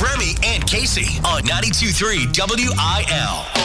Remy 0.00 0.34
and 0.44 0.66
Casey 0.66 1.18
on 1.24 1.42
92.3 1.42 2.32
WIL. 2.38 3.60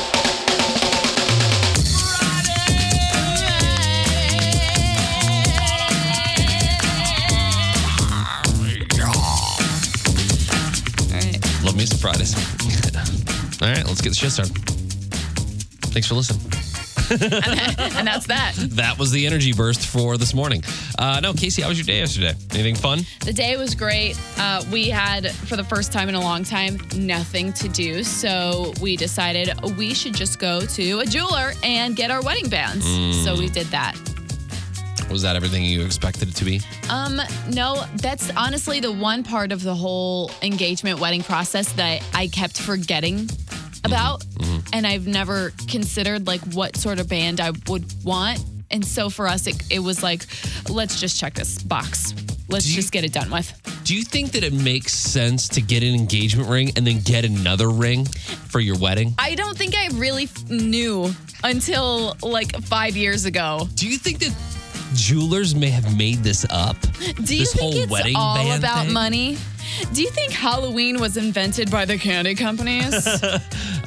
Love 11.63 11.75
me 11.77 11.85
Fridays. 11.85 12.35
All 13.61 13.69
right, 13.69 13.85
let's 13.85 14.01
get 14.01 14.09
the 14.09 14.15
show 14.15 14.27
started. 14.27 14.55
Thanks 15.93 16.07
for 16.07 16.15
listening. 16.15 16.54
And 17.11 18.07
that's 18.07 18.27
that. 18.27 18.53
That 18.55 18.97
was 18.97 19.11
the 19.11 19.25
energy 19.25 19.53
burst 19.53 19.85
for 19.85 20.17
this 20.17 20.33
morning. 20.33 20.63
Uh, 20.97 21.19
no, 21.21 21.33
Casey, 21.33 21.61
how 21.61 21.69
was 21.69 21.77
your 21.77 21.85
day 21.85 21.99
yesterday? 21.99 22.33
Anything 22.51 22.75
fun? 22.75 23.01
The 23.25 23.33
day 23.33 23.57
was 23.57 23.75
great. 23.75 24.19
Uh, 24.37 24.63
we 24.71 24.89
had, 24.89 25.31
for 25.31 25.55
the 25.55 25.63
first 25.63 25.91
time 25.91 26.09
in 26.09 26.15
a 26.15 26.21
long 26.21 26.43
time, 26.43 26.77
nothing 26.95 27.53
to 27.53 27.67
do. 27.69 28.03
So 28.03 28.73
we 28.81 28.95
decided 28.95 29.53
we 29.77 29.93
should 29.93 30.13
just 30.13 30.39
go 30.39 30.61
to 30.61 30.99
a 30.99 31.05
jeweler 31.05 31.53
and 31.63 31.95
get 31.95 32.11
our 32.11 32.21
wedding 32.21 32.49
bands. 32.49 32.85
So 33.23 33.37
we 33.37 33.49
did 33.49 33.67
that. 33.67 33.95
Was 35.11 35.21
that 35.21 35.35
everything 35.35 35.63
you 35.63 35.85
expected 35.85 36.29
it 36.29 36.35
to 36.35 36.45
be? 36.45 36.61
Um, 36.89 37.21
no, 37.51 37.85
that's 37.97 38.35
honestly 38.35 38.79
the 38.79 38.91
one 38.91 39.23
part 39.23 39.51
of 39.51 39.61
the 39.61 39.73
whole 39.73 40.31
engagement 40.41 40.99
wedding 40.99 41.21
process 41.21 41.71
that 41.73 42.03
I 42.13 42.27
kept 42.27 42.59
forgetting 42.59 43.29
Mm-hmm. 43.85 43.93
about. 43.93 44.19
Mm-hmm. 44.21 44.69
And 44.73 44.87
I've 44.87 45.07
never 45.07 45.51
considered 45.67 46.27
like 46.27 46.41
what 46.53 46.75
sort 46.75 46.99
of 46.99 47.07
band 47.09 47.39
I 47.39 47.51
would 47.67 47.85
want. 48.03 48.43
And 48.71 48.83
so 48.83 49.09
for 49.09 49.27
us, 49.27 49.47
it, 49.47 49.61
it 49.71 49.79
was 49.79 50.01
like, 50.01 50.25
let's 50.69 50.99
just 50.99 51.19
check 51.19 51.35
this 51.35 51.61
box. 51.61 52.13
Let's 52.49 52.67
you- 52.67 52.75
just 52.75 52.91
get 52.91 53.03
it 53.03 53.13
done 53.13 53.29
with. 53.29 53.51
Do 53.85 53.95
you 53.95 54.01
think 54.03 54.31
that 54.31 54.43
it 54.43 54.51
makes 54.51 54.93
sense 54.93 55.47
to 55.49 55.61
get 55.61 55.83
an 55.83 55.93
engagement 55.93 56.49
ring 56.49 56.71
and 56.75 56.87
then 56.87 56.99
get 57.01 57.23
another 57.23 57.69
ring 57.69 58.05
for 58.05 58.59
your 58.59 58.77
wedding? 58.79 59.13
I 59.19 59.35
don't 59.35 59.55
think 59.55 59.75
I 59.75 59.89
really 59.93 60.27
knew 60.49 61.11
until 61.43 62.17
like 62.23 62.55
five 62.63 62.97
years 62.97 63.25
ago. 63.25 63.67
Do 63.75 63.87
you 63.87 63.97
think 63.99 64.19
that 64.19 64.33
jewelers 64.95 65.53
may 65.55 65.69
have 65.69 65.97
made 65.97 66.19
this 66.19 66.45
up? 66.49 66.77
Do 66.81 67.35
you 67.35 67.39
this 67.39 67.53
think 67.53 67.61
whole 67.61 67.75
it's 67.75 67.91
wedding 67.91 68.15
all 68.15 68.35
band 68.35 68.63
about 68.63 68.85
thing? 68.85 68.93
money? 68.93 69.37
Do 69.93 70.01
you 70.01 70.09
think 70.09 70.31
Halloween 70.31 70.99
was 70.99 71.17
invented 71.17 71.69
by 71.69 71.85
the 71.85 71.97
candy 71.97 72.35
companies? 72.35 73.07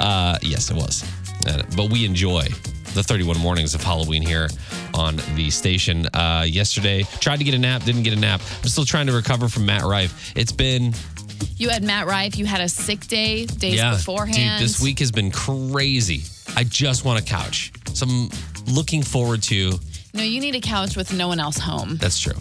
Uh, 0.00 0.39
yes, 0.42 0.70
it 0.70 0.77
was. 0.77 1.03
Uh, 1.48 1.61
but 1.77 1.91
we 1.91 2.05
enjoy 2.05 2.42
the 2.95 3.03
31 3.03 3.37
mornings 3.39 3.75
of 3.75 3.83
Halloween 3.83 4.23
here 4.23 4.48
on 4.95 5.17
the 5.34 5.50
station. 5.50 6.06
Uh, 6.15 6.45
yesterday, 6.47 7.03
tried 7.19 7.39
to 7.39 7.45
get 7.45 7.55
a 7.55 7.59
nap, 7.59 7.83
didn't 7.83 8.05
get 8.05 8.12
a 8.12 8.20
nap. 8.20 8.41
I'm 8.62 8.69
still 8.69 8.84
trying 8.84 9.09
to 9.09 9.12
recover 9.12 9.48
from 9.48 9.67
Matt 9.67 9.83
Rife. 9.83 10.33
It's 10.37 10.53
been 10.53 10.95
you 11.56 11.69
had 11.69 11.83
Matt 11.83 12.06
Rife, 12.06 12.37
you 12.37 12.47
had 12.47 12.61
a 12.61 12.69
sick 12.69 13.06
day 13.09 13.47
days 13.47 13.75
yeah, 13.75 13.97
beforehand. 13.97 14.61
dude. 14.61 14.69
This 14.69 14.81
week 14.81 15.00
has 15.00 15.11
been 15.11 15.31
crazy. 15.33 16.22
I 16.56 16.65
just 16.65 17.05
want 17.05 17.20
a 17.20 17.25
couch. 17.25 17.72
So 17.95 18.06
I'm 18.06 18.31
looking 18.72 19.03
forward 19.03 19.43
to. 19.45 19.72
No, 20.19 20.24
you 20.24 20.41
need 20.41 20.56
a 20.56 20.61
couch 20.61 20.97
with 20.97 21.12
no 21.12 21.28
one 21.28 21.38
else 21.38 21.58
home. 21.58 21.97
That's 21.97 22.19
true. 22.19 22.34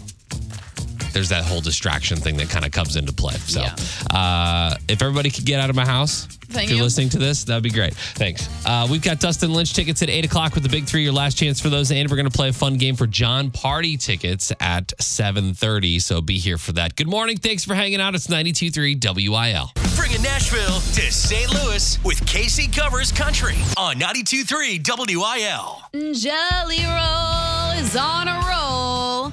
There's 1.12 1.28
that 1.30 1.44
whole 1.44 1.60
distraction 1.60 2.18
thing 2.18 2.36
that 2.36 2.50
kind 2.50 2.64
of 2.64 2.70
comes 2.72 2.96
into 2.96 3.12
play. 3.12 3.34
So, 3.46 3.62
Yeah. 3.62 3.74
uh, 4.16 4.76
if 4.88 5.00
everybody 5.00 5.30
could 5.30 5.44
get 5.46 5.58
out 5.58 5.70
of 5.70 5.74
my 5.76 5.86
house, 5.86 6.26
Thank 6.50 6.64
if 6.64 6.70
you're 6.70 6.78
you. 6.78 6.82
listening 6.84 7.08
to 7.10 7.18
this, 7.18 7.44
that'd 7.44 7.62
be 7.62 7.70
great. 7.70 7.94
Thanks. 7.94 8.48
Uh, 8.66 8.86
we've 8.90 9.00
got 9.02 9.18
Dustin 9.20 9.52
Lynch 9.52 9.72
tickets 9.74 10.02
at 10.02 10.10
8 10.10 10.24
o'clock 10.26 10.54
with 10.54 10.64
the 10.64 10.68
big 10.68 10.84
three. 10.86 11.02
Your 11.04 11.12
last 11.12 11.36
chance 11.38 11.60
for 11.60 11.70
those. 11.70 11.90
And 11.90 12.08
we're 12.10 12.16
going 12.16 12.28
to 12.30 12.36
play 12.36 12.48
a 12.50 12.52
fun 12.52 12.74
game 12.78 12.94
for 12.94 13.06
Jon 13.06 13.50
Pardi 13.50 13.98
tickets 14.00 14.52
at 14.60 14.88
7.30. 14.98 16.00
So 16.02 16.20
be 16.20 16.38
here 16.38 16.58
for 16.58 16.72
that. 16.72 16.94
Good 16.96 17.08
morning. 17.08 17.36
Thanks 17.38 17.64
for 17.64 17.74
hanging 17.74 18.00
out. 18.00 18.14
It's 18.14 18.26
92.3 18.28 19.28
WIL. 19.28 19.72
Bringing 19.96 20.22
Nashville 20.22 20.80
to 20.94 21.10
St. 21.12 21.52
Louis 21.64 21.98
with 22.04 22.24
Casey 22.26 22.68
Covers 22.68 23.12
Country 23.12 23.56
on 23.76 23.96
92.3 23.98 24.78
WIL. 24.84 26.12
Jelly 26.14 26.84
Roll 26.84 27.57
is 27.78 27.94
on 27.94 28.26
a 28.26 28.40
roll. 28.48 29.32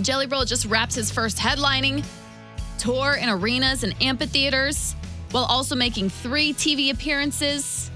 Jelly 0.00 0.26
Roll 0.28 0.44
just 0.44 0.64
wraps 0.66 0.94
his 0.94 1.10
first 1.10 1.38
headlining 1.38 2.04
tour 2.78 3.14
in 3.20 3.28
arenas 3.28 3.82
and 3.82 4.00
amphitheaters 4.00 4.94
while 5.32 5.44
also 5.44 5.74
making 5.74 6.08
three 6.08 6.52
TV 6.52 6.92
appearances. 6.92 7.90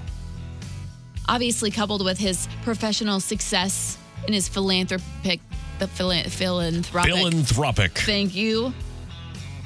Obviously, 1.29 1.71
coupled 1.71 2.05
with 2.05 2.19
his 2.19 2.49
professional 2.65 3.21
success 3.21 3.99
and 4.27 4.35
his 4.35 4.49
philanthropic, 4.49 5.41
the 5.79 5.87
philan- 5.87 6.29
philanthropic. 6.29 7.15
Philanthropic. 7.15 7.93
Thank 7.93 8.35
you. 8.35 8.75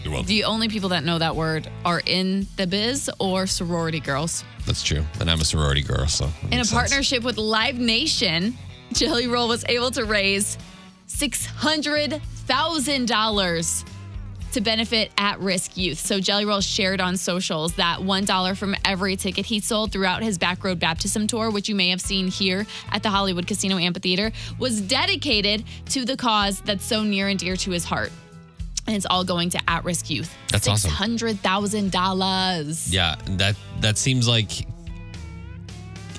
You're 0.05 0.13
welcome. 0.13 0.29
The 0.29 0.45
only 0.45 0.69
people 0.69 0.91
that 0.91 1.05
know 1.05 1.19
that 1.19 1.35
word 1.35 1.71
are 1.87 2.03
in 2.05 2.47
the 2.57 2.67
biz 2.67 3.11
or 3.19 3.47
sorority 3.47 4.01
girls. 4.01 4.45
That's 4.67 4.83
true. 4.83 5.05
And 5.21 5.31
I'm 5.31 5.41
a 5.41 5.45
sorority 5.45 5.83
girl, 5.83 6.07
so. 6.07 6.29
In 6.51 6.61
a 6.61 6.65
sense. 6.65 6.73
partnership 6.73 7.23
with 7.23 7.39
Live 7.39 7.79
Nation, 7.79 8.59
Jelly 8.97 9.27
Roll 9.27 9.47
was 9.47 9.63
able 9.69 9.91
to 9.91 10.07
raise 10.07 10.57
$600,000 11.09 13.85
to 14.53 14.61
benefit 14.63 15.13
at 15.19 15.39
risk 15.39 15.77
youth. 15.77 15.99
So 15.99 16.19
Jelly 16.19 16.47
Roll 16.47 16.63
shared 16.63 17.03
on 17.03 17.19
socials 17.19 17.75
that 17.75 17.99
$1 17.99 18.57
from 18.57 18.75
every 18.87 19.17
ticket 19.17 19.45
he 19.45 19.61
sold 19.61 19.93
throughout 19.93 20.23
his 20.23 20.39
Backroad 20.39 20.79
Baptism 20.79 21.27
tour, 21.27 21.51
which 21.51 21.69
you 21.69 21.75
may 21.75 21.91
have 21.91 22.01
seen 22.01 22.29
here 22.29 22.65
at 22.91 23.03
the 23.03 23.11
Hollywood 23.11 23.47
Casino 23.47 23.77
Amphitheater, 23.77 24.33
was 24.59 24.81
dedicated 24.81 25.63
to 25.91 26.07
the 26.07 26.17
cause 26.17 26.63
that's 26.63 26.87
so 26.87 27.03
near 27.03 27.29
and 27.29 27.39
dear 27.39 27.57
to 27.57 27.73
his 27.73 27.85
heart. 27.85 28.11
And 28.87 28.97
it's 28.97 29.05
all 29.05 29.25
going 29.25 29.51
to 29.51 29.61
at 29.69 29.85
risk 29.85 30.09
youth. 30.09 30.35
That's 30.51 30.69
awesome. 30.69 30.91
$600,000. 30.93 32.89
Yeah, 32.91 33.17
that 33.33 33.57
that 33.81 33.99
seems 33.99 34.27
like. 34.27 34.67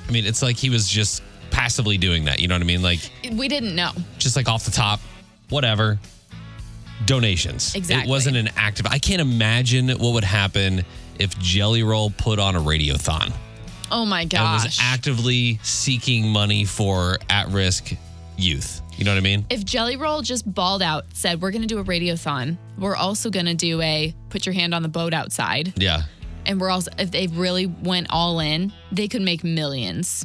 I 0.07 0.11
mean, 0.11 0.27
it's 0.27 0.43
like 0.43 0.57
he 0.57 0.69
was 0.69 0.87
just 0.87 1.23
passively 1.57 1.97
doing 1.97 2.25
that. 2.25 2.39
You 2.39 2.47
know 2.47 2.53
what 2.53 2.61
I 2.61 2.65
mean? 2.65 2.83
Like 2.83 2.99
We 3.33 3.47
didn't 3.47 3.75
know. 3.75 3.91
just 4.19 4.35
like 4.35 4.47
off 4.47 4.63
the 4.65 4.71
top, 4.71 4.99
whatever. 5.49 5.97
Donations. 7.05 7.73
Exactly. 7.73 8.07
It 8.07 8.09
wasn't 8.09 8.37
an 8.37 8.49
active. 8.55 8.85
I 8.85 8.99
can't 8.99 9.21
imagine 9.21 9.89
what 9.89 10.13
would 10.13 10.23
happen 10.23 10.85
if 11.19 11.37
Jelly 11.39 11.81
Roll 11.81 12.11
put 12.11 12.37
on 12.37 12.55
a 12.55 12.59
radiothon 12.59 13.33
Oh 13.91 14.05
my 14.05 14.25
gosh. 14.25 14.41
and 14.41 14.63
was 14.65 14.79
actively 14.81 15.59
seeking 15.63 16.27
money 16.29 16.63
for 16.63 17.17
at-risk 17.29 17.93
youth. 18.37 18.81
You 18.95 19.05
know 19.05 19.11
what 19.11 19.17
I 19.17 19.21
mean? 19.21 19.45
if 19.49 19.65
Jelly 19.65 19.95
Roll 19.97 20.21
just 20.21 20.51
balled 20.51 20.81
out, 20.83 21.05
said, 21.13 21.41
We're 21.41 21.51
going 21.51 21.61
to 21.63 21.67
do 21.67 21.79
a 21.79 21.83
radiothon, 21.83 22.57
we're 22.77 22.95
also 22.95 23.29
going 23.31 23.45
to 23.47 23.55
do 23.55 23.81
a 23.81 24.13
put 24.29 24.45
your 24.45 24.53
hand 24.53 24.75
on 24.75 24.83
the 24.83 24.89
boat 24.89 25.13
outside. 25.13 25.73
Yeah. 25.81 26.03
And 26.45 26.61
we're 26.61 26.69
also, 26.69 26.91
if 26.99 27.09
they 27.11 27.25
really 27.27 27.65
went 27.65 28.07
all 28.11 28.39
in, 28.39 28.71
they 28.91 29.07
could 29.07 29.21
make 29.23 29.43
millions 29.43 30.23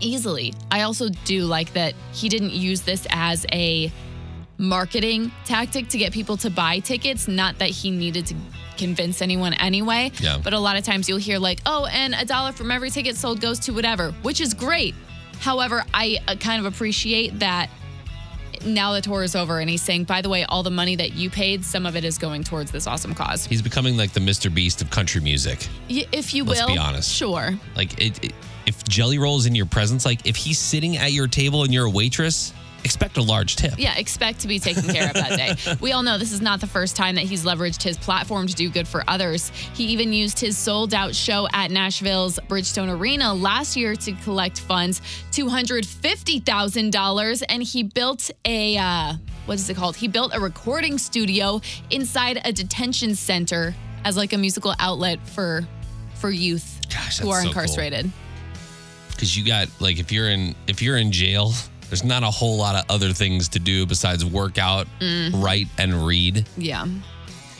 easily. 0.00 0.54
I 0.70 0.82
also 0.82 1.08
do 1.24 1.44
like 1.44 1.72
that 1.74 1.94
he 2.12 2.28
didn't 2.28 2.52
use 2.52 2.82
this 2.82 3.06
as 3.10 3.46
a 3.52 3.92
marketing 4.58 5.32
tactic 5.44 5.88
to 5.88 5.98
get 5.98 6.12
people 6.12 6.36
to 6.38 6.50
buy 6.50 6.78
tickets, 6.80 7.26
not 7.28 7.58
that 7.58 7.70
he 7.70 7.90
needed 7.90 8.26
to 8.26 8.34
convince 8.76 9.22
anyone 9.22 9.54
anyway. 9.54 10.10
Yeah. 10.20 10.38
But 10.42 10.52
a 10.52 10.58
lot 10.58 10.76
of 10.76 10.84
times 10.84 11.08
you'll 11.08 11.18
hear, 11.18 11.38
like, 11.38 11.60
oh, 11.66 11.86
and 11.86 12.14
a 12.14 12.24
dollar 12.24 12.52
from 12.52 12.70
every 12.70 12.90
ticket 12.90 13.16
sold 13.16 13.40
goes 13.40 13.58
to 13.60 13.72
whatever, 13.72 14.12
which 14.22 14.40
is 14.40 14.54
great. 14.54 14.94
However, 15.40 15.84
I 15.94 16.18
uh, 16.28 16.34
kind 16.36 16.64
of 16.64 16.70
appreciate 16.72 17.38
that 17.38 17.70
now 18.66 18.92
the 18.92 19.00
tour 19.00 19.22
is 19.22 19.34
over 19.34 19.58
and 19.58 19.70
he's 19.70 19.80
saying, 19.80 20.04
by 20.04 20.20
the 20.20 20.28
way, 20.28 20.44
all 20.44 20.62
the 20.62 20.70
money 20.70 20.94
that 20.96 21.14
you 21.14 21.30
paid, 21.30 21.64
some 21.64 21.86
of 21.86 21.96
it 21.96 22.04
is 22.04 22.18
going 22.18 22.44
towards 22.44 22.70
this 22.70 22.86
awesome 22.86 23.14
cause. 23.14 23.46
He's 23.46 23.62
becoming 23.62 23.96
like 23.96 24.12
the 24.12 24.20
Mr. 24.20 24.52
Beast 24.54 24.82
of 24.82 24.90
country 24.90 25.22
music. 25.22 25.66
Y- 25.88 26.04
If 26.12 26.34
you 26.34 26.44
Let's 26.44 26.60
will. 26.60 26.68
be 26.68 26.76
honest. 26.78 27.10
Sure. 27.10 27.54
Like 27.74 27.98
it, 27.98 28.22
it, 28.22 28.32
if 28.66 28.84
Jelly 28.84 29.18
Roll's 29.18 29.46
in 29.46 29.54
your 29.54 29.66
presence, 29.66 30.04
like 30.04 30.26
if 30.26 30.36
he's 30.36 30.58
sitting 30.58 30.96
at 30.96 31.12
your 31.12 31.26
table 31.26 31.64
and 31.64 31.72
you're 31.72 31.86
a 31.86 31.90
waitress, 31.90 32.52
expect 32.84 33.16
a 33.16 33.22
large 33.22 33.56
tip. 33.56 33.74
Yeah, 33.78 33.96
expect 33.96 34.40
to 34.40 34.48
be 34.48 34.58
taken 34.58 34.84
care 34.84 35.08
of 35.08 35.14
that 35.14 35.36
day. 35.36 35.54
We 35.80 35.92
all 35.92 36.02
know 36.02 36.18
this 36.18 36.32
is 36.32 36.40
not 36.40 36.60
the 36.60 36.66
first 36.66 36.96
time 36.96 37.14
that 37.14 37.24
he's 37.24 37.44
leveraged 37.44 37.82
his 37.82 37.96
platform 37.96 38.46
to 38.46 38.54
do 38.54 38.70
good 38.70 38.88
for 38.88 39.04
others. 39.08 39.50
He 39.74 39.84
even 39.86 40.12
used 40.12 40.38
his 40.38 40.58
sold 40.58 40.94
out 40.94 41.14
show 41.14 41.48
at 41.52 41.70
Nashville's 41.70 42.38
Bridgestone 42.48 42.98
Arena 42.98 43.32
last 43.32 43.76
year 43.76 43.94
to 43.96 44.12
collect 44.12 44.60
funds, 44.60 45.00
$250,000, 45.32 47.42
and 47.48 47.62
he 47.62 47.82
built 47.82 48.30
a, 48.44 48.76
uh, 48.76 49.14
what 49.46 49.54
is 49.54 49.68
it 49.70 49.76
called? 49.76 49.96
He 49.96 50.08
built 50.08 50.34
a 50.34 50.40
recording 50.40 50.98
studio 50.98 51.60
inside 51.90 52.40
a 52.44 52.52
detention 52.52 53.14
center 53.14 53.74
as 54.04 54.16
like 54.16 54.32
a 54.32 54.38
musical 54.38 54.74
outlet 54.78 55.26
for 55.26 55.66
for 56.14 56.30
youth 56.30 56.80
Gosh, 56.90 57.18
who 57.18 57.30
are 57.30 57.42
so 57.42 57.48
cool. 57.48 57.54
Because 59.20 59.36
you 59.36 59.44
got 59.44 59.68
like 59.80 59.98
if 59.98 60.10
you're 60.10 60.30
in 60.30 60.54
if 60.66 60.80
you're 60.80 60.96
in 60.96 61.12
jail 61.12 61.52
there's 61.90 62.02
not 62.02 62.22
a 62.22 62.30
whole 62.30 62.56
lot 62.56 62.74
of 62.74 62.84
other 62.88 63.12
things 63.12 63.50
to 63.50 63.58
do 63.58 63.84
besides 63.84 64.24
work 64.24 64.56
out 64.56 64.86
mm. 64.98 65.44
write 65.44 65.66
and 65.76 66.06
read 66.06 66.48
Yeah. 66.56 66.86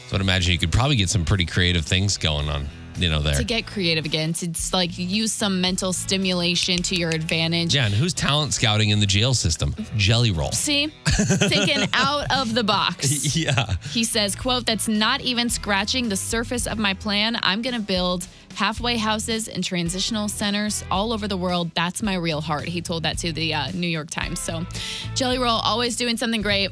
so 0.09 0.17
i'd 0.17 0.23
imagine 0.23 0.53
you 0.53 0.59
could 0.59 0.73
probably 0.73 0.97
get 0.97 1.11
some 1.11 1.27
pretty 1.27 1.45
creative 1.45 1.85
things 1.85 2.17
going 2.17 2.49
on 2.49 2.67
you 2.97 3.09
know, 3.09 3.21
there. 3.21 3.35
to 3.35 3.45
get 3.45 3.67
creative 3.67 4.05
again, 4.05 4.33
to 4.35 4.51
like 4.73 4.99
use 4.99 5.33
some 5.33 5.61
mental 5.61 5.93
stimulation 5.93 6.77
to 6.83 6.95
your 6.95 7.09
advantage. 7.11 7.75
yeah, 7.75 7.87
and 7.87 7.95
who's 7.95 8.13
talent 8.13 8.53
scouting 8.53 8.91
in 8.91 9.01
the 9.01 9.07
jail 9.07 9.33
system? 9.33 9.75
Jelly 9.97 10.31
Roll. 10.31 10.53
See, 10.53 10.89
thinking 11.07 11.89
out 11.95 12.31
of 12.31 12.55
the 12.55 12.65
box. 12.65 13.35
Yeah. 13.35 13.75
He 13.91 14.05
says, 14.05 14.37
quote, 14.37 14.67
that's 14.67 14.89
not 14.89 15.21
even 15.23 15.49
scratching 15.49 16.09
the 16.09 16.17
surface 16.17 16.67
of 16.67 16.79
my 16.79 16.93
plan. 16.95 17.39
I'm 17.43 17.63
going 17.63 17.75
to 17.75 17.81
build 17.81 18.27
halfway 18.55 18.97
houses 18.97 19.49
and 19.49 19.63
transitional 19.65 20.29
centers 20.29 20.85
all 20.91 21.13
over 21.13 21.27
the 21.29 21.37
world. 21.37 21.71
That's 21.75 22.03
my 22.03 22.15
real 22.15 22.41
heart. 22.41 22.65
He 22.65 22.83
told 22.83 23.05
that 23.05 23.19
to 23.19 23.33
the 23.33 23.55
uh, 23.55 23.71
New 23.73 23.87
York 23.87 24.11
Times. 24.11 24.41
So 24.41 24.67
Jelly 25.15 25.39
Roll, 25.39 25.59
always 25.59 25.97
doing 25.97 26.17
something 26.17 26.43
great, 26.43 26.71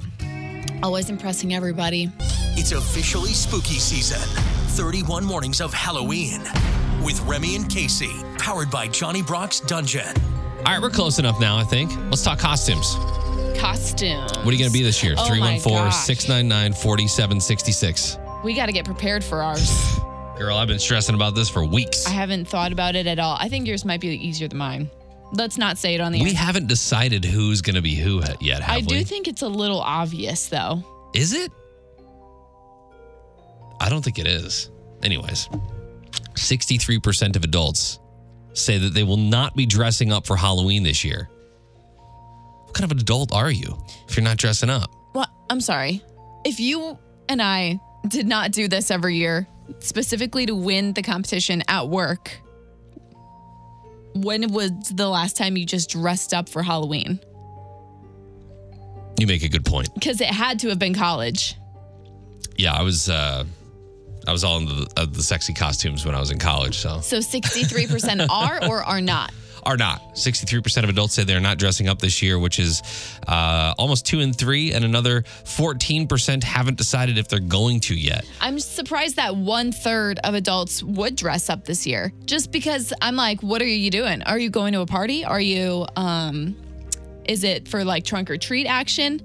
always 0.83 1.11
impressing 1.11 1.55
everybody. 1.55 2.11
It's 2.57 2.73
officially 2.73 3.33
spooky 3.33 3.79
season. 3.79 4.21
31 4.77 5.25
mornings 5.25 5.61
of 5.61 5.73
Halloween 5.73 6.43
with 7.03 7.21
Remy 7.27 7.57
and 7.57 7.69
Casey, 7.69 8.11
powered 8.39 8.71
by 8.71 8.89
Johnny 8.89 9.23
Brock's 9.23 9.61
Dungeon. 9.61 10.15
All 10.59 10.65
right, 10.75 10.83
we're 10.83 10.91
close 10.91 11.19
enough 11.19 11.41
now, 11.41 11.57
I 11.57 11.65
think. 11.65 11.91
Let's 12.11 12.23
talk 12.23 12.39
costumes. 12.39 12.95
Costume. 13.59 14.21
What 14.21 14.49
are 14.49 14.53
you 14.53 14.59
going 14.59 14.71
to 14.71 14.73
be 14.73 14.83
this 14.83 15.03
year? 15.03 15.15
Oh 15.17 15.27
314 15.27 15.93
699 15.93 16.73
4766. 16.75 18.19
We 18.45 18.55
got 18.55 18.67
to 18.67 18.73
get 18.73 18.85
prepared 18.85 19.25
for 19.25 19.43
ours. 19.43 19.99
Girl, 20.39 20.57
I've 20.57 20.69
been 20.69 20.79
stressing 20.79 21.15
about 21.17 21.35
this 21.35 21.49
for 21.49 21.65
weeks. 21.65 22.07
I 22.07 22.11
haven't 22.11 22.47
thought 22.47 22.71
about 22.73 22.95
it 22.95 23.07
at 23.09 23.19
all. 23.19 23.37
I 23.41 23.49
think 23.49 23.67
yours 23.67 23.85
might 23.85 24.01
be 24.01 24.09
easier 24.09 24.47
than 24.47 24.59
mine. 24.59 24.89
Let's 25.33 25.59
not 25.59 25.77
say 25.79 25.95
it 25.95 26.01
on 26.01 26.13
the 26.13 26.23
We 26.23 26.31
air. 26.31 26.37
haven't 26.37 26.69
decided 26.69 27.25
who's 27.25 27.61
going 27.61 27.75
to 27.77 27.83
be 27.83 27.95
who 27.97 28.23
yet, 28.41 28.63
have 28.63 28.77
I 28.77 28.79
we? 28.79 28.87
do 28.87 29.05
think 29.05 29.27
it's 29.29 29.43
a 29.43 29.49
little 29.49 29.81
obvious, 29.81 30.47
though. 30.49 30.83
Is 31.15 31.33
it? 31.33 31.51
I 33.81 33.89
don't 33.89 34.03
think 34.03 34.19
it 34.19 34.27
is. 34.27 34.71
Anyways, 35.03 35.49
63% 36.35 37.37
of 37.37 37.45
adults 37.45 37.99
say 38.53 38.79
that 38.79 38.95
they 38.95 39.03
will 39.03 39.17
not 39.17 39.55
be 39.57 39.67
dressing 39.67 40.13
up 40.13 40.27
for 40.27 40.37
Halloween 40.37 40.83
this 40.85 41.05
year. 41.05 41.29
What 42.65 42.75
kind 42.75 42.85
of 42.85 42.93
an 42.93 43.01
adult 43.01 43.33
are 43.33 43.51
you 43.51 43.77
if 44.09 44.17
you're 44.17 44.25
not 44.25 44.37
dressing 44.37 44.71
up? 44.71 44.91
Well, 45.15 45.27
I'm 45.51 45.61
sorry. 45.61 46.03
If 46.45 46.61
you 46.61 46.97
and 47.29 47.43
I 47.43 47.81
did 48.07 48.27
not 48.27 48.53
do 48.53 48.69
this 48.69 48.91
every 48.91 49.17
year, 49.17 49.47
specifically 49.81 50.47
to 50.47 50.55
win 50.55 50.93
the 50.93 51.03
competition 51.03 51.63
at 51.69 51.89
work, 51.89 52.41
when 54.15 54.53
was 54.53 54.71
the 54.93 55.09
last 55.09 55.37
time 55.37 55.57
you 55.57 55.67
just 55.67 55.91
dressed 55.91 56.35
up 56.35 56.49
for 56.49 56.63
Halloween? 56.63 57.21
You 59.19 59.27
make 59.27 59.43
a 59.43 59.49
good 59.49 59.65
point. 59.65 59.93
Because 59.95 60.21
it 60.21 60.29
had 60.29 60.61
to 60.61 60.69
have 60.69 60.79
been 60.79 60.95
college. 60.95 61.57
Yeah, 62.57 62.73
I 62.73 62.83
was 62.83 63.09
uh 63.09 63.45
I 64.27 64.33
was 64.33 64.45
all 64.45 64.59
in 64.59 64.67
the, 64.67 64.87
uh, 64.97 65.07
the 65.07 65.23
sexy 65.23 65.55
costumes 65.55 66.05
when 66.05 66.15
I 66.15 66.21
was 66.21 66.31
in 66.31 66.39
college, 66.39 66.77
so 66.77 67.01
So 67.01 67.19
63% 67.19 68.29
are 68.29 68.69
or 68.69 68.83
are 68.83 69.01
not. 69.01 69.33
Are 69.65 69.77
not. 69.77 70.15
63% 70.15 70.85
of 70.85 70.89
adults 70.89 71.15
say 71.15 71.25
they're 71.25 71.41
not 71.41 71.59
dressing 71.59 71.89
up 71.89 71.99
this 71.99 72.23
year, 72.23 72.39
which 72.39 72.59
is 72.59 72.83
uh, 73.27 73.75
almost 73.79 74.07
two 74.07 74.21
in 74.21 74.33
three, 74.33 74.73
and 74.73 74.85
another 74.85 75.23
14% 75.23 76.43
haven't 76.43 76.77
decided 76.77 77.19
if 77.19 77.29
they're 77.29 77.39
going 77.39 77.81
to 77.81 77.95
yet. 77.95 78.25
I'm 78.41 78.59
surprised 78.59 79.17
that 79.17 79.37
one 79.37 79.73
third 79.73 80.19
of 80.25 80.35
adults 80.35 80.83
would 80.83 81.17
dress 81.17 81.51
up 81.51 81.65
this 81.65 81.87
year. 81.87 82.13
Just 82.25 82.51
because 82.51 82.93
I'm 83.01 83.17
like, 83.17 83.43
what 83.43 83.63
are 83.63 83.67
you 83.67 83.91
doing? 83.91 84.23
Are 84.23 84.39
you 84.39 84.51
going 84.51 84.73
to 84.73 84.81
a 84.81 84.87
party? 84.87 85.25
Are 85.25 85.41
you, 85.41 85.87
um, 85.97 86.57
is 87.25 87.45
it 87.45 87.69
for 87.69 87.85
like 87.85 88.05
trunk 88.05 88.31
or 88.31 88.37
treat 88.37 88.67
action? 88.67 89.23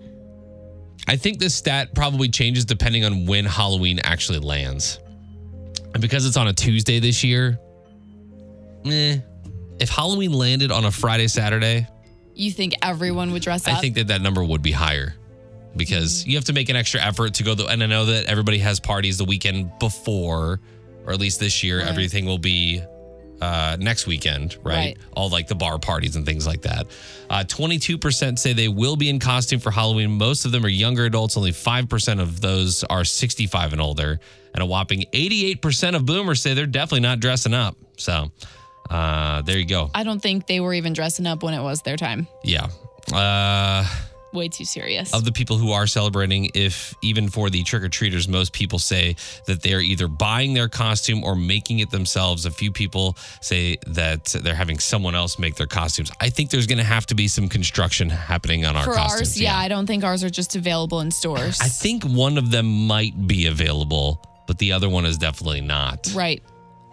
I 1.08 1.18
think 1.18 1.40
this 1.40 1.56
stat 1.56 1.94
probably 1.94 2.30
changes 2.30 2.66
depending 2.66 3.04
on 3.04 3.26
when 3.26 3.46
Halloween 3.46 4.00
actually 4.00 4.40
lands. 4.40 5.00
And 5.94 6.02
because 6.02 6.26
it's 6.26 6.38
on 6.38 6.48
a 6.48 6.54
Tuesday 6.54 7.00
this 7.00 7.24
year, 7.24 7.60
eh. 8.86 9.18
If 9.80 9.90
Halloween 9.90 10.32
landed 10.34 10.72
on 10.72 10.86
a 10.86 10.92
Friday, 10.92 11.28
Saturday, 11.28 11.88
You 12.36 12.52
think 12.52 12.74
everyone 12.82 13.32
would 13.32 13.42
dress 13.42 13.68
up? 13.68 13.76
I 13.76 13.82
think 13.82 13.96
that 13.96 14.08
that 14.08 14.22
number 14.22 14.44
would 14.44 14.62
be 14.62 14.72
higher 14.72 15.14
because 15.76 16.26
you 16.26 16.36
have 16.36 16.46
to 16.46 16.54
make 16.54 16.70
an 16.70 16.76
extra 16.76 17.02
effort 17.02 17.34
to 17.36 17.44
go. 17.44 17.54
The, 17.56 17.66
and 17.68 17.82
I 17.84 17.86
know 17.88 18.06
that 18.06 18.26
everybody 18.26 18.60
has 18.60 18.80
parties 18.80 19.18
the 19.18 19.26
weekend 19.26 19.72
before, 19.80 20.60
or 21.06 21.14
at 21.14 21.20
least 21.20 21.40
this 21.40 21.64
year, 21.64 21.80
Right. 21.80 21.88
everything 21.90 22.26
will 22.26 22.38
be 22.40 22.82
uh, 23.42 23.76
next 23.80 24.08
weekend, 24.08 24.56
right? 24.64 24.74
Right. 24.76 24.98
All 25.18 25.30
like 25.30 25.48
the 25.48 25.56
bar 25.56 25.78
parties 25.78 26.16
and 26.16 26.26
things 26.26 26.48
like 26.48 26.62
that. 26.62 26.88
Uh, 27.30 27.44
22% 27.44 28.40
say 28.40 28.54
they 28.54 28.70
will 28.70 28.96
be 28.96 29.10
in 29.10 29.20
costume 29.20 29.60
for 29.60 29.70
Halloween. 29.70 30.12
Most 30.12 30.46
of 30.46 30.52
them 30.54 30.64
are 30.64 30.70
younger 30.70 31.06
adults. 31.06 31.36
Only 31.36 31.52
5% 31.52 32.22
of 32.22 32.40
those 32.40 32.84
are 32.86 33.04
65 33.04 33.74
and 33.74 33.82
older. 33.82 34.20
And 34.54 34.64
a 34.64 34.66
whopping 34.66 35.06
88% 35.12 35.96
of 35.96 36.06
boomers 36.06 36.42
say 36.42 36.54
they're 36.54 36.66
definitely 36.68 37.02
not 37.02 37.20
dressing 37.20 37.54
up. 37.54 37.76
So 37.98 38.32
uh, 38.94 39.42
there 39.42 39.58
you 39.58 39.66
go. 39.66 39.90
I 39.96 40.04
don't 40.04 40.22
think 40.22 40.46
they 40.48 40.60
were 40.60 40.74
even 40.74 40.94
dressing 40.94 41.26
up 41.28 41.42
when 41.44 41.54
it 41.54 41.62
was 41.62 41.82
their 41.82 41.98
time. 41.98 42.28
Yeah. 42.44 42.68
Uh, 43.12 43.86
Way 44.32 44.48
too 44.48 44.66
serious. 44.66 45.14
of 45.14 45.26
the 45.26 45.32
people 45.32 45.58
who 45.58 45.72
are 45.74 45.86
celebrating, 45.86 46.50
if 46.56 46.96
even 47.04 47.30
for 47.30 47.52
the 47.52 47.62
trick 47.64 47.84
or 47.84 47.90
treaters, 47.90 48.28
most 48.28 48.52
people 48.52 48.80
say 48.80 49.16
that 49.46 49.62
they 49.62 49.74
are 49.76 49.80
either 49.80 50.08
buying 50.08 50.56
their 50.56 50.68
costume 50.68 51.24
or 51.24 51.36
making 51.36 51.80
it 51.80 51.92
themselves. 51.92 52.48
A 52.48 52.52
few 52.52 52.72
people 52.72 53.16
say 53.42 53.78
that 53.88 54.26
they're 54.42 54.56
having 54.56 54.80
someone 54.80 55.14
else 55.14 55.38
make 55.38 55.54
their 55.56 55.68
costumes. 55.68 56.12
I 56.20 56.30
think 56.32 56.50
there's 56.50 56.66
going 56.66 56.80
to 56.80 56.84
have 56.84 57.06
to 57.08 57.16
be 57.16 57.28
some 57.28 57.48
construction 57.48 58.10
happening 58.10 58.66
on 58.66 58.76
our 58.76 58.86
For 58.86 58.94
costumes. 58.94 59.22
ours, 59.22 59.40
yeah, 59.42 59.56
I 59.56 59.68
don't 59.68 59.86
think 59.86 60.04
ours 60.04 60.24
are 60.24 60.32
just 60.32 60.56
available 60.56 61.02
in 61.02 61.12
stores. 61.12 61.60
I 61.62 61.68
think 61.68 62.04
one 62.04 62.40
of 62.40 62.50
them 62.50 62.88
might 62.88 63.28
be 63.28 63.46
available, 63.46 64.20
but 64.48 64.58
the 64.58 64.72
other 64.72 64.90
one 64.90 65.06
is 65.06 65.20
definitely 65.20 65.62
not. 65.62 66.12
right. 66.16 66.42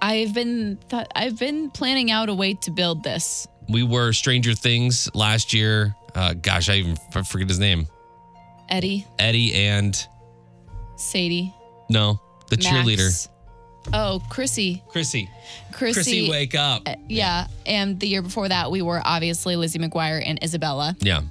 I've 0.02 0.32
been 0.34 0.78
th- 0.88 1.06
I've 1.14 1.38
been 1.38 1.70
planning 1.70 2.10
out 2.10 2.28
a 2.28 2.34
way 2.34 2.54
to 2.54 2.70
build 2.70 3.02
this. 3.02 3.46
We 3.68 3.82
were 3.82 4.12
Stranger 4.12 4.54
Things 4.54 5.08
last 5.14 5.52
year. 5.54 5.94
Uh, 6.14 6.34
gosh, 6.34 6.68
I 6.68 6.74
even 6.76 6.96
f- 7.14 7.28
forget 7.28 7.48
his 7.48 7.58
name. 7.58 7.86
Eddie, 8.68 9.06
Eddie 9.18 9.54
and 9.54 9.94
Sadie, 10.96 11.54
no, 11.88 12.20
the 12.48 12.56
Max. 12.56 12.66
cheerleader, 12.66 13.28
Oh, 13.92 14.20
Chrissy. 14.28 14.82
Chrissy. 14.88 15.28
Chrissy. 15.72 15.94
Chrissy, 16.02 16.30
wake 16.30 16.54
up. 16.54 16.86
Yeah. 17.08 17.46
And 17.64 17.98
the 17.98 18.06
year 18.08 18.20
before 18.22 18.48
that, 18.48 18.70
we 18.70 18.82
were 18.82 19.00
obviously 19.04 19.56
Lizzie 19.56 19.78
McGuire 19.78 20.22
and 20.24 20.42
Isabella. 20.44 20.94
Yeah, 21.00 21.22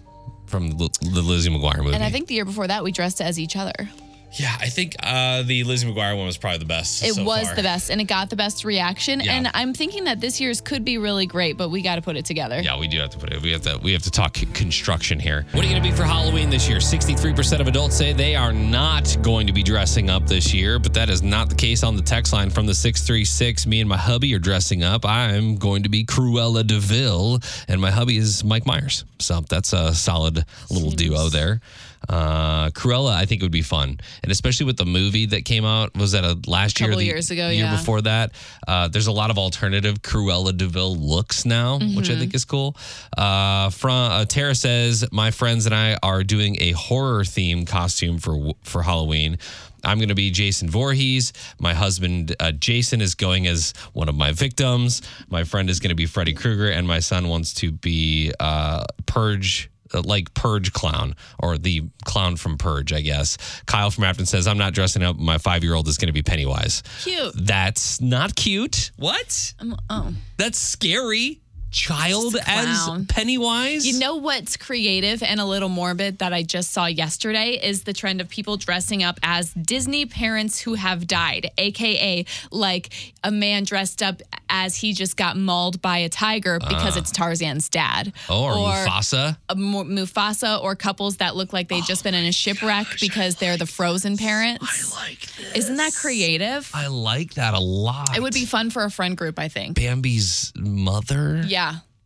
from 0.48 0.72
the, 0.72 0.90
the 1.02 1.22
Lizzie 1.22 1.50
McGuire 1.52 1.78
movie. 1.84 1.94
And 1.94 2.04
I 2.04 2.10
think 2.10 2.28
the 2.28 2.34
year 2.36 2.46
before 2.46 2.68
that, 2.68 2.84
we 2.84 2.92
dressed 2.92 3.22
as 3.22 3.40
each 3.40 3.56
other. 3.56 3.90
Yeah, 4.34 4.56
I 4.60 4.70
think 4.70 4.96
uh, 5.02 5.44
the 5.44 5.64
Lizzie 5.64 5.92
McGuire 5.92 6.16
one 6.16 6.26
was 6.26 6.38
probably 6.38 6.60
the 6.60 6.66
best. 6.66 7.04
It 7.04 7.16
so 7.16 7.24
was 7.24 7.48
far. 7.48 7.56
the 7.56 7.64
best 7.64 7.90
and 7.90 8.00
it 8.00 8.06
got 8.06 8.30
the 8.30 8.36
best 8.36 8.64
reaction. 8.64 9.20
Yeah. 9.22 9.34
And 9.34 9.50
I'm 9.54 9.74
thinking 9.74 10.04
that 10.06 10.20
this 10.20 10.40
year's 10.40 10.62
could 10.62 10.86
be 10.86 10.98
really 10.98 11.26
great, 11.26 11.58
but 11.58 11.70
we 11.70 11.82
got 11.82 11.96
to 11.96 12.02
put 12.02 12.16
it 12.16 12.26
together. 12.26 12.60
Yeah, 12.62 12.80
we 12.80 12.88
do 12.88 13.00
have 13.00 13.10
to 13.12 13.18
put 13.18 13.34
it. 13.34 13.42
We 13.42 13.52
have 13.52 13.62
to. 13.64 13.80
We 13.82 13.94
have 13.94 14.04
to 14.04 14.12
talk 14.12 14.34
construction 14.54 15.20
here. 15.20 15.46
What 15.52 15.64
are 15.64 15.68
you 15.68 15.74
going 15.74 15.84
to 15.84 15.90
be 15.90 15.96
for 15.96 16.04
Halloween 16.04 16.50
this 16.50 16.70
year? 16.70 16.80
Sixty-three 16.80 17.34
percent 17.34 17.62
of 17.62 17.68
adults 17.68 17.96
say 17.96 18.14
they 18.14 18.36
are 18.36 18.54
not 18.54 19.18
going 19.22 19.48
to 19.48 19.54
be 19.54 19.64
dressing 19.64 20.10
up 20.10 20.28
this 20.28 20.54
year, 20.54 20.80
but 20.80 20.94
that 20.94 21.10
is 21.10 21.24
not 21.24 21.50
the 21.50 21.56
case 21.56 21.84
on 21.84 21.96
the 21.96 22.04
text 22.04 22.32
line 22.34 22.50
from 22.50 22.66
the 22.66 22.76
six 22.76 23.06
three 23.06 23.26
six. 23.26 23.66
Me 23.66 23.80
and 23.80 23.90
my 23.90 23.98
hubby 23.98 24.34
are 24.36 24.40
dressing 24.40 24.84
up. 24.84 25.06
I'm 25.06 25.58
going 25.58 25.84
to 25.84 25.90
be 25.90 26.06
Cruella 26.06 26.66
de 26.66 26.80
Vil, 26.80 27.40
and 27.68 27.82
my 27.82 27.92
hubby 27.92 28.18
is 28.18 28.44
Mike 28.44 28.66
Myers. 28.66 29.06
So 29.20 29.42
that's 29.42 29.74
a 29.74 29.94
solid 29.94 30.46
little 30.70 30.92
duo 30.92 31.30
there. 31.30 31.62
Uh, 32.10 32.72
Cruella, 32.72 33.14
I 33.14 33.26
think 33.26 33.42
it 33.42 33.46
would 33.46 33.52
be 33.52 33.62
fun, 33.62 34.00
and 34.24 34.32
especially 34.32 34.66
with 34.66 34.78
the 34.78 34.86
movie 34.86 35.28
that 35.28 35.46
came 35.46 35.64
out. 35.64 35.96
Was 35.96 36.14
that 36.14 36.24
a 36.24 36.38
last 36.48 36.80
year? 36.80 36.90
or 36.90 36.94
Couple 36.94 37.00
the 37.00 37.06
years 37.06 37.30
ago, 37.30 37.50
year 37.50 37.66
yeah. 37.66 37.78
before 37.78 38.02
that. 38.02 38.32
Uh, 38.68 38.88
there's 38.88 39.08
a 39.08 39.12
lot 39.12 39.30
of 39.30 39.38
alternative 39.38 40.02
Cruella 40.02 40.56
de 40.58 40.66
Vil 40.66 40.96
looks 40.96 41.46
now, 41.46 41.78
which 41.78 42.10
I 42.10 42.18
think 42.18 42.34
is 42.34 42.46
cool. 42.46 42.76
Uh, 43.16 43.70
from 43.70 44.12
uh, 44.12 44.26
Tara 44.26 44.56
says, 44.56 45.06
my 45.12 45.30
friends 45.30 45.68
and 45.68 45.76
I 45.76 45.98
are 46.02 46.24
doing 46.24 46.58
a 46.60 46.72
horror 46.72 47.24
theme 47.24 47.66
costume 47.66 48.18
for 48.18 48.54
for 48.64 48.82
Halloween. 48.82 49.38
I'm 49.84 49.98
going 49.98 50.10
to 50.10 50.16
be 50.16 50.32
Jason 50.32 50.70
Voorhees. 50.70 51.32
My 51.60 51.74
husband 51.74 52.36
uh, 52.40 52.52
Jason 52.52 53.02
is 53.02 53.16
going 53.16 53.48
as 53.48 53.74
one 53.94 54.10
of 54.10 54.16
my 54.16 54.32
victims. 54.32 55.02
My 55.30 55.44
friend 55.44 55.70
is 55.70 55.80
going 55.80 55.90
to 55.90 55.96
be 55.96 56.06
Freddy 56.06 56.34
Krueger, 56.34 56.70
and 56.70 56.88
my 56.88 57.00
son 57.00 57.30
wants 57.30 57.54
to 57.56 57.72
be 57.72 58.34
uh, 58.40 58.84
Purge 59.06 59.69
like 59.94 60.34
Purge 60.34 60.74
clown 60.74 61.16
or 61.40 61.58
the 61.58 61.84
clown 62.06 62.36
from 62.36 62.58
Purge, 62.58 62.94
I 62.94 63.02
guess. 63.02 63.38
Kyle 63.66 63.92
from 63.92 64.04
Afton 64.04 64.26
says, 64.26 64.48
I'm 64.48 64.58
not 64.58 64.74
dressing 64.74 65.04
up. 65.04 65.18
My 65.18 65.38
five 65.38 65.64
year 65.64 65.74
old 65.74 65.88
is 65.88 65.98
going 65.98 66.08
to 66.08 66.14
be 66.14 66.24
Pennywise. 66.24 66.84
Cute. 67.04 67.34
That's 67.36 68.02
not 68.02 68.36
cute. 68.36 68.92
What? 68.98 69.54
Um, 69.60 69.78
oh. 69.90 70.14
That's 70.38 70.58
scary. 70.58 71.42
Child 71.72 72.36
as. 72.48 72.90
Pennywise? 73.08 73.86
You 73.86 74.00
know 74.00 74.16
what's 74.16 74.58
creative 74.58 75.22
and 75.22 75.40
a 75.40 75.46
little 75.46 75.70
morbid 75.70 76.20
that 76.20 76.34
I 76.34 76.44
just 76.44 76.72
saw 76.72 76.86
yesterday 76.86 77.60
is 77.62 77.84
the 77.84 77.94
trend 77.94 78.22
of 78.22 78.30
people 78.30 78.58
dressing 78.58 79.04
up 79.04 79.20
as 79.24 79.54
Disney 79.54 80.06
parents 80.06 80.60
who 80.60 80.74
have 80.74 81.08
died, 81.08 81.52
aka 81.58 82.26
like 82.52 82.90
a 83.24 83.32
man 83.32 83.64
dressed 83.64 84.02
up 84.02 84.22
as 84.50 84.76
he 84.76 84.94
just 84.94 85.16
got 85.16 85.38
mauled 85.38 85.82
by 85.82 86.00
a 86.00 86.10
tiger 86.10 86.60
because 86.60 86.96
uh. 86.96 87.02
it's 87.02 87.12
Tarzan's 87.12 87.70
dad. 87.70 88.14
Oh, 88.30 88.46
or, 88.46 88.74
Mufasa. 88.74 89.38
a 89.48 89.56
Mufasa 89.56 90.62
or 90.62 90.76
couples 90.76 91.18
that 91.18 91.36
look 91.36 91.54
like 91.54 91.68
they've 91.68 91.86
just 91.86 92.04
been 92.04 92.16
in 92.16 92.26
a 92.26 92.30
oh 92.30 92.32
shipwreck 92.32 92.88
because 93.00 93.36
they're 93.36 93.58
the 93.58 93.66
frozen 93.66 94.18
parents. 94.18 94.96
I 94.96 95.06
like 95.06 95.22
this. 95.36 95.56
Isn't 95.56 95.78
that 95.78 95.94
creative? 95.94 96.70
I 96.74 96.88
like 96.88 97.36
that 97.36 97.54
a 97.54 97.60
lot. 97.60 98.18
It 98.18 98.22
would 98.22 98.34
be 98.34 98.46
fun 98.46 98.70
for 98.70 98.84
a 98.84 98.92
friend 98.92 99.16
group, 99.16 99.38
I 99.38 99.48
think. 99.48 99.76
Bambi's 99.76 100.52
mother. 100.56 101.44
Yeah, 101.46 101.59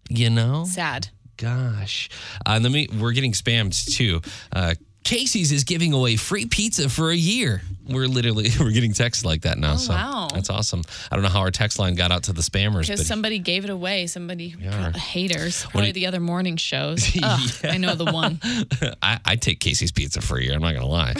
You 0.10 0.30
know? 0.30 0.66
sad. 0.66 1.10
Gosh. 1.38 2.10
Uh, 2.46 2.60
then 2.60 2.72
we, 2.72 2.88
we're 3.00 3.12
getting 3.12 3.34
spammed 3.34 3.74
too. 3.96 4.22
Uh, 4.52 4.76
Casey's 5.04 5.52
is 5.52 5.64
giving 5.66 5.92
away 5.94 6.16
free 6.16 6.46
pizza 6.46 6.88
for 6.90 7.10
a 7.12 7.16
year. 7.16 7.62
We're 7.86 8.08
literally 8.08 8.50
we're 8.60 8.72
getting 8.72 8.94
texts 8.94 9.26
like 9.26 9.42
that 9.42 9.58
now. 9.58 9.76
so 9.76 9.92
Oh, 9.92 9.96
wow. 9.98 10.30
that's 10.34 10.50
awesome. 10.50 10.84
I 11.12 11.18
don't 11.18 11.24
know 11.24 11.30
how 11.30 11.42
our 11.42 11.52
text 11.52 11.80
line 11.80 11.96
got 11.96 12.14
out 12.14 12.24
to 12.24 12.32
the 12.34 12.42
spammers, 12.42 12.84
Because 12.84 13.02
but 13.02 13.08
somebody 13.08 13.40
gave 13.40 13.66
it 13.66 13.70
away. 13.70 14.08
Somebody 14.08 14.56
Yeah. 14.58 14.94
haters. 14.94 15.64
Probably 15.66 15.88
you- 15.88 15.94
the 15.94 16.08
other 16.08 16.22
morning 16.22 16.56
shows. 16.56 17.06
Ugh, 17.22 17.50
I 17.66 17.78
know 17.78 17.94
the 17.96 18.06
one. 18.06 18.40
I, 19.04 19.20
I 19.26 19.36
take 19.36 19.60
Casey's 19.60 19.92
Pizza 19.92 20.22
for 20.22 20.38
a 20.38 20.42
year. 20.44 20.54
I'm 20.54 20.62
not 20.62 20.74
gonna 20.74 20.86
lie, 20.86 21.14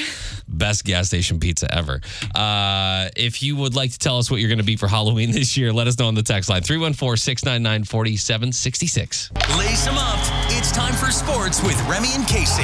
best 0.48 0.86
gas 0.86 1.08
station 1.08 1.42
pizza 1.42 1.68
ever. 1.76 2.00
Uh, 2.34 3.10
if 3.18 3.44
you 3.44 3.58
would 3.58 3.76
like 3.76 3.92
to 3.92 4.00
tell 4.00 4.18
us 4.18 4.32
what 4.32 4.40
you're 4.40 4.50
gonna 4.50 4.64
be 4.64 4.78
for 4.78 4.88
Halloween 4.88 5.32
this 5.32 5.58
year, 5.58 5.74
let 5.74 5.88
us 5.88 6.00
know 6.00 6.08
on 6.08 6.16
the 6.16 6.24
text 6.24 6.50
line 6.50 6.62
314-699-4766. 6.62 9.58
Lace 9.58 9.84
them 9.86 9.98
up. 9.98 10.18
It's 10.52 10.72
time 10.72 10.94
for 10.94 11.12
sports 11.12 11.62
with 11.62 11.78
Remy 11.90 12.08
and 12.14 12.26
Casey. 12.26 12.64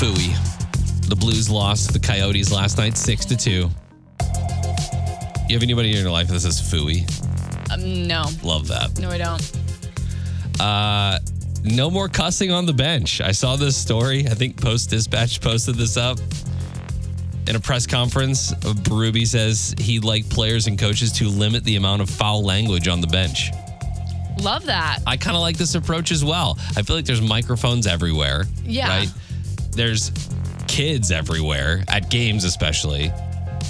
Fooey. 0.00 1.08
The 1.10 1.14
Blues 1.14 1.50
lost 1.50 1.92
the 1.92 1.98
Coyotes 1.98 2.50
last 2.50 2.78
night, 2.78 2.96
six 2.96 3.26
to 3.26 3.36
two. 3.36 3.68
You 5.46 5.56
have 5.56 5.62
anybody 5.62 5.90
in 5.90 6.00
your 6.00 6.10
life 6.10 6.28
that 6.28 6.40
says 6.40 6.58
Fooey? 6.58 7.04
Um, 7.70 8.06
no, 8.08 8.24
Love 8.42 8.66
that. 8.68 8.98
no, 8.98 9.10
I 9.10 9.18
don't. 9.18 10.60
Uh, 10.60 11.18
no 11.64 11.90
more 11.90 12.08
cussing 12.08 12.50
on 12.50 12.64
the 12.64 12.72
bench. 12.72 13.20
I 13.20 13.32
saw 13.32 13.56
this 13.56 13.76
story. 13.76 14.20
I 14.26 14.30
think 14.30 14.58
Post 14.58 14.88
Dispatch 14.88 15.42
posted 15.42 15.74
this 15.74 15.98
up. 15.98 16.18
In 17.46 17.56
a 17.56 17.60
press 17.60 17.86
conference, 17.86 18.54
Berube 18.54 19.26
says 19.26 19.74
he'd 19.78 20.04
like 20.04 20.26
players 20.30 20.66
and 20.66 20.78
coaches 20.78 21.12
to 21.12 21.28
limit 21.28 21.62
the 21.64 21.76
amount 21.76 22.00
of 22.00 22.08
foul 22.08 22.42
language 22.42 22.88
on 22.88 23.02
the 23.02 23.06
bench. 23.06 23.50
Love 24.40 24.64
that. 24.64 25.00
I 25.06 25.18
kind 25.18 25.36
of 25.36 25.42
like 25.42 25.58
this 25.58 25.74
approach 25.74 26.10
as 26.10 26.24
well. 26.24 26.58
I 26.74 26.80
feel 26.80 26.96
like 26.96 27.04
there's 27.04 27.20
microphones 27.20 27.86
everywhere. 27.86 28.46
Yeah. 28.64 28.88
Right? 28.88 29.08
There's 29.72 30.12
kids 30.68 31.10
everywhere, 31.10 31.84
at 31.88 32.10
games 32.10 32.44
especially. 32.44 33.12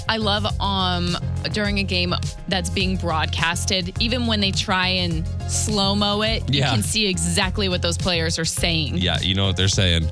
I 0.09 0.17
love 0.17 0.45
um 0.59 1.15
during 1.53 1.79
a 1.79 1.83
game 1.83 2.13
that's 2.47 2.69
being 2.69 2.97
broadcasted, 2.97 3.95
even 4.01 4.27
when 4.27 4.39
they 4.39 4.51
try 4.51 4.87
and 4.87 5.25
slow 5.49 5.95
mo 5.95 6.21
it, 6.21 6.43
Yeah. 6.53 6.67
you 6.67 6.73
can 6.75 6.83
see 6.83 7.07
exactly 7.07 7.69
what 7.69 7.81
those 7.81 7.97
players 7.97 8.37
are 8.39 8.45
saying. 8.45 8.97
Yeah, 8.97 9.19
you 9.21 9.35
know 9.35 9.45
what 9.47 9.57
they're 9.57 9.67
saying. 9.67 10.05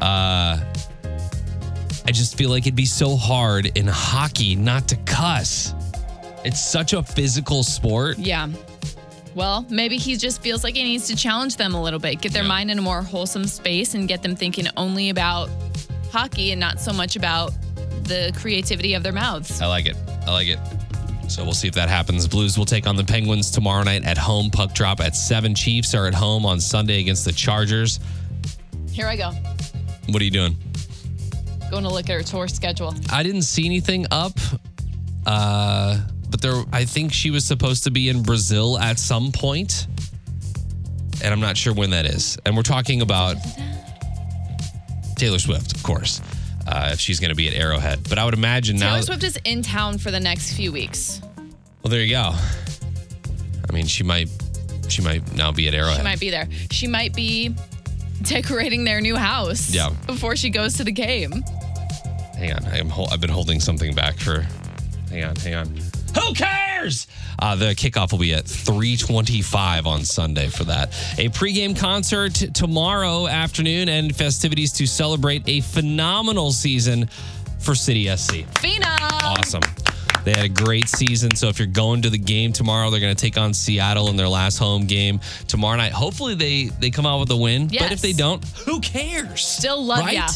Uh, 0.00 0.58
I 2.06 2.12
just 2.12 2.36
feel 2.36 2.50
like 2.50 2.62
it'd 2.64 2.74
be 2.76 2.86
so 2.86 3.16
hard 3.16 3.76
in 3.76 3.86
hockey 3.86 4.56
not 4.56 4.88
to 4.88 4.96
cuss. 4.98 5.74
It's 6.44 6.60
such 6.60 6.92
a 6.92 7.02
physical 7.02 7.62
sport. 7.62 8.18
Yeah. 8.18 8.48
Well, 9.34 9.64
maybe 9.70 9.96
he 9.96 10.16
just 10.16 10.42
feels 10.42 10.64
like 10.64 10.74
he 10.74 10.82
needs 10.82 11.06
to 11.08 11.16
challenge 11.16 11.56
them 11.56 11.74
a 11.74 11.82
little 11.82 12.00
bit, 12.00 12.20
get 12.20 12.32
their 12.32 12.42
Yeah. 12.42 12.48
mind 12.48 12.70
in 12.70 12.78
a 12.78 12.82
more 12.82 13.02
wholesome 13.02 13.46
space 13.46 13.94
and 13.94 14.08
get 14.08 14.22
them 14.22 14.34
thinking 14.34 14.66
only 14.76 15.10
about 15.10 15.48
hockey 16.12 16.50
and 16.50 16.58
not 16.60 16.80
so 16.80 16.92
much 16.92 17.14
about 17.16 17.52
the 18.04 18.32
creativity 18.36 18.94
of 18.94 19.02
their 19.04 19.12
mouths. 19.12 19.60
I 19.60 19.66
like 19.66 19.86
it. 19.86 19.96
I 20.26 20.32
like 20.32 20.48
it. 20.48 20.58
So 21.28 21.44
we'll 21.44 21.52
see 21.52 21.68
if 21.68 21.74
that 21.74 21.88
happens. 21.88 22.26
Blues 22.26 22.58
will 22.58 22.64
take 22.64 22.88
on 22.88 22.96
the 22.96 23.04
Penguins 23.04 23.52
tomorrow 23.52 23.84
night 23.84 24.04
at 24.04 24.18
home. 24.18 24.50
Puck 24.50 24.74
drop 24.74 24.98
at 25.00 25.14
7. 25.14 25.54
Chiefs 25.54 25.94
are 25.94 26.06
at 26.08 26.14
home 26.14 26.44
on 26.44 26.60
Sunday 26.60 26.98
against 26.98 27.24
the 27.24 27.30
Chargers. 27.32 28.00
Here 28.90 29.06
I 29.06 29.14
go. 29.16 29.30
What 30.08 30.20
are 30.20 30.24
you 30.24 30.32
doing? 30.32 30.56
Going 31.70 31.84
to 31.84 31.88
look 31.88 32.10
at 32.10 32.16
her 32.16 32.22
tour 32.24 32.48
schedule. 32.48 32.92
I 33.12 33.22
didn't 33.22 33.42
see 33.42 33.64
anything 33.64 34.06
up. 34.10 34.32
Uh, 35.24 35.98
but 36.30 36.40
there 36.40 36.62
I 36.72 36.84
think 36.84 37.12
she 37.12 37.30
was 37.30 37.44
supposed 37.44 37.84
to 37.84 37.90
be 37.90 38.08
in 38.08 38.22
Brazil 38.22 38.78
at 38.78 38.98
some 38.98 39.32
point. 39.32 39.86
And 41.22 41.32
I'm 41.34 41.40
not 41.40 41.56
sure 41.56 41.74
when 41.74 41.90
that 41.90 42.06
is. 42.06 42.38
And 42.46 42.56
we're 42.56 42.62
talking 42.62 43.02
about 43.02 43.36
Taylor 45.16 45.38
Swift, 45.38 45.74
of 45.76 45.82
course. 45.82 46.20
Uh, 46.66 46.90
if 46.92 47.00
she's 47.00 47.20
going 47.20 47.30
to 47.30 47.34
be 47.34 47.48
at 47.48 47.54
Arrowhead, 47.54 48.08
but 48.08 48.18
I 48.18 48.24
would 48.24 48.34
imagine 48.34 48.76
now. 48.78 48.90
Taylor 48.92 49.02
Swift 49.02 49.24
is 49.24 49.38
in 49.44 49.62
town 49.62 49.98
for 49.98 50.10
the 50.10 50.20
next 50.20 50.52
few 50.54 50.72
weeks. 50.72 51.20
Well, 51.82 51.90
there 51.90 52.00
you 52.00 52.10
go. 52.10 52.32
I 53.68 53.72
mean, 53.72 53.86
she 53.86 54.02
might, 54.04 54.28
she 54.88 55.02
might 55.02 55.34
now 55.34 55.52
be 55.52 55.68
at 55.68 55.74
Arrowhead. 55.74 55.96
She 55.98 56.02
might 56.04 56.20
be 56.20 56.30
there. 56.30 56.48
She 56.70 56.86
might 56.86 57.14
be 57.14 57.54
decorating 58.22 58.84
their 58.84 59.00
new 59.00 59.16
house 59.16 59.70
Yeah. 59.70 59.90
before 60.06 60.36
she 60.36 60.50
goes 60.50 60.74
to 60.76 60.84
the 60.84 60.92
game. 60.92 61.32
Hang 62.36 62.52
on, 62.52 62.64
I'm 62.66 62.88
hol- 62.88 63.08
I've 63.12 63.20
been 63.20 63.30
holding 63.30 63.60
something 63.60 63.94
back 63.94 64.16
for. 64.18 64.46
Hang 65.10 65.24
on, 65.24 65.36
hang 65.36 65.54
on. 65.54 65.80
Who 66.18 66.34
cares? 66.34 67.06
Uh, 67.38 67.56
the 67.56 67.74
kickoff 67.74 68.12
will 68.12 68.18
be 68.18 68.34
at 68.34 68.44
3:25 68.44 69.86
on 69.86 70.04
Sunday 70.04 70.48
for 70.48 70.64
that. 70.64 70.90
A 71.18 71.28
pregame 71.30 71.76
concert 71.76 72.34
tomorrow 72.54 73.26
afternoon 73.26 73.88
and 73.88 74.14
festivities 74.14 74.72
to 74.72 74.86
celebrate 74.86 75.42
a 75.46 75.60
phenomenal 75.60 76.52
season 76.52 77.08
for 77.58 77.74
City 77.74 78.14
SC. 78.14 78.44
Fina. 78.60 78.96
Awesome. 79.00 79.62
They 80.24 80.32
had 80.32 80.44
a 80.44 80.48
great 80.48 80.88
season. 80.88 81.34
So 81.34 81.48
if 81.48 81.58
you're 81.58 81.66
going 81.66 82.02
to 82.02 82.10
the 82.10 82.18
game 82.18 82.52
tomorrow, 82.52 82.90
they're 82.90 83.00
going 83.00 83.14
to 83.14 83.20
take 83.20 83.38
on 83.38 83.54
Seattle 83.54 84.08
in 84.08 84.16
their 84.16 84.28
last 84.28 84.58
home 84.58 84.84
game 84.86 85.20
tomorrow 85.48 85.76
night. 85.76 85.92
Hopefully 85.92 86.34
they 86.34 86.64
they 86.78 86.90
come 86.90 87.06
out 87.06 87.20
with 87.20 87.30
a 87.30 87.36
win. 87.36 87.68
But 87.68 87.92
if 87.92 88.00
they 88.00 88.12
don't, 88.12 88.44
who 88.66 88.80
cares? 88.80 89.44
Still 89.44 89.82
love 89.82 90.00
right? 90.00 90.16
ya. 90.16 90.28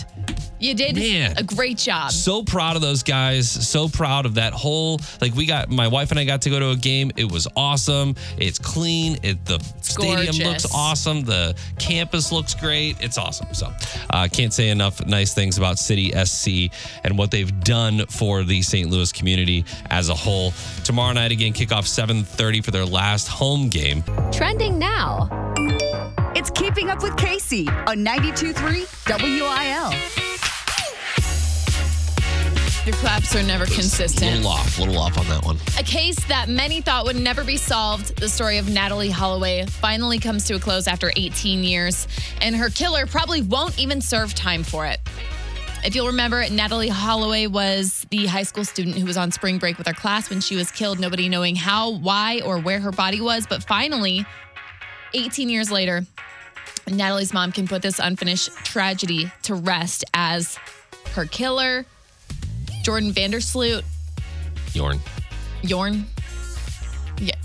You 0.65 0.73
did 0.75 0.97
Man. 0.97 1.35
a 1.37 1.43
great 1.43 1.77
job. 1.77 2.11
so 2.11 2.43
proud 2.43 2.75
of 2.75 2.81
those 2.81 3.03
guys. 3.03 3.51
So 3.51 3.87
proud 3.87 4.25
of 4.25 4.37
that 4.37 4.55
whole 4.55 4.99
like 5.21 5.35
we 5.35 5.45
got 5.45 5.69
my 5.69 5.89
wife 5.89 6.11
and 6.11 6.19
I 6.19 6.25
got 6.25 6.41
to 6.43 6.51
go 6.51 6.59
to 6.59 6.71
a 6.71 6.77
game. 6.77 7.13
It 7.17 7.31
was 7.31 7.47
awesome. 7.55 8.15
It's 8.39 8.59
clean. 8.59 9.19
It 9.23 9.45
the 9.45 9.63
stadium 9.83 10.37
looks 10.49 10.65
awesome. 10.75 11.23
The 11.23 11.55
campus 11.79 12.33
looks 12.33 12.55
great. 12.55 12.97
It's 13.01 13.19
awesome. 13.19 13.53
So 13.53 13.71
uh, 14.09 14.27
can't 14.33 14.55
say 14.55 14.71
enough 14.71 15.05
nice 15.05 15.35
things 15.35 15.59
about 15.59 15.79
City 15.79 16.13
SC 16.25 16.75
and 17.05 17.19
what 17.19 17.31
they've 17.31 17.61
done 17.61 18.07
for 18.07 18.43
the 18.43 18.63
St. 18.63 18.89
Louis 18.89 19.13
community 19.13 19.67
as 19.91 20.09
a 20.09 20.15
whole. 20.15 20.55
Tomorrow 20.83 21.13
night 21.13 21.31
again, 21.31 21.53
kickoff 21.53 21.85
7:30 21.87 22.65
for 22.65 22.71
their 22.71 22.87
last 22.87 23.29
home 23.29 23.69
game. 23.69 24.03
Trending 24.33 24.79
now. 24.79 25.29
It's 26.35 26.51
Keeping 26.51 26.89
Up 26.89 27.03
with 27.03 27.19
Casey 27.19 27.69
on 27.69 28.05
92.3 28.05 28.87
WIL. 29.07 30.34
Your 32.85 32.95
claps 32.97 33.35
are 33.35 33.43
never 33.43 33.65
consistent. 33.65 34.31
A 34.31 34.37
little 34.37 34.51
off, 34.51 34.77
a 34.77 34.83
little 34.83 34.99
off 34.99 35.17
on 35.19 35.27
that 35.29 35.43
one. 35.43 35.57
A 35.79 35.83
case 35.83 36.23
that 36.27 36.51
many 36.51 36.83
thought 36.83 37.07
would 37.07 37.17
never 37.17 37.43
be 37.43 37.57
solved, 37.57 38.15
the 38.19 38.29
story 38.29 38.59
of 38.59 38.67
Natalee 38.67 39.11
Holloway 39.11 39.65
finally 39.65 40.19
comes 40.19 40.45
to 40.49 40.57
a 40.57 40.59
close 40.59 40.87
after 40.87 41.11
18 41.17 41.65
years, 41.65 42.07
and 42.43 42.55
her 42.55 42.69
killer 42.69 43.07
probably 43.07 43.41
won't 43.41 43.79
even 43.79 44.03
serve 44.03 44.35
time 44.35 44.63
for 44.63 44.85
it. 44.85 45.01
If 45.83 45.95
you'll 45.95 46.09
remember, 46.09 46.45
Natalee 46.45 46.91
Holloway 46.91 47.47
was 47.47 48.07
the 48.11 48.27
high 48.27 48.43
school 48.43 48.67
student 48.67 48.99
who 48.99 49.07
was 49.07 49.17
on 49.17 49.33
spring 49.33 49.57
break 49.57 49.79
with 49.79 49.87
her 49.87 49.95
class 49.95 50.29
when 50.29 50.43
she 50.43 50.55
was 50.55 50.71
killed, 50.71 51.01
nobody 51.01 51.31
knowing 51.31 51.57
how, 51.57 51.93
why, 51.93 52.43
or 52.45 52.59
where 52.59 52.81
her 52.81 52.93
body 52.93 53.23
was. 53.23 53.47
But 53.47 53.65
finally, 53.65 54.27
18 55.15 55.49
years 55.49 55.71
later, 55.71 56.03
Natalee's 56.87 57.33
mom 57.33 57.51
can 57.51 57.67
put 57.67 57.81
this 57.81 57.99
unfinished 57.99 58.51
tragedy 58.59 59.33
to 59.45 59.55
rest 59.55 60.05
as 60.13 60.59
her 61.13 61.25
killer, 61.25 61.87
Jordan 62.85 63.13
van 63.13 63.31
der 63.31 63.41
Sloot, 63.41 63.83
Yorn, 64.75 65.01
Yorn. 65.63 66.07
Yeah. 67.19 67.37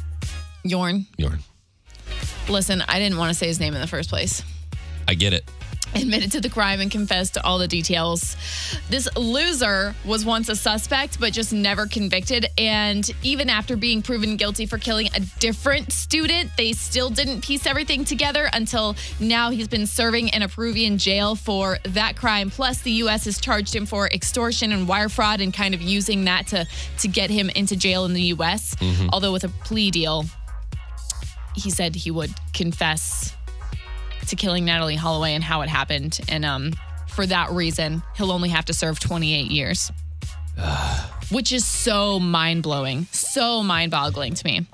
Yorn. 0.64 1.06
Yorn. 1.18 1.40
Listen, 2.50 2.82
I 2.90 3.00
didn't 3.00 3.18
want 3.18 3.30
to 3.30 3.34
say 3.34 3.48
his 3.48 3.60
name 3.60 3.74
in 3.74 3.80
the 3.80 3.88
first 3.88 4.10
place. 4.10 4.44
I 5.08 5.14
get 5.16 5.34
it. 5.34 5.50
Admitted 5.96 6.32
to 6.34 6.42
the 6.42 6.50
crime 6.50 6.82
and 6.82 6.92
confessed 6.92 7.34
to 7.34 7.44
all 7.44 7.58
the 7.58 7.68
details. 7.68 8.36
This 8.90 9.08
loser 9.16 9.96
was 10.06 10.24
once 10.26 10.50
a 10.50 10.56
suspect, 10.56 11.20
but 11.20 11.34
just 11.34 11.52
never 11.52 11.88
convicted. 11.88 12.46
And 12.58 13.10
even 13.24 13.50
after 13.50 13.76
being 13.76 14.02
proven 14.02 14.38
guilty 14.38 14.66
for 14.66 14.78
killing 14.78 15.10
a 15.16 15.20
different 15.40 15.92
student, 15.92 16.52
they 16.58 16.74
still 16.74 17.10
didn't 17.10 17.42
piece 17.42 17.66
everything 17.66 18.06
together 18.06 18.50
until 18.54 18.96
now 19.20 19.50
he's 19.50 19.68
been 19.68 19.88
serving 19.88 20.30
in 20.30 20.42
a 20.42 20.48
Peruvian 20.48 20.98
jail 20.98 21.36
for 21.36 21.80
that 21.84 22.16
crime. 22.16 22.50
Plus, 22.52 22.82
the 22.82 22.92
U.S. 22.92 23.26
has 23.26 23.40
charged 23.40 23.76
him 23.76 23.86
for 23.86 24.08
extortion 24.08 24.72
and 24.72 24.88
wire 24.88 25.10
fraud 25.10 25.42
and 25.42 25.54
kind 25.54 25.74
of 25.74 25.82
using 25.82 26.26
that 26.26 26.48
to, 26.48 26.68
to 27.00 27.08
get 27.08 27.30
him 27.30 27.50
into 27.50 27.76
jail 27.76 28.06
in 28.06 28.14
the 28.14 28.24
U.S. 28.24 28.76
Mm-hmm. 28.76 29.10
Although, 29.12 29.32
with 29.32 29.44
a 29.44 29.50
plea 29.50 29.90
deal, 29.90 30.26
he 31.56 31.70
said 31.70 31.96
he 31.96 32.12
would 32.12 32.34
confess 32.54 33.36
to 34.30 34.36
killing 34.36 34.66
Natalee 34.66 34.96
Holloway 34.98 35.34
and 35.36 35.44
how 35.44 35.62
it 35.62 35.70
happened. 35.70 36.20
And 36.30 36.44
um, 36.46 36.74
for 37.08 37.26
that 37.26 37.52
reason, 37.52 38.02
he'll 38.16 38.32
only 38.32 38.50
have 38.50 38.66
to 38.66 38.74
serve 38.74 39.00
28 39.00 39.52
years. 39.52 39.92
which 41.32 41.52
is 41.52 41.64
so 41.66 42.20
mind 42.20 42.64
blowing, 42.64 43.06
so 43.12 43.62
mind 43.64 43.92
boggling 43.92 44.34
to 44.34 44.46
me. 44.46 44.66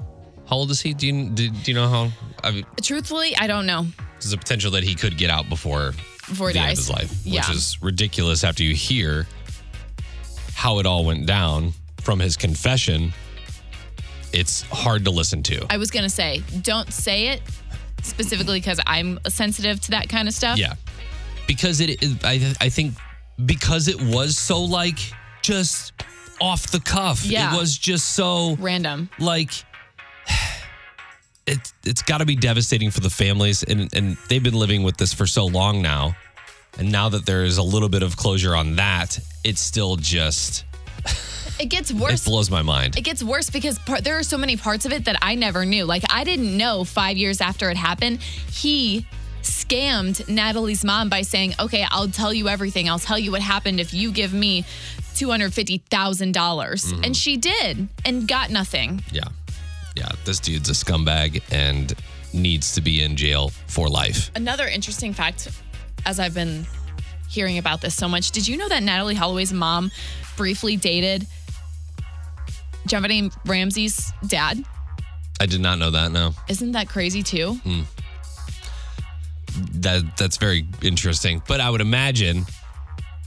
How 0.47 0.57
old 0.57 0.71
is 0.71 0.79
he? 0.81 0.93
Do 0.93 1.07
you 1.07 1.29
do, 1.29 1.49
do 1.49 1.71
you 1.71 1.75
know 1.75 1.87
how? 1.89 2.09
I 2.43 2.51
mean, 2.51 2.65
Truthfully, 2.81 3.35
I 3.35 3.47
don't 3.47 3.65
know. 3.65 3.85
there's 4.13 4.33
a 4.33 4.37
potential 4.37 4.71
that 4.71 4.83
he 4.83 4.95
could 4.95 5.17
get 5.17 5.29
out 5.29 5.49
before 5.49 5.91
Before 6.27 6.47
he 6.49 6.53
the 6.53 6.59
end 6.59 6.71
of 6.71 6.77
his 6.77 6.89
life, 6.89 7.11
Yeah. 7.25 7.41
which 7.41 7.55
is 7.55 7.81
ridiculous. 7.81 8.43
After 8.43 8.63
you 8.63 8.73
hear 8.75 9.27
how 10.53 10.79
it 10.79 10.85
all 10.85 11.03
went 11.05 11.25
down 11.25 11.73
from 12.01 12.19
his 12.19 12.37
confession, 12.37 13.11
it's 14.33 14.61
hard 14.63 15.05
to 15.05 15.11
listen 15.11 15.41
to. 15.43 15.65
I 15.69 15.77
was 15.77 15.91
going 15.91 16.03
to 16.03 16.09
say, 16.09 16.43
don't 16.61 16.91
say 16.93 17.27
it 17.29 17.41
specifically 18.05 18.59
because 18.59 18.79
I'm 18.87 19.19
sensitive 19.27 19.79
to 19.81 19.91
that 19.91 20.09
kind 20.09 20.27
of 20.27 20.33
stuff. 20.33 20.57
Yeah, 20.57 20.75
because 21.47 21.81
it. 21.81 22.01
is- 22.03 22.23
I 22.23 22.53
I 22.61 22.69
think 22.69 22.93
because 23.45 23.87
it 23.87 24.01
was 24.01 24.37
so 24.37 24.61
like 24.61 24.99
just 25.41 25.93
off 26.41 26.67
the 26.71 26.79
cuff. 26.79 27.25
Yeah. 27.25 27.53
It 27.53 27.57
was 27.57 27.77
just 27.77 28.13
so 28.13 28.55
Random. 28.59 29.09
like 29.19 29.51
it, 31.47 31.71
it's 31.83 32.01
got 32.01 32.19
to 32.19 32.25
be 32.25 32.35
devastating 32.35 32.91
for 32.91 32.99
the 33.01 33.09
families 33.09 33.63
and, 33.63 33.93
and 33.93 34.17
they've 34.29 34.43
been 34.43 34.53
living 34.55 34.83
with 34.83 34.97
this 34.97 35.13
for 35.13 35.27
so 35.27 35.45
long 35.45 35.81
now 35.81 36.15
and 36.77 36.91
now 36.91 37.09
that 37.09 37.25
there 37.25 37.43
is 37.43 37.57
a 37.57 37.63
little 37.63 37.89
bit 37.89 38.03
of 38.03 38.17
closure 38.17 38.55
on 38.55 38.75
that 38.75 39.19
it's 39.43 39.61
still 39.61 39.95
just 39.95 40.65
It 41.59 41.67
gets 41.67 41.91
worse. 41.93 42.21
it 42.21 42.29
blows 42.29 42.49
my 42.51 42.61
mind 42.61 42.97
It 42.97 43.01
gets 43.03 43.23
worse 43.23 43.49
because 43.49 43.79
par- 43.79 44.01
there 44.01 44.17
are 44.19 44.23
so 44.23 44.37
many 44.37 44.57
parts 44.57 44.85
of 44.85 44.91
it 44.91 45.05
that 45.05 45.17
I 45.21 45.35
never 45.35 45.65
knew. 45.65 45.85
Like, 45.85 46.03
I 46.11 46.23
didn't 46.23 46.55
know 46.57 46.83
five 46.83 47.17
years 47.17 47.39
after 47.41 47.69
it 47.69 47.77
happened, 47.77 48.21
he 48.21 49.05
scammed 49.41 50.25
Natalee's 50.25 50.83
mom 50.83 51.07
by 51.09 51.21
saying, 51.21 51.53
Okay, 51.59 51.85
I'll 51.91 52.07
tell 52.09 52.33
you 52.33 52.47
everything. 52.49 52.89
I'll 52.89 52.99
tell 52.99 53.19
you 53.19 53.31
what 53.31 53.41
happened 53.41 53.79
if 53.79 53.93
you 53.93 54.11
give 54.11 54.33
me 54.33 54.63
$250,000. 55.15 56.31
dollars 56.33 56.85
mm-hmm. 56.91 57.03
And 57.03 57.15
she 57.15 57.37
did 57.37 57.87
and 58.03 58.27
got 58.27 58.49
nothing. 58.49 59.03
yeah 59.11 59.23
yeah 59.95 60.09
this 60.25 60.39
dude's 60.41 60.69
a 60.69 60.73
scumbag 60.73 61.41
and 61.51 61.93
needs 62.33 62.73
to 62.73 62.81
be 62.81 63.01
in 63.01 63.15
jail 63.15 63.49
for 63.67 63.87
life 63.87 64.29
Another 64.35 64.67
interesting 64.67 65.13
fact, 65.13 65.47
as 66.05 66.19
I've 66.19 66.33
been 66.33 66.65
hearing 67.29 67.57
about 67.57 67.79
this 67.81 67.95
so 67.95 68.07
much, 68.09 68.31
did 68.31 68.45
you 68.47 68.57
know 68.57 68.67
that 68.67 68.83
Natalee 68.83 69.15
Holloway's 69.15 69.53
mom 69.53 69.89
briefly 70.35 70.75
dated 70.75 71.25
JonBenét 72.87 73.33
Ramsey's 73.45 74.11
dad? 74.27 74.63
i 75.41 75.45
did 75.45 75.59
not 75.61 75.77
know 75.79 75.91
that 75.91 76.11
no 76.13 76.33
Isn't 76.47 76.71
that 76.73 76.87
crazy 76.87 77.21
too? 77.21 77.59
that 79.75 80.17
that's 80.17 80.37
very 80.37 80.65
interesting 80.81 81.41
but 81.47 81.59
i 81.61 81.69
would 81.69 81.81
imagine 81.81 82.45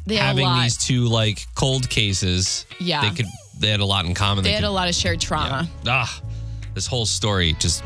They 0.06 0.16
having 0.16 0.46
these 0.62 0.76
two 0.76 1.04
like 1.06 1.46
cold 1.54 1.88
cases 1.88 2.66
Yeah. 2.80 3.02
they 3.08 3.14
could 3.16 3.26
they 3.58 3.68
had 3.68 3.80
a 3.80 3.84
lot 3.84 4.04
in 4.06 4.14
common 4.14 4.44
they 4.44 4.52
had 4.52 4.60
could, 4.62 4.68
a 4.68 4.70
lot 4.70 4.88
of 4.88 4.94
shared 4.94 5.20
trauma. 5.20 5.68
ah 5.86 6.20
this 6.74 6.86
whole 6.86 7.06
story 7.06 7.54
just 7.58 7.82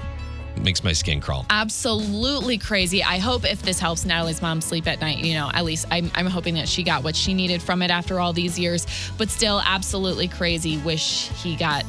makes 0.61 0.85
my 0.85 0.93
skin 0.93 1.21
crawl 1.21 1.47
Absolutely 1.51 2.59
crazy. 2.59 3.03
I 3.03 3.19
hope 3.19 3.45
if 3.45 3.63
this 3.63 3.79
helps 3.79 4.05
Natalee's 4.05 4.43
mom 4.43 4.61
sleep 4.61 4.87
at 4.87 5.01
night, 5.01 5.19
you 5.19 5.35
know, 5.35 5.51
at 5.53 5.65
least 5.65 5.87
I'm, 5.91 6.11
I'm 6.15 6.27
hoping 6.27 6.55
that 6.55 6.69
she 6.69 6.83
got 6.83 7.05
what 7.05 7.15
she 7.15 7.35
needed 7.35 7.63
from 7.63 7.83
it 7.83 7.91
after 7.91 8.19
all 8.19 8.33
these 8.33 8.59
years. 8.59 8.87
But 9.19 9.31
still, 9.31 9.61
absolutely 9.65 10.29
crazy. 10.29 10.79
Wish 10.79 11.29
he 11.29 11.57
got 11.57 11.85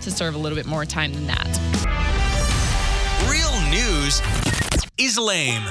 to 0.00 0.10
serve 0.10 0.34
a 0.34 0.38
little 0.38 0.56
bit 0.56 0.66
more 0.66 0.84
time 0.84 1.12
than 1.12 1.26
that. 1.26 1.46
Real 3.30 3.60
news 3.70 4.20
is 4.98 5.18
lame. 5.18 5.62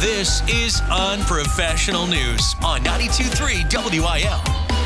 This 0.00 0.42
is 0.48 0.80
unprofessional 0.90 2.06
news 2.06 2.54
on 2.64 2.80
92.3 2.82 3.92
WIL. 4.02 4.77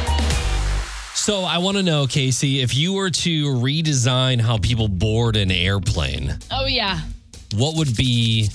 So 1.23 1.45
I 1.45 1.59
want 1.59 1.77
to 1.77 1.85
know, 1.85 2.09
Casey, 2.09 2.63
if 2.63 2.75
you 2.75 2.95
were 2.95 3.09
to 3.09 3.45
redesign 3.55 4.41
how 4.41 4.59
people 4.59 4.89
board 4.89 5.37
an 5.37 5.53
airplane, 5.53 6.37
Oh, 6.51 6.67
yeah. 6.67 6.99
what 7.55 7.77
would 7.77 7.97
be 7.97 8.49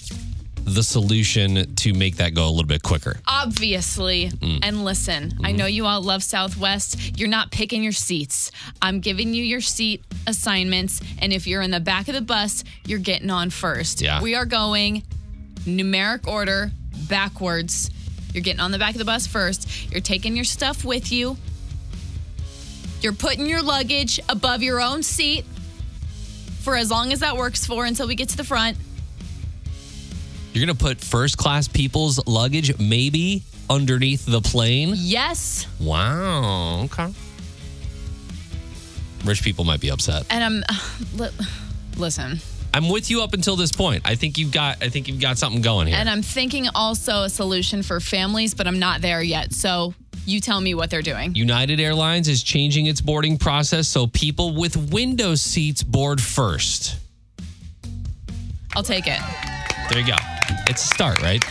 the 0.65 0.83
solution 0.83 1.75
to 1.75 1.93
make 1.93 2.17
that 2.17 2.33
go 2.33 2.45
a 2.45 2.51
little 2.51 2.65
bit 2.65 2.83
quicker? 2.83 3.21
Obviously. 3.25 4.31
Mm. 4.31 4.59
And 4.63 4.83
listen, 4.83 5.37
I 5.45 5.51
mm-hmm. 5.51 5.57
know 5.59 5.65
you 5.65 5.85
all 5.85 6.01
love 6.01 6.21
Southwest. 6.21 7.17
You're 7.17 7.29
not 7.29 7.51
picking 7.51 7.83
your 7.83 7.93
seats. 7.93 8.51
I'm 8.81 8.99
giving 8.99 9.33
you 9.33 9.45
your 9.45 9.61
seat 9.61 10.03
assignments. 10.27 10.99
And 11.19 11.31
if 11.31 11.47
you're 11.47 11.61
in 11.61 11.71
the 11.71 11.79
back 11.79 12.09
of 12.09 12.15
the 12.15 12.21
bus, 12.21 12.65
you're 12.85 12.99
getting 12.99 13.29
on 13.29 13.49
first. 13.49 14.01
Yeah. 14.01 14.21
We 14.21 14.35
are 14.35 14.45
going 14.45 15.03
numeric 15.59 16.27
order 16.27 16.71
backwards. 17.07 17.91
You're 18.33 18.43
getting 18.43 18.59
on 18.59 18.71
the 18.71 18.77
back 18.77 18.91
of 18.91 18.99
the 18.99 19.05
bus 19.05 19.25
first. 19.25 19.89
You're 19.89 20.01
taking 20.01 20.35
your 20.35 20.43
stuff 20.43 20.83
with 20.83 21.13
you. 21.13 21.37
You're 23.01 23.13
putting 23.13 23.45
your 23.45 23.61
luggage 23.61 24.19
above 24.27 24.63
your 24.63 24.81
own 24.81 25.03
seat 25.03 25.45
for 26.61 26.75
as 26.75 26.89
long 26.91 27.13
as 27.13 27.19
that 27.19 27.37
works 27.37 27.65
for 27.65 27.85
until 27.85 28.07
we 28.07 28.15
get 28.15 28.29
to 28.29 28.37
the 28.37 28.43
front. 28.43 28.77
You're 30.53 30.65
going 30.65 30.75
to 30.75 30.83
put 30.83 30.99
first 30.99 31.37
class 31.37 31.67
people's 31.67 32.25
luggage 32.25 32.77
maybe 32.79 33.43
underneath 33.69 34.25
the 34.25 34.41
plane? 34.41 34.93
Yes. 34.95 35.67
Wow. 35.79 36.83
Okay. 36.85 37.13
Rich 39.23 39.43
people 39.43 39.65
might 39.65 39.81
be 39.81 39.91
upset. 39.91 40.25
And 40.29 40.43
I'm, 40.43 40.63
uh, 40.67 40.73
li- 41.15 41.45
listen. 41.97 42.39
I'm 42.73 42.89
with 42.89 43.09
you 43.09 43.21
up 43.21 43.33
until 43.33 43.55
this 43.55 43.71
point. 43.71 44.03
I 44.05 44.15
think 44.15 44.37
you've 44.37 44.51
got 44.51 44.83
I 44.83 44.89
think 44.89 45.07
you've 45.07 45.19
got 45.21 45.37
something 45.37 45.61
going 45.61 45.87
here. 45.87 45.97
And 45.97 46.09
I'm 46.09 46.21
thinking 46.21 46.67
also 46.75 47.23
a 47.23 47.29
solution 47.29 47.81
for 47.81 47.99
families, 47.99 48.53
but 48.53 48.67
I'm 48.67 48.77
not 48.77 49.01
there 49.01 49.21
yet. 49.21 49.53
So 49.53 49.93
you 50.25 50.39
tell 50.39 50.59
me 50.59 50.73
what 50.73 50.89
they're 50.89 51.01
doing. 51.01 51.35
United 51.35 51.79
Airlines 51.79 52.27
is 52.27 52.43
changing 52.43 52.85
its 52.85 53.01
boarding 53.01 53.37
process 53.37 53.87
so 53.87 54.07
people 54.07 54.55
with 54.55 54.91
window 54.91 55.35
seats 55.35 55.83
board 55.83 56.21
first. 56.21 56.97
I'll 58.75 58.83
take 58.83 59.07
it. 59.07 59.19
There 59.89 59.99
you 59.99 60.07
go. 60.07 60.17
It's 60.67 60.83
a 60.83 60.87
start, 60.87 61.21
right? 61.21 61.43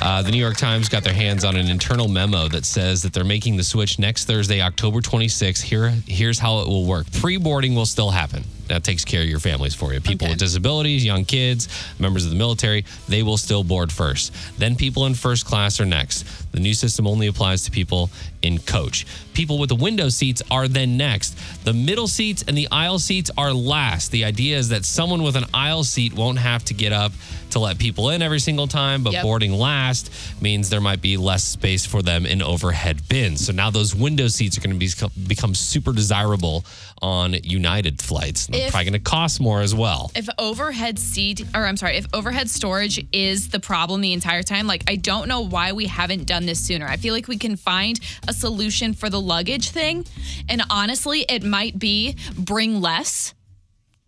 Uh, 0.00 0.22
the 0.22 0.30
New 0.30 0.38
York 0.38 0.56
Times 0.56 0.88
got 0.88 1.04
their 1.04 1.14
hands 1.14 1.44
on 1.44 1.56
an 1.56 1.68
internal 1.68 2.08
memo 2.08 2.48
that 2.48 2.64
says 2.64 3.02
that 3.02 3.12
they're 3.12 3.24
making 3.24 3.56
the 3.56 3.64
switch 3.64 3.98
next 3.98 4.26
Thursday, 4.26 4.60
October 4.60 5.00
26th. 5.00 5.62
Here, 5.62 5.90
here's 6.06 6.38
how 6.38 6.60
it 6.60 6.68
will 6.68 6.84
work. 6.84 7.10
Pre-boarding 7.12 7.74
will 7.74 7.86
still 7.86 8.10
happen. 8.10 8.44
That 8.68 8.84
takes 8.84 9.04
care 9.04 9.22
of 9.22 9.28
your 9.28 9.40
families 9.40 9.74
for 9.74 9.92
you. 9.92 10.00
People 10.00 10.26
Okay. 10.26 10.32
with 10.32 10.38
disabilities, 10.38 11.04
young 11.04 11.24
kids, 11.24 11.68
members 11.98 12.24
of 12.24 12.30
the 12.30 12.36
military, 12.36 12.84
they 13.08 13.22
will 13.22 13.36
still 13.36 13.64
board 13.64 13.92
first. 13.92 14.32
Then 14.58 14.74
people 14.76 15.06
in 15.06 15.14
first 15.14 15.44
class 15.44 15.80
are 15.80 15.86
next. 15.86 16.24
The 16.52 16.60
new 16.60 16.74
system 16.74 17.06
only 17.06 17.26
applies 17.26 17.62
to 17.62 17.70
people 17.70 18.10
in 18.42 18.58
coach. 18.58 19.06
People 19.32 19.58
with 19.58 19.68
the 19.70 19.74
window 19.74 20.08
seats 20.08 20.42
are 20.50 20.68
then 20.68 20.96
next. 20.96 21.36
The 21.64 21.72
middle 21.72 22.06
seats 22.08 22.44
and 22.46 22.56
the 22.56 22.68
aisle 22.70 22.98
seats 22.98 23.30
are 23.36 23.52
last. 23.52 24.10
The 24.12 24.24
idea 24.24 24.56
is 24.58 24.68
that 24.68 24.84
someone 24.84 25.22
with 25.22 25.36
an 25.36 25.46
aisle 25.52 25.82
seat 25.84 26.12
won't 26.14 26.38
have 26.38 26.64
to 26.66 26.74
get 26.74 26.92
up 26.92 27.12
to 27.50 27.58
let 27.58 27.78
people 27.78 28.10
in 28.10 28.20
every 28.22 28.40
single 28.40 28.66
time, 28.66 29.02
but 29.02 29.12
Yep. 29.12 29.22
boarding 29.22 29.52
last 29.52 30.10
means 30.40 30.68
there 30.70 30.80
might 30.80 31.00
be 31.00 31.16
less 31.16 31.44
space 31.44 31.84
for 31.86 32.02
them 32.02 32.26
in 32.26 32.42
overhead 32.42 33.08
bins. 33.08 33.44
So 33.46 33.52
now 33.52 33.70
those 33.70 33.94
window 33.94 34.28
seats 34.28 34.58
are 34.58 34.60
going 34.60 34.78
to 34.78 34.78
be, 34.78 34.90
become 35.26 35.54
super 35.54 35.92
desirable 35.92 36.64
on 37.02 37.36
United 37.42 38.00
flights. 38.02 38.48
If- 38.58 38.70
probably 38.70 38.90
going 38.90 38.92
to 39.02 39.10
cost 39.10 39.40
more 39.40 39.60
as 39.60 39.74
well. 39.74 40.10
If 40.14 40.28
overhead 40.38 40.98
seat, 40.98 41.44
or 41.54 41.66
I'm 41.66 41.76
sorry, 41.76 41.96
if 41.96 42.06
overhead 42.12 42.50
storage 42.50 43.04
is 43.12 43.48
the 43.48 43.60
problem 43.60 44.00
the 44.00 44.12
entire 44.12 44.42
time, 44.42 44.66
like 44.66 44.84
I 44.88 44.96
don't 44.96 45.28
know 45.28 45.42
why 45.42 45.72
we 45.72 45.86
haven't 45.86 46.26
done 46.26 46.46
this 46.46 46.60
sooner. 46.60 46.86
I 46.86 46.96
feel 46.96 47.14
like 47.14 47.28
we 47.28 47.38
can 47.38 47.56
find 47.56 47.98
a 48.28 48.32
solution 48.32 48.94
for 48.94 49.10
the 49.10 49.20
luggage 49.20 49.70
thing. 49.70 50.06
And 50.48 50.62
honestly, 50.70 51.24
it 51.28 51.42
might 51.42 51.78
be 51.78 52.16
bring 52.36 52.80
less. 52.80 53.34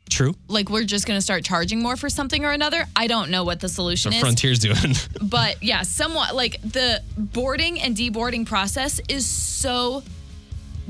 True. 0.08 0.34
Like 0.48 0.70
we're 0.70 0.84
just 0.84 1.06
going 1.06 1.18
to 1.18 1.22
start 1.22 1.44
charging 1.44 1.82
more 1.82 1.96
for 1.96 2.08
something 2.08 2.44
or 2.44 2.52
another. 2.52 2.84
I 2.94 3.08
don't 3.08 3.30
know 3.30 3.44
what 3.44 3.60
the 3.60 3.68
solution 3.68 4.12
is. 4.12 4.20
Frontier's 4.20 4.60
doing. 4.60 4.94
but 5.22 5.62
yeah, 5.62 5.82
somewhat 5.82 6.34
like 6.34 6.60
the 6.62 7.02
boarding 7.16 7.80
and 7.80 7.96
deboarding 7.96 8.46
process 8.46 9.00
is 9.08 9.26
so 9.26 10.02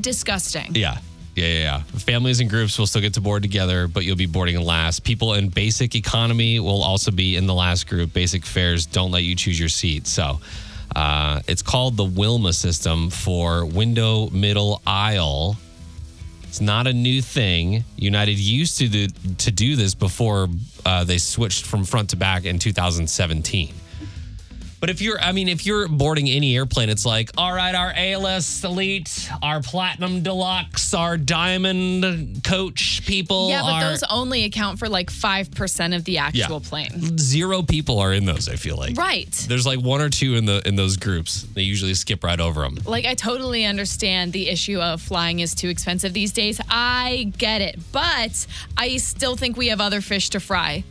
disgusting. 0.01 0.75
Yeah. 0.75 0.99
Yeah, 1.37 1.47
yeah, 1.47 1.59
yeah. 1.59 1.83
Families 1.99 2.41
and 2.41 2.49
groups 2.49 2.79
will 2.79 2.87
still 2.87 3.03
get 3.03 3.13
to 3.15 3.21
board 3.21 3.43
together, 3.43 3.89
but 3.89 4.05
you'll 4.05 4.17
be 4.17 4.25
boarding 4.25 4.59
last. 4.59 5.05
People 5.05 5.35
in 5.35 5.51
basic 5.51 5.95
economy 5.95 6.59
will 6.61 6.83
also 6.83 7.11
be 7.11 7.37
in 7.37 7.47
the 7.47 7.53
last 7.53 7.87
group. 7.87 8.15
Basic 8.15 8.47
fares 8.47 8.87
don't 8.87 9.11
let 9.11 9.23
you 9.23 9.37
choose 9.37 9.61
your 9.61 9.69
seat. 9.69 10.07
So 10.07 10.41
uh, 10.97 11.43
it's 11.47 11.61
called 11.61 11.99
the 11.99 12.05
Wilma 12.05 12.55
system 12.55 13.11
for 13.11 13.67
window 13.67 14.31
middle 14.31 14.81
aisle. 14.87 15.59
It's 16.45 16.63
not 16.63 16.87
a 16.87 16.93
new 16.95 17.21
thing. 17.21 17.85
United 17.97 18.39
used 18.39 18.79
to 18.79 18.89
do, 18.89 19.09
to 19.37 19.51
do 19.51 19.77
this 19.77 19.95
before 19.95 20.49
uh, 20.87 21.05
they 21.05 21.19
switched 21.19 21.67
from 21.67 21.85
front 21.85 22.11
to 22.11 22.17
back 22.17 22.47
in 22.47 22.59
2017. 22.59 23.75
But 24.79 24.91
if 24.91 25.01
you're, 25.01 25.19
I 25.21 25.33
mean, 25.33 25.49
if 25.49 25.65
you're 25.65 25.89
boarding 25.89 26.29
any 26.29 26.55
airplane, 26.57 26.91
it's 26.91 27.07
like, 27.07 27.31
all 27.39 27.53
right, 27.53 27.75
our 27.75 27.93
ALS 27.97 28.63
Elite, 28.63 29.31
our 29.43 29.63
Platinum 29.63 30.23
Deluxe, 30.23 30.93
our 30.93 31.17
Diamond 31.17 32.45
Coach 32.45 33.05
people. 33.07 33.49
Yeah, 33.49 33.63
but 33.63 33.73
are, 33.73 33.91
those 33.91 34.03
only 34.11 34.45
account 34.45 34.79
for 34.79 34.89
like 34.89 35.11
5% 35.11 35.97
of 35.97 36.05
the 36.05 36.19
actual 36.19 36.61
plane. 36.61 37.19
zero 37.19 37.63
people 37.63 37.99
are 37.99 38.13
in 38.13 38.27
those. 38.27 38.49
I 38.49 38.57
feel 38.57 38.77
like 38.77 38.97
Right. 38.97 39.31
There's 39.49 39.67
like 39.67 39.81
one 39.81 40.01
or 40.01 40.11
two 40.11 40.35
in 40.35 40.45
the 40.45 40.67
in 40.67 40.77
those 40.77 40.97
groups. 40.97 41.43
They 41.55 41.63
usually 41.63 41.95
skip 41.95 42.23
right 42.23 42.39
over 42.39 42.61
them. 42.63 42.79
Like, 42.85 43.07
I 43.07 43.15
totally 43.15 43.65
understand 43.65 44.33
the 44.33 44.49
issue 44.49 44.79
of 44.81 45.01
flying 45.01 45.41
is 45.41 45.55
too 45.55 45.69
expensive 45.69 46.13
these 46.13 46.33
days. 46.33 46.61
I 46.69 47.33
get 47.39 47.63
it. 47.63 47.79
But 47.93 48.47
I 48.77 48.99
still 48.99 49.37
think 49.37 49.57
we 49.57 49.69
have 49.69 49.81
other 49.81 50.01
fish 50.01 50.31
to 50.31 50.41
fry. 50.41 50.85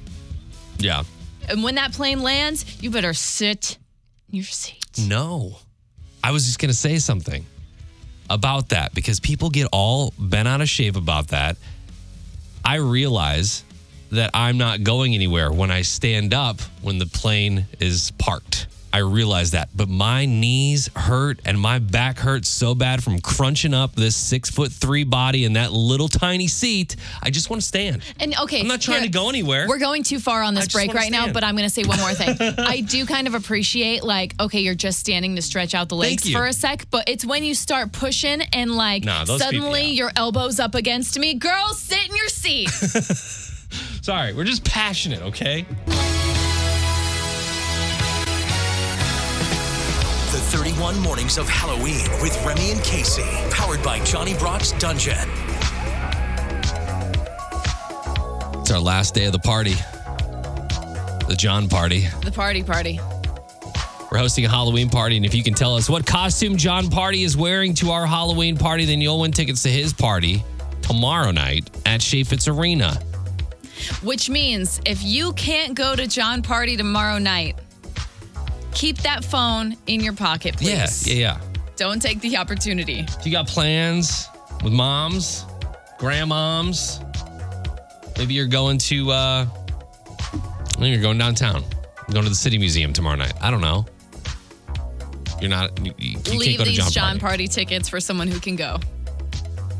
Yeah. 0.79 1.03
And 1.49 1.63
when 1.63 1.75
that 1.75 1.93
plane 1.93 2.21
lands, 2.21 2.81
you 2.81 2.89
better 2.91 3.13
sit 3.13 3.77
in 4.29 4.35
your 4.35 4.45
seat. 4.45 5.07
No. 5.07 5.57
I 6.23 6.31
was 6.31 6.45
just 6.45 6.59
going 6.59 6.71
to 6.71 6.75
say 6.75 6.97
something 6.97 7.45
about 8.29 8.69
that 8.69 8.93
because 8.93 9.19
people 9.19 9.49
get 9.49 9.67
all 9.71 10.13
bent 10.17 10.47
out 10.47 10.61
of 10.61 10.69
shape 10.69 10.95
about 10.95 11.29
that. 11.29 11.57
I 12.63 12.75
realize 12.75 13.63
that 14.11 14.31
I'm 14.33 14.57
not 14.57 14.83
going 14.83 15.13
anywhere 15.13 15.51
when 15.51 15.69
I 15.71 15.81
stand 15.81 16.33
up 16.33 16.61
when 16.81 16.97
the 16.97 17.05
plane 17.05 17.65
is 17.79 18.11
parked. 18.17 18.67
I 18.95 18.99
realize 18.99 19.51
that, 19.51 19.67
but 19.75 19.89
my 19.89 20.25
knees 20.25 20.89
hurt 20.95 21.41
and 21.43 21.59
my 21.59 21.79
back 21.79 22.17
hurts 22.17 22.47
so 22.47 22.73
bad 22.73 23.03
from 23.03 23.19
crunching 23.19 23.73
up 23.73 23.93
this 23.93 24.15
six 24.15 24.49
foot 24.49 24.71
three 24.71 25.03
body 25.03 25.43
in 25.43 25.51
that 25.53 25.73
little 25.73 26.07
tiny 26.07 26.47
seat. 26.47 26.95
I 27.21 27.29
just 27.29 27.49
want 27.49 27.61
to 27.61 27.67
stand. 27.67 28.03
And 28.21 28.33
okay, 28.43 28.61
I'm 28.61 28.69
not 28.69 28.79
trying 28.79 28.99
here- 29.01 29.07
to 29.07 29.11
go 29.11 29.27
anywhere. 29.27 29.65
We're 29.67 29.79
going 29.79 30.03
too 30.03 30.17
far 30.19 30.43
on 30.43 30.53
this 30.53 30.69
break 30.69 30.93
right 30.93 31.11
now, 31.11 31.29
but 31.33 31.43
I'm 31.43 31.57
going 31.57 31.67
to 31.67 31.73
say 31.73 31.83
one 31.83 31.99
more 31.99 32.13
thing. 32.13 32.37
I 32.57 32.79
do 32.79 33.05
kind 33.05 33.27
of 33.27 33.33
appreciate, 33.35 34.01
like, 34.05 34.33
okay, 34.39 34.61
you're 34.61 34.75
just 34.75 34.97
standing 34.99 35.35
to 35.35 35.41
stretch 35.41 35.75
out 35.75 35.89
the 35.89 35.97
legs 35.97 36.31
for 36.31 36.45
a 36.45 36.53
sec, 36.53 36.85
but 36.89 37.09
it's 37.09 37.25
when 37.25 37.43
you 37.43 37.53
start 37.53 37.91
pushing 37.91 38.43
and, 38.53 38.77
like, 38.77 39.03
Nah, 39.03 39.23
people- 39.23 39.39
suddenly 39.39 39.81
yeah. 39.87 40.03
your 40.03 40.11
elbow's 40.15 40.57
up 40.57 40.73
against 40.73 41.19
me. 41.19 41.33
Girl, 41.33 41.73
sit 41.73 41.99
in 42.09 42.15
your 42.15 42.29
seat. 42.29 42.69
Sorry, 44.03 44.33
we're 44.33 44.45
just 44.45 44.63
passionate, 44.63 45.21
okay? 45.21 45.65
The 50.85 50.91
31 50.91 51.03
Mornings 51.03 51.37
of 51.39 51.49
Halloween 51.49 52.05
with 52.21 52.45
Remy 52.45 52.69
and 52.69 52.83
Casey. 52.83 53.23
Powered 53.49 53.81
by 53.81 53.99
Johnny 54.03 54.35
Brock's 54.35 54.71
Dungeon. 54.73 55.17
It's 58.59 58.69
our 58.69 58.79
last 58.79 59.15
day 59.15 59.25
of 59.25 59.31
the 59.31 59.39
party, 59.39 59.73
the 61.27 61.35
John 61.35 61.67
party. 61.67 62.07
the 62.23 62.31
party 62.31 62.61
party. 62.61 62.99
We're 64.11 64.19
hosting 64.19 64.45
a 64.45 64.49
Halloween 64.49 64.91
party, 64.91 65.17
and 65.17 65.25
if 65.25 65.33
you 65.33 65.41
can 65.41 65.55
tell 65.55 65.73
us 65.75 65.89
what 65.89 66.05
costume 66.05 66.55
Jon 66.55 66.85
Pardi 66.85 67.25
is 67.25 67.35
wearing 67.35 67.73
to 67.75 67.89
our 67.89 68.05
Halloween 68.05 68.55
party, 68.55 68.85
then 68.85 69.01
you'll 69.01 69.21
win 69.21 69.31
tickets 69.31 69.63
to 69.63 69.69
his 69.69 69.91
party 69.91 70.43
tomorrow 70.83 71.31
night 71.31 71.67
at 71.87 71.99
Chaifetz 71.99 72.47
Arena. 72.47 72.93
Which 74.03 74.29
means 74.29 74.79
if 74.85 75.01
you 75.01 75.33
can't 75.33 75.73
go 75.73 75.95
to 75.95 76.05
Jon 76.05 76.43
Pardi 76.43 76.77
tomorrow 76.77 77.17
night, 77.17 77.55
keep 78.75 78.97
that 78.99 79.25
phone 79.25 79.75
in 79.87 80.01
your 80.01 80.13
pocket, 80.13 80.57
please. 80.57 81.07
Yeah, 81.07 81.13
yeah, 81.15 81.39
yeah. 81.39 81.41
Don't 81.77 82.01
take 82.01 82.21
the 82.21 82.37
opportunity. 82.37 83.05
If 83.07 83.25
you 83.25 83.31
got 83.31 83.47
plans 83.47 84.27
with 84.63 84.71
moms, 84.71 85.45
grandmoms, 85.97 87.01
maybe 88.17 88.33
you're 88.33 88.47
going 88.47 88.77
to, 88.77 89.09
uh, 89.11 89.45
maybe 90.77 90.91
you're 90.91 91.01
going 91.01 91.17
downtown, 91.17 91.63
You're 91.63 92.13
going 92.13 92.23
to 92.23 92.29
the 92.29 92.35
City 92.35 92.57
Museum 92.57 92.93
tomorrow 92.93 93.15
night. 93.15 93.33
I 93.41 93.49
don't 93.49 93.61
know. 93.61 93.85
You're 95.41 95.49
not, 95.49 95.77
you, 95.85 95.93
you 95.97 96.13
can't 96.19 96.37
Leave 96.37 96.63
these 96.63 96.77
Jon, 96.77 96.91
Jon 96.91 97.17
Pardi. 97.17 97.21
Party 97.21 97.47
tickets 97.47 97.89
for 97.89 97.99
someone 97.99 98.27
who 98.27 98.39
can 98.39 98.55
go. 98.55 98.77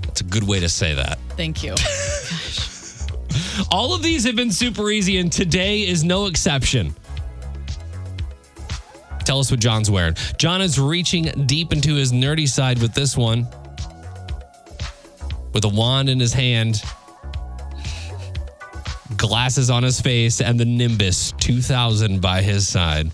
That's 0.02 0.22
a 0.22 0.26
good 0.26 0.44
way 0.44 0.60
to 0.60 0.70
say 0.70 0.96
that. 0.96 1.18
Thank 1.38 1.64
you. 1.64 1.76
All 3.72 3.94
of 3.94 4.04
these 4.04 4.26
have 4.26 4.36
been 4.36 4.52
super 4.52 4.90
easy, 4.92 5.18
and 5.18 5.32
today 5.32 5.82
is 5.82 6.04
no 6.04 6.26
exception. 6.26 6.94
Tell 9.26 9.40
us 9.40 9.50
what 9.52 9.60
Jon's 9.60 9.90
wearing. 9.90 10.16
Jon 10.38 10.62
is 10.62 10.80
reaching 10.80 11.24
deep 11.48 11.74
into 11.74 11.96
his 11.96 12.14
nerdy 12.14 12.48
side 12.48 12.80
with 12.80 12.94
this 12.94 13.18
one. 13.18 13.48
With 15.52 15.66
a 15.66 15.70
wand 15.70 16.10
in 16.10 16.20
his 16.20 16.34
hand, 16.34 16.84
glasses 19.18 19.70
on 19.70 19.84
his 19.84 20.00
face, 20.00 20.42
and 20.42 20.60
the 20.60 20.66
Nimbus 20.66 21.32
2000 21.40 22.22
by 22.22 22.42
his 22.42 22.68
side. 22.68 23.12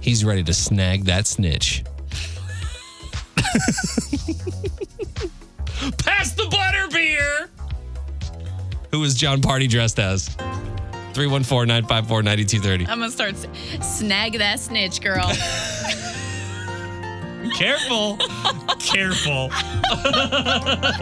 He's 0.00 0.24
ready 0.24 0.42
to 0.44 0.52
snag 0.52 1.04
that 1.04 1.26
snitch. 1.26 1.84
Pass 5.98 6.32
the 6.34 6.46
butter 6.50 6.88
beer. 6.92 7.48
Who 8.90 9.02
is 9.04 9.14
Jon 9.14 9.40
Pardi 9.40 9.68
dressed 9.68 9.98
as? 9.98 10.36
314 11.14 11.66
954 11.68 12.22
9230. 12.22 12.86
I'm 12.86 12.98
gonna 12.98 13.10
start 13.10 13.34
snag 13.82 14.38
that 14.38 14.60
snitch, 14.60 15.00
girl. 15.00 15.24
Careful. 17.56 18.16
Careful. 18.78 19.48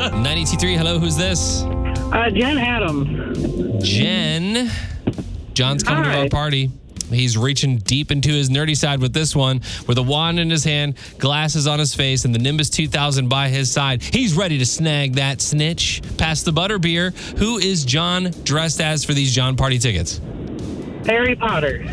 923, 0.08 0.76
hello, 0.76 0.98
who's 0.98 1.16
this? 1.16 1.62
Uh, 1.62 2.30
Jen 2.30 2.58
Adams. 2.58 3.86
Jen. 3.86 4.70
Jon's 5.54 5.82
coming 5.82 6.04
to 6.04 6.16
our 6.16 6.28
party. 6.28 6.70
He's 7.10 7.36
reaching 7.36 7.78
deep 7.78 8.10
into 8.10 8.30
his 8.30 8.50
nerdy 8.50 8.76
side 8.76 9.00
with 9.00 9.12
this 9.12 9.34
one, 9.34 9.60
with 9.86 9.98
a 9.98 10.02
wand 10.02 10.38
in 10.38 10.50
his 10.50 10.64
hand, 10.64 10.96
glasses 11.18 11.66
on 11.66 11.78
his 11.78 11.94
face, 11.94 12.24
and 12.24 12.34
the 12.34 12.38
Nimbus 12.38 12.70
2000 12.70 13.28
by 13.28 13.48
his 13.48 13.70
side. 13.70 14.02
He's 14.02 14.34
ready 14.36 14.58
to 14.58 14.66
snag 14.66 15.14
that 15.14 15.40
snitch. 15.40 16.02
Pass 16.18 16.42
the 16.42 16.50
butterbeer. 16.52 17.14
Who 17.38 17.58
is 17.58 17.84
Jon 17.84 18.32
dressed 18.44 18.80
as 18.80 19.04
for 19.04 19.14
these 19.14 19.34
Jon 19.34 19.56
Pardi 19.56 19.80
tickets? 19.80 20.20
Harry 21.06 21.34
Potter. 21.36 21.84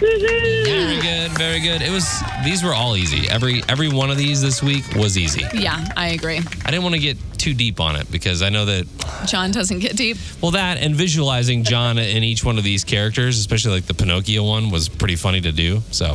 Very 0.00 0.98
good, 1.02 1.30
very 1.32 1.60
good. 1.60 1.82
It 1.82 1.90
was 1.90 2.22
these 2.42 2.62
were 2.64 2.72
all 2.72 2.96
easy. 2.96 3.28
Every 3.28 3.62
every 3.68 3.88
one 3.90 4.10
of 4.10 4.16
these 4.16 4.40
this 4.40 4.62
week 4.62 4.84
was 4.96 5.18
easy. 5.18 5.44
yeah, 5.52 5.86
I 5.96 6.08
agree. 6.08 6.38
I 6.64 6.70
didn't 6.70 6.82
want 6.82 6.94
to 6.94 7.00
get 7.00 7.18
too 7.40 7.54
deep 7.54 7.80
on 7.80 7.96
it 7.96 8.10
because 8.12 8.42
I 8.42 8.50
know 8.50 8.64
that 8.66 8.86
Jon 9.26 9.50
doesn't 9.50 9.80
get 9.80 9.96
deep. 9.96 10.16
well 10.40 10.52
that 10.52 10.76
and 10.78 10.94
visualizing 10.94 11.64
Jon 11.64 11.98
in 11.98 12.22
each 12.22 12.44
one 12.44 12.58
of 12.58 12.64
these 12.64 12.84
characters, 12.84 13.38
especially 13.38 13.72
like 13.72 13.86
the 13.86 13.94
Pinocchio 13.94 14.44
one, 14.44 14.70
was 14.70 14.88
pretty 14.88 15.16
funny 15.16 15.40
to 15.40 15.50
do. 15.52 15.80
So, 15.90 16.14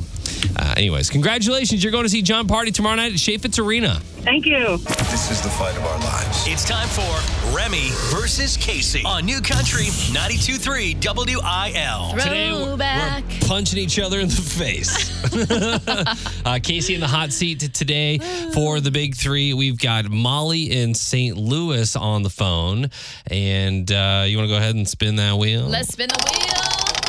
uh, 0.56 0.74
anyways, 0.78 1.10
congratulations! 1.10 1.84
You're 1.84 1.92
going 1.92 2.06
to 2.06 2.10
see 2.10 2.22
Jon 2.22 2.48
Pardi 2.48 2.74
tomorrow 2.74 2.96
night 2.96 3.12
at 3.14 3.18
Chaifetz 3.18 3.60
Arena. 3.64 4.00
Thank 4.22 4.46
you. 4.46 4.78
This 4.78 5.30
is 5.30 5.42
the 5.42 5.50
fight 5.50 5.76
of 5.78 5.84
our 5.84 6.00
lives. 6.00 6.46
It's 6.48 6.66
time 6.66 6.88
for 6.88 7.56
Remy 7.56 7.90
versus 8.10 8.58
Casey 8.58 9.04
on 9.06 9.26
New 9.26 9.40
Country 9.40 9.86
92.3 9.86 10.96
WIL. 11.00 12.20
Today 12.24 12.52
we're- 12.52 12.66
Throwback. 12.66 13.24
we're 13.24 13.48
punching 13.48 13.78
each 13.80 14.00
other 14.00 14.20
in 14.20 14.28
the 14.28 14.36
face. 14.36 15.12
uh, 16.46 16.60
Casey 16.62 16.96
in 16.96 17.02
the 17.02 17.08
hot 17.08 17.32
seat 17.32 17.60
today 17.74 18.18
for 18.54 18.80
the 18.80 18.90
big 18.92 19.16
three. 19.16 19.54
We've 19.54 19.78
got 19.78 20.10
Molly 20.10 20.72
in 20.72 20.94
St. 21.16 21.38
Louis 21.38 21.96
on 21.96 22.24
the 22.24 22.30
phone, 22.30 22.90
and 23.32 23.90
uh, 23.90 24.26
you 24.28 24.36
want 24.36 24.50
to 24.50 24.54
go 24.54 24.58
ahead 24.58 24.76
and 24.76 24.86
spin 24.86 25.16
that 25.16 25.38
wheel? 25.38 25.66
Let's 25.66 25.94
spin 25.94 26.10
the 26.10 26.22
wheel. 26.30 26.64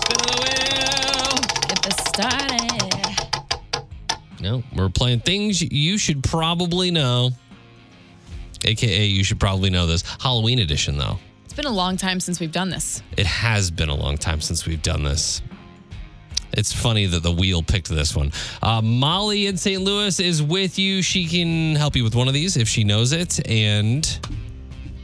spin 0.05 0.19
the 0.23 0.31
wheel. 0.45 1.35
Get 1.67 1.83
this 1.83 1.97
started. 2.07 2.63
No, 4.41 4.63
we're 4.77 4.91
playing 4.91 5.23
things 5.23 5.61
you 5.61 5.99
should 5.99 6.23
probably 6.23 6.93
know. 6.93 7.31
AKA, 8.65 9.07
you 9.07 9.25
should 9.25 9.41
probably 9.41 9.71
know 9.71 9.89
this. 9.89 10.05
Halloween 10.21 10.61
edition, 10.61 10.99
though. 10.99 11.19
It's 11.45 11.55
been 11.55 11.67
a 11.67 11.71
long 11.71 11.97
time 11.97 12.21
since 12.21 12.39
we've 12.39 12.53
done 12.53 12.71
this. 12.71 13.03
It 13.17 13.27
has 13.27 13.73
been 13.73 13.89
a 13.89 13.97
long 13.97 14.19
time 14.19 14.41
since 14.41 14.67
we've 14.67 14.83
done 14.83 15.03
this. 15.03 15.43
It's 16.57 16.73
funny 16.73 17.05
that 17.07 17.23
the 17.23 17.31
wheel 17.31 17.63
picked 17.63 17.89
this 17.89 18.17
one. 18.17 18.33
Uh, 18.63 18.81
Molly 18.83 19.47
in 19.47 19.59
St. 19.59 19.83
Louis 19.83 20.19
is 20.19 20.43
with 20.43 20.79
you. 20.79 21.03
She 21.03 21.27
can 21.27 21.77
help 21.77 21.95
you 21.95 22.03
with 22.03 22.15
one 22.15 22.29
of 22.29 22.35
these 22.35 22.57
if 22.57 22.67
she 22.67 22.83
knows 22.83 23.13
it. 23.13 23.47
And 23.49 24.05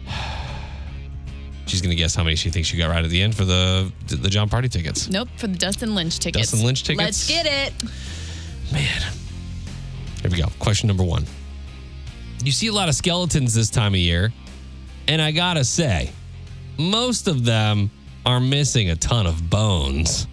she's 1.67 1.83
going 1.83 1.91
to 1.91 1.97
guess 1.97 2.15
how 2.15 2.25
many 2.25 2.37
she 2.37 2.49
thinks 2.49 2.69
she 2.69 2.79
got 2.79 2.89
right 2.89 3.05
at 3.05 3.11
the 3.11 3.21
end 3.21 3.37
for 3.37 3.45
the 3.45 3.93
the 4.07 4.31
Jon 4.31 4.49
Pardi 4.49 4.71
tickets. 4.71 5.11
Nope, 5.11 5.29
for 5.37 5.47
the 5.47 5.59
Dustin 5.59 5.95
Lynch 5.95 6.19
tickets. 6.19 6.51
Dustin 6.51 6.67
Lynch 6.67 6.85
tickets? 6.85 7.05
Let's 7.05 7.29
get 7.29 7.47
it. 7.47 7.75
Man. 8.73 9.03
Here 10.23 10.31
we 10.31 10.39
go. 10.39 10.47
Question 10.59 10.87
number 10.87 11.05
one. 11.05 11.27
You 12.45 12.53
see 12.53 12.69
a 12.69 12.73
lot 12.73 12.89
of 12.89 12.95
skeletons 12.95 13.55
this 13.55 13.69
time 13.71 13.93
of 13.93 14.01
year. 14.01 14.33
And 15.09 15.21
I 15.21 15.33
got 15.33 15.55
to 15.55 15.65
say, 15.65 16.11
most 16.79 17.29
of 17.29 17.45
them 17.45 17.91
are 18.25 18.41
missing 18.41 18.91
a 18.91 18.97
ton 18.97 19.27
of 19.27 19.51
bones. 19.51 20.27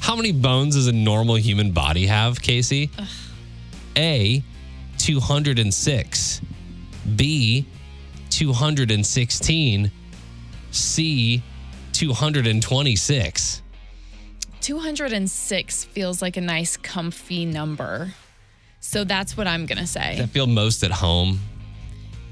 How 0.00 0.16
many 0.16 0.32
bones 0.32 0.74
does 0.74 0.86
a 0.86 0.92
normal 0.92 1.34
human 1.36 1.72
body 1.72 2.06
have, 2.06 2.40
Casey? 2.40 2.90
A, 3.96 4.42
206. 4.98 6.40
B, 7.16 7.66
216. 8.30 9.90
C, 10.70 11.42
226. 11.92 13.62
206 14.60 15.84
feels 15.84 16.22
like 16.22 16.36
a 16.36 16.40
nice, 16.40 16.76
comfy 16.76 17.44
number. 17.44 18.12
So 18.80 19.04
that's 19.04 19.36
what 19.36 19.46
I'm 19.46 19.66
going 19.66 19.78
to 19.78 19.86
say. 19.86 20.20
I 20.20 20.26
feel 20.26 20.46
most 20.46 20.82
at 20.84 20.90
home. 20.90 21.40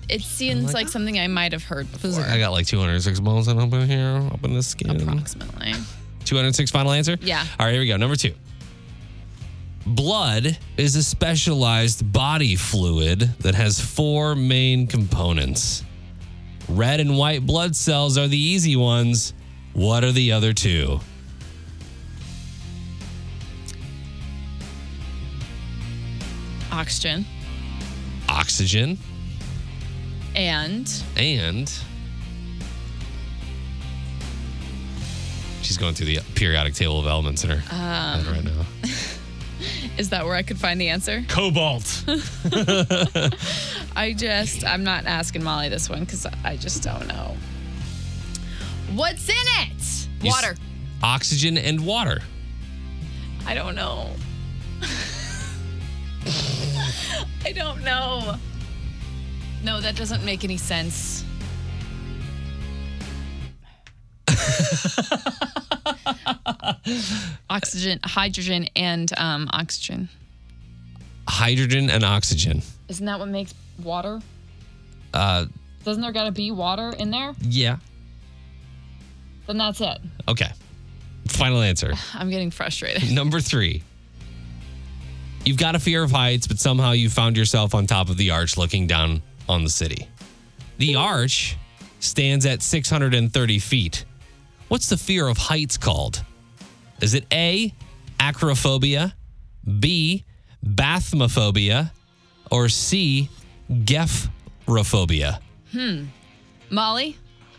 It 0.08 0.22
seems 0.22 0.72
like 0.72 0.86
ah. 0.86 0.90
something 0.90 1.18
I 1.18 1.26
might 1.26 1.52
have 1.52 1.64
heard 1.64 1.90
before. 1.90 2.22
I 2.22 2.38
got 2.38 2.52
like 2.52 2.66
206 2.66 3.20
bones 3.20 3.48
up 3.48 3.58
in 3.58 3.88
here, 3.88 4.22
up 4.32 4.44
in 4.44 4.54
the 4.54 4.62
skin. 4.62 5.00
Approximately. 5.00 5.72
206 6.26 6.70
final 6.70 6.92
answer? 6.92 7.16
Yeah. 7.20 7.44
All 7.58 7.66
right, 7.66 7.72
here 7.72 7.80
we 7.80 7.88
go. 7.88 7.96
Number 7.96 8.16
two. 8.16 8.34
Blood 9.86 10.58
is 10.76 10.96
a 10.96 11.02
specialized 11.02 12.12
body 12.12 12.56
fluid 12.56 13.20
that 13.40 13.54
has 13.54 13.80
four 13.80 14.34
main 14.34 14.88
components. 14.88 15.84
Red 16.68 16.98
and 16.98 17.16
white 17.16 17.46
blood 17.46 17.76
cells 17.76 18.18
are 18.18 18.26
the 18.26 18.36
easy 18.36 18.74
ones. 18.74 19.32
What 19.74 20.02
are 20.02 20.10
the 20.10 20.32
other 20.32 20.52
two? 20.52 20.98
Oxygen. 26.72 27.24
Oxygen 28.28 28.98
And 30.34 30.92
and. 31.16 31.72
She's 35.76 35.82
going 35.82 35.92
through 35.94 36.06
the 36.06 36.20
periodic 36.34 36.72
table 36.72 36.98
of 36.98 37.06
elements 37.06 37.44
in 37.44 37.50
her 37.50 37.58
head 37.58 38.24
right 38.28 38.42
now. 38.42 38.64
is 39.98 40.08
that 40.08 40.24
where 40.24 40.34
I 40.34 40.42
could 40.42 40.56
find 40.56 40.80
the 40.80 40.88
answer? 40.88 41.22
Cobalt. 41.28 42.02
I 43.94 44.14
just, 44.16 44.64
I'm 44.64 44.84
not 44.84 45.04
asking 45.04 45.44
Molly 45.44 45.68
this 45.68 45.90
one 45.90 46.00
because 46.00 46.24
I 46.44 46.56
just 46.56 46.82
don't 46.82 47.06
know. 47.06 47.36
What's 48.94 49.28
in 49.28 49.34
it? 49.36 50.08
You 50.22 50.30
s- 50.30 50.42
Water. 50.42 50.56
Oxygen 51.02 51.58
and 51.58 51.84
water. 51.84 52.22
I 53.46 53.52
don't 53.52 53.74
know. 53.74 54.12
I 57.44 57.52
don't 57.52 57.84
know. 57.84 58.36
No, 59.62 59.82
that 59.82 59.94
doesn't 59.94 60.24
make 60.24 60.42
any 60.42 60.56
sense. 60.56 61.22
Oxygen, 67.50 67.98
hydrogen, 68.04 68.68
and 68.76 69.10
um, 69.18 69.48
oxygen. 69.52 70.08
Hydrogen 71.28 71.90
and 71.90 72.04
oxygen. 72.04 72.62
Isn't 72.88 73.06
that 73.06 73.18
what 73.18 73.28
makes 73.28 73.54
water? 73.82 74.20
Uh, 75.12 75.46
Doesn't 75.84 76.02
there 76.02 76.12
gotta 76.12 76.32
be 76.32 76.50
water 76.50 76.92
in 76.98 77.10
there? 77.10 77.34
yeah. 77.42 77.76
Then 79.46 79.58
that's 79.58 79.80
it. 79.80 79.98
Okay. 80.26 80.50
Final 81.28 81.60
answer. 81.62 81.92
I'm 82.14 82.30
getting 82.30 82.50
frustrated. 82.50 83.12
Number 83.12 83.40
three. 83.40 83.82
You've 85.44 85.56
got 85.56 85.76
a 85.76 85.78
fear 85.78 86.02
of 86.02 86.10
heights, 86.10 86.48
but 86.48 86.58
somehow 86.58 86.90
you 86.92 87.08
found 87.08 87.36
yourself 87.36 87.72
on 87.72 87.86
top 87.86 88.08
of 88.08 88.16
the 88.16 88.32
arch 88.32 88.56
looking 88.56 88.88
down 88.88 89.22
on 89.48 89.62
the 89.62 89.70
city. 89.70 90.08
The 90.78 90.96
arch 90.96 91.56
stands 92.00 92.44
at 92.44 92.60
630 92.62 93.58
feet. 93.60 94.04
What's 94.66 94.88
the 94.88 94.96
fear 94.96 95.28
of 95.28 95.36
heights 95.38 95.76
called? 95.76 96.24
Is 97.00 97.14
it 97.14 97.26
A, 97.32 97.72
acrophobia, 98.18 99.12
B, 99.80 100.24
bathmophobia, 100.64 101.90
or 102.50 102.68
C, 102.68 103.28
gephrophobia? 103.70 105.38
Hmm. 105.72 106.04
Molly, 106.70 107.16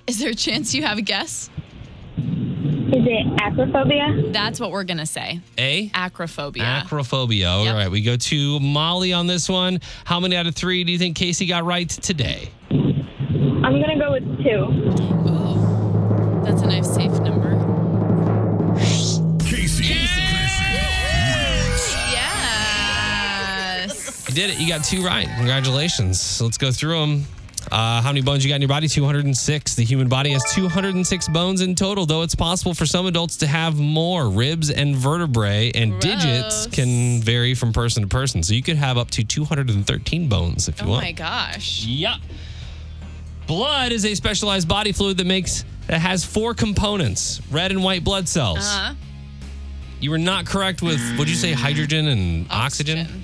is 0.08 0.20
there 0.20 0.30
a 0.32 0.36
chance 0.36 0.74
you 0.74 0.84
have 0.84 0.98
a 0.98 1.02
guess? 1.02 1.50
Is 2.18 3.04
it 3.06 3.28
acrophobia? 3.38 4.32
That's 4.34 4.60
what 4.60 4.72
we're 4.72 4.86
gonna 4.86 5.06
say. 5.06 5.40
A, 5.58 5.90
Acrophobia. 5.90 6.82
Acrophobia. 6.84 7.50
All 7.52 7.66
Yep. 7.66 7.76
right, 7.76 7.92
we 7.92 8.02
go 8.02 8.16
to 8.16 8.60
Molly 8.60 9.14
on 9.14 9.28
this 9.28 9.48
one. 9.50 9.80
How 10.06 10.20
many 10.20 10.36
out 10.36 10.48
of 10.48 10.56
three 10.56 10.84
do 10.84 10.92
you 10.92 10.98
think 10.98 11.16
Casey 11.18 11.46
got 11.46 11.64
right 11.66 11.88
today? 11.90 12.50
I'm 12.72 13.62
gonna 13.82 14.00
go 14.00 14.14
with 14.14 14.24
two. 14.44 15.04
Ooh, 15.30 16.42
that's 16.44 16.62
a 16.62 16.66
nice 16.68 16.90
safe 16.94 17.12
number. 17.20 17.47
Did 24.38 24.52
it. 24.52 24.60
You 24.60 24.68
got 24.68 24.84
two 24.84 25.04
right. 25.04 25.28
Congratulations. 25.36 26.22
So 26.22 26.46
let's 26.46 26.60
go 26.60 26.72
through 26.72 27.00
them. 27.00 27.24
Uh, 27.72 28.04
how 28.04 28.10
many 28.10 28.22
bones 28.22 28.46
you 28.46 28.52
got 28.52 28.58
in 28.58 28.62
your 28.62 28.70
body? 28.70 28.88
206. 28.88 29.74
The 29.74 29.84
human 29.84 30.08
body 30.08 30.30
has 30.30 30.44
206 30.54 31.28
bones 31.30 31.62
in 31.62 31.74
total, 31.74 32.06
though 32.06 32.22
it's 32.22 32.36
possible 32.36 32.76
for 32.76 32.86
some 32.86 33.08
adults 33.08 33.38
to 33.38 33.48
have 33.48 33.80
more. 33.80 34.30
Ribs 34.30 34.70
and 34.70 34.96
vertebrae 34.96 35.72
and 35.74 36.00
digits 36.00 36.68
can 36.68 37.20
vary 37.20 37.56
from 37.56 37.74
person 37.74 38.04
to 38.04 38.08
person. 38.08 38.44
So 38.44 38.54
you 38.54 38.62
could 38.62 38.78
have 38.78 39.00
up 39.00 39.10
to 39.12 39.24
213 39.24 40.30
bones 40.30 40.68
if 40.68 40.80
you 40.80 40.86
Oh 40.86 40.92
want. 40.92 41.02
Oh 41.04 41.08
my 41.08 41.12
gosh. 41.14 41.84
Yeah. 41.86 42.18
Blood 43.48 43.92
is 43.92 44.06
a 44.06 44.14
specialized 44.14 44.68
body 44.68 44.92
fluid 44.92 45.18
that 45.18 45.26
makes 45.26 45.66
that 45.88 46.00
has 46.00 46.24
four 46.24 46.54
components: 46.54 47.42
red 47.50 47.72
and 47.72 47.84
white 47.84 48.04
blood 48.04 48.30
cells. 48.30 48.60
Uh-huh. 48.60 48.94
You 50.00 50.12
were 50.12 50.20
not 50.20 50.46
correct 50.46 50.84
with 50.84 51.02
would 51.18 51.28
you 51.28 51.36
say 51.36 51.54
hydrogen 51.54 52.08
and 52.08 52.46
oxygen? 52.52 53.24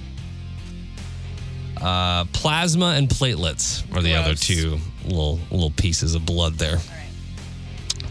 Uh, 1.84 2.24
plasma 2.32 2.94
and 2.98 3.10
platelets 3.10 3.84
are 3.96 4.02
the 4.02 4.16
other 4.16 4.36
two 4.36 4.78
little 5.04 5.38
little 5.52 5.72
pieces 5.72 6.16
of 6.16 6.26
blood 6.26 6.54
there. 6.54 6.78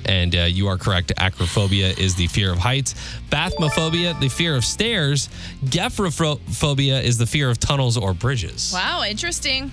And 0.04 0.34
uh, 0.34 0.40
you 0.40 0.66
are 0.68 0.76
correct. 0.76 1.12
Acrophobia 1.16 1.96
is 1.98 2.14
the 2.14 2.26
fear 2.26 2.52
of 2.52 2.58
heights. 2.58 2.94
Bathmophobia, 3.30 4.18
the 4.20 4.28
fear 4.28 4.56
of 4.56 4.64
stairs. 4.64 5.28
Gephrophobia 5.64 7.02
is 7.02 7.18
the 7.18 7.26
fear 7.26 7.48
of 7.48 7.58
tunnels 7.58 7.96
or 7.96 8.12
bridges. 8.12 8.72
Wow, 8.74 9.04
interesting. 9.08 9.70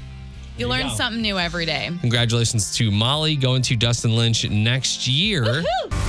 You 0.58 0.66
you 0.66 0.68
learn 0.68 0.88
go. 0.88 0.94
something 0.94 1.22
new 1.22 1.38
every 1.38 1.66
day. 1.66 1.90
Congratulations 2.02 2.76
to 2.78 2.92
Molly 2.92 3.36
going 3.36 3.64
to 3.64 3.76
Dustin 3.76 4.16
Lynch 4.16 4.48
next 4.50 5.08
year. 5.08 5.44
Bringing 5.44 6.09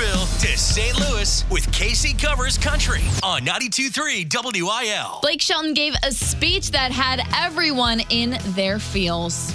Nashville 0.00 0.26
to 0.38 0.56
St. 0.56 0.98
Louis 0.98 1.44
with 1.50 1.66
KC 1.72 2.18
Covers 2.18 2.56
Country 2.56 3.02
on 3.22 3.42
92.3 3.42 4.62
WIL. 4.62 5.18
Blake 5.20 5.42
Shelton 5.42 5.74
gave 5.74 5.94
a 6.02 6.10
speech 6.10 6.70
that 6.70 6.90
had 6.90 7.20
everyone 7.36 8.00
in 8.08 8.38
their 8.54 8.78
feels. 8.78 9.54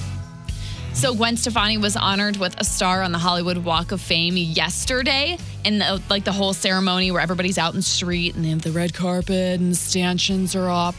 So 0.93 1.15
Gwen 1.15 1.35
Stefani 1.35 1.77
was 1.77 1.97
honored 1.97 2.37
with 2.37 2.59
a 2.59 2.63
star 2.63 3.01
on 3.01 3.11
the 3.11 3.17
Hollywood 3.17 3.57
Walk 3.57 3.91
of 3.91 3.99
Fame 3.99 4.37
yesterday, 4.37 5.37
in 5.63 5.79
the, 5.79 6.01
like 6.09 6.25
the 6.25 6.31
whole 6.31 6.53
ceremony 6.53 7.11
where 7.11 7.21
everybody's 7.21 7.57
out 7.57 7.73
in 7.73 7.79
the 7.79 7.83
street 7.83 8.35
and 8.35 8.45
they 8.45 8.49
have 8.49 8.61
the 8.61 8.71
red 8.71 8.93
carpet 8.93 9.59
and 9.59 9.71
the 9.71 9.75
stanchions 9.75 10.55
are 10.55 10.69
up. 10.69 10.95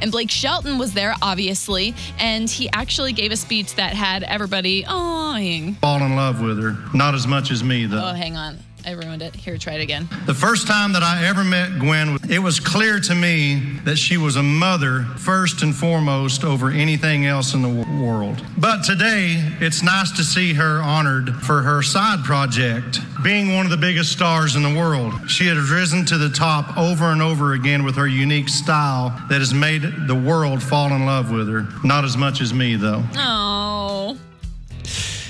And 0.00 0.12
Blake 0.12 0.30
Shelton 0.30 0.78
was 0.78 0.94
there, 0.94 1.14
obviously, 1.22 1.94
and 2.18 2.48
he 2.48 2.68
actually 2.72 3.12
gave 3.12 3.32
a 3.32 3.36
speech 3.36 3.74
that 3.74 3.94
had 3.94 4.22
everybody 4.22 4.84
awing. 4.86 5.74
fall 5.74 6.02
in 6.02 6.14
love 6.14 6.40
with 6.40 6.62
her. 6.62 6.76
Not 6.94 7.14
as 7.14 7.26
much 7.26 7.50
as 7.50 7.64
me, 7.64 7.86
though. 7.86 8.10
Oh, 8.10 8.12
hang 8.12 8.36
on. 8.36 8.58
I 8.88 8.92
ruined 8.92 9.20
it. 9.20 9.36
Here, 9.36 9.58
try 9.58 9.74
it 9.74 9.82
again. 9.82 10.08
The 10.24 10.32
first 10.32 10.66
time 10.66 10.94
that 10.94 11.02
I 11.02 11.26
ever 11.26 11.44
met 11.44 11.78
Gwen, 11.78 12.16
it 12.30 12.38
was 12.38 12.58
clear 12.58 12.98
to 13.00 13.14
me 13.14 13.56
that 13.84 13.96
she 13.96 14.16
was 14.16 14.36
a 14.36 14.42
mother 14.42 15.02
first 15.18 15.62
and 15.62 15.76
foremost 15.76 16.42
over 16.42 16.70
anything 16.70 17.26
else 17.26 17.52
in 17.52 17.60
the 17.60 17.68
world. 17.68 18.42
But 18.56 18.84
today, 18.84 19.36
it's 19.60 19.82
nice 19.82 20.10
to 20.12 20.24
see 20.24 20.54
her 20.54 20.80
honored 20.80 21.36
for 21.42 21.60
her 21.60 21.82
side 21.82 22.24
project, 22.24 23.00
being 23.22 23.54
one 23.54 23.66
of 23.66 23.70
the 23.70 23.76
biggest 23.76 24.10
stars 24.10 24.56
in 24.56 24.62
the 24.62 24.74
world. 24.74 25.12
She 25.28 25.48
has 25.48 25.70
risen 25.70 26.06
to 26.06 26.16
the 26.16 26.30
top 26.30 26.78
over 26.78 27.12
and 27.12 27.20
over 27.20 27.52
again 27.52 27.84
with 27.84 27.96
her 27.96 28.08
unique 28.08 28.48
style 28.48 29.10
that 29.28 29.40
has 29.40 29.52
made 29.52 29.82
the 30.06 30.14
world 30.14 30.62
fall 30.62 30.94
in 30.94 31.04
love 31.04 31.30
with 31.30 31.46
her. 31.50 31.68
Not 31.84 32.04
as 32.04 32.16
much 32.16 32.40
as 32.40 32.54
me, 32.54 32.76
though. 32.76 33.04
Oh. 33.16 34.16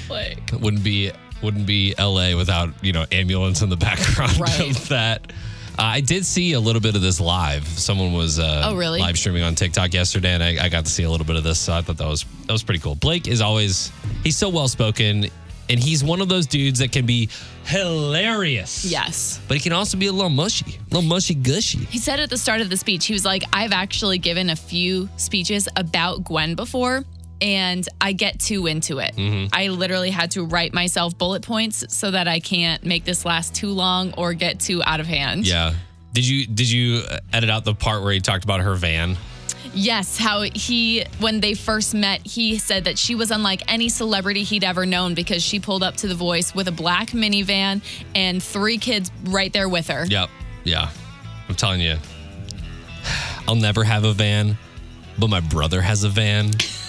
Blake. 0.07 0.39
wouldn't 0.53 0.85
be 0.85 1.11
wouldn't 1.43 1.67
be 1.67 1.95
LA 1.99 2.37
without 2.37 2.71
you 2.83 2.93
know 2.93 3.05
ambulance 3.13 3.63
in 3.63 3.69
the 3.69 3.77
background 3.89 4.39
Right. 4.41 4.71
of 4.71 4.89
that. 4.89 5.33
Uh, 5.79 5.83
I 5.83 6.01
did 6.01 6.27
see 6.27 6.55
a 6.55 6.61
little 6.61 6.81
bit 6.83 6.97
of 6.97 7.03
this 7.03 7.21
live. 7.21 7.65
Someone 7.67 8.13
was 8.13 8.41
uh, 8.41 8.63
Oh, 8.67 8.75
really? 8.77 8.99
live 9.01 9.17
streaming 9.17 9.45
on 9.45 9.55
TikTok 9.55 9.95
yesterday, 9.95 10.31
and 10.35 10.43
I, 10.43 10.65
I 10.65 10.69
got 10.69 10.85
to 10.87 10.91
see 10.91 11.05
a 11.05 11.11
little 11.11 11.25
bit 11.27 11.37
of 11.37 11.45
this. 11.45 11.61
So 11.61 11.73
I 11.73 11.83
thought 11.83 11.99
that 11.99 12.09
was 12.09 12.25
that 12.47 12.53
was 12.53 12.65
pretty 12.65 12.81
cool. 12.81 12.97
Blake 12.97 13.29
is 13.29 13.41
always 13.41 13.93
he's 14.25 14.37
so 14.37 14.49
well 14.49 14.67
spoken, 14.67 15.27
and 15.71 15.79
he's 15.79 16.03
one 16.03 16.21
of 16.21 16.29
those 16.29 16.47
dudes 16.49 16.81
that 16.81 16.91
can 16.91 17.07
be 17.07 17.29
hilarious. 17.65 18.85
Yes. 18.85 19.41
but 19.47 19.57
he 19.57 19.63
can 19.63 19.73
also 19.73 19.97
be 19.97 20.07
a 20.09 20.13
little 20.13 20.31
mushy, 20.31 20.79
a 20.91 20.95
little 20.95 21.09
mushy 21.09 21.35
gushy. 21.35 21.79
He 21.85 21.99
said 21.99 22.19
at 22.21 22.29
the 22.31 22.39
start 22.39 22.61
of 22.61 22.71
the 22.71 22.77
speech, 22.77 23.07
he 23.07 23.13
was 23.13 23.25
like, 23.25 23.45
I've 23.53 23.73
actually 23.73 24.19
given 24.19 24.51
a 24.51 24.57
few 24.57 25.09
speeches 25.17 25.69
about 25.77 26.25
Gwen 26.25 26.55
before, 26.57 27.05
and 27.41 27.89
I 28.01 28.13
get 28.13 28.41
too 28.41 28.67
into 28.67 28.99
it. 28.99 29.15
Mm-hmm. 29.17 29.49
I 29.53 29.69
literally 29.69 30.11
had 30.11 30.33
to 30.33 30.45
write 30.45 30.75
myself 30.75 31.17
bullet 31.17 31.43
points 31.43 31.85
so 31.95 32.11
that 32.11 32.29
I 32.29 32.41
can't 32.41 32.85
make 32.85 33.05
this 33.05 33.25
last 33.25 33.55
too 33.55 33.71
long 33.71 34.13
or 34.17 34.35
get 34.35 34.61
too 34.61 34.83
out 34.85 35.01
of 35.01 35.07
hand. 35.07 35.47
Yeah. 35.47 35.75
Did 36.13 36.27
you 36.27 36.47
did 36.47 36.71
you 36.71 37.03
edit 37.33 37.51
out 37.51 37.65
the 37.65 37.75
part 37.75 38.03
where 38.03 38.13
he 38.13 38.21
talked 38.21 38.45
about 38.45 38.61
her 38.61 38.75
van? 38.75 39.17
Yes, 39.75 40.19
how 40.19 40.43
he, 40.43 41.05
when 41.19 41.41
they 41.41 41.55
first 41.55 41.95
met, 41.95 42.27
he 42.27 42.59
said 42.59 42.85
that 42.85 42.99
she 42.99 43.15
was 43.15 43.31
unlike 43.31 43.63
any 43.71 43.89
celebrity 43.89 44.43
he'd 44.43 44.65
ever 44.65 44.87
known 44.87 45.15
because 45.15 45.43
she 45.43 45.61
pulled 45.61 45.83
up 45.83 45.97
to 45.97 46.09
The 46.09 46.15
Voice 46.15 46.55
with 46.55 46.69
a 46.69 46.73
black 46.73 47.09
minivan 47.09 47.83
and 48.15 48.43
three 48.43 48.79
kids 48.79 49.11
right 49.25 49.53
there 49.53 49.69
with 49.69 49.89
her. 49.89 50.07
Yep. 50.07 50.31
Yeah. 50.65 50.91
I'm 51.49 51.55
telling 51.55 51.81
you, 51.81 51.97
I'll 53.49 53.57
never 53.57 53.85
have 53.85 54.05
a 54.05 54.13
van, 54.13 54.57
but 55.19 55.29
my 55.29 55.41
brother 55.41 55.81
has 55.81 56.05
a 56.05 56.09
van, 56.09 56.51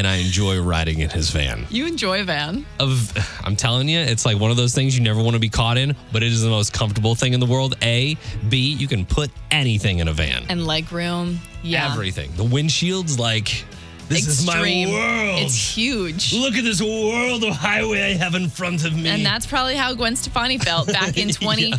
and 0.00 0.06
I 0.06 0.16
enjoy 0.16 0.58
riding 0.62 1.00
in 1.00 1.10
his 1.10 1.28
van. 1.28 1.66
You 1.68 1.86
enjoy 1.86 2.22
a 2.22 2.24
van. 2.24 2.64
Of, 2.78 3.12
I'm 3.44 3.54
telling 3.54 3.86
you, 3.86 3.98
it's 3.98 4.24
like 4.24 4.40
one 4.40 4.50
of 4.50 4.56
those 4.56 4.74
things 4.74 4.96
you 4.96 5.04
never 5.04 5.22
want 5.22 5.34
to 5.34 5.38
be 5.38 5.50
caught 5.50 5.76
in, 5.76 5.94
but 6.10 6.22
it 6.22 6.32
is 6.32 6.40
the 6.40 6.48
most 6.48 6.72
comfortable 6.72 7.14
thing 7.14 7.34
in 7.34 7.40
the 7.40 7.44
world. 7.44 7.76
A, 7.82 8.16
B, 8.48 8.72
you 8.72 8.88
can 8.88 9.04
put 9.04 9.30
anything 9.50 9.98
in 9.98 10.08
a 10.08 10.14
van. 10.14 10.44
And 10.48 10.66
leg 10.66 10.90
room. 10.90 11.38
Yeah. 11.62 11.92
Everything. 11.92 12.30
The 12.34 12.44
windshield's 12.44 13.18
like, 13.18 13.66
this 14.10 14.26
Extreme. 14.44 14.88
is 14.88 14.92
my 14.92 14.98
world. 14.98 15.38
It's 15.40 15.76
huge. 15.76 16.34
Look 16.34 16.54
at 16.56 16.64
this 16.64 16.82
world 16.82 17.44
of 17.44 17.54
highway 17.54 18.02
I 18.02 18.14
have 18.14 18.34
in 18.34 18.48
front 18.50 18.84
of 18.84 18.94
me. 18.94 19.08
And 19.08 19.24
that's 19.24 19.46
probably 19.46 19.76
how 19.76 19.94
Gwen 19.94 20.16
Stefani 20.16 20.58
felt 20.58 20.88
back 20.88 21.16
in 21.16 21.28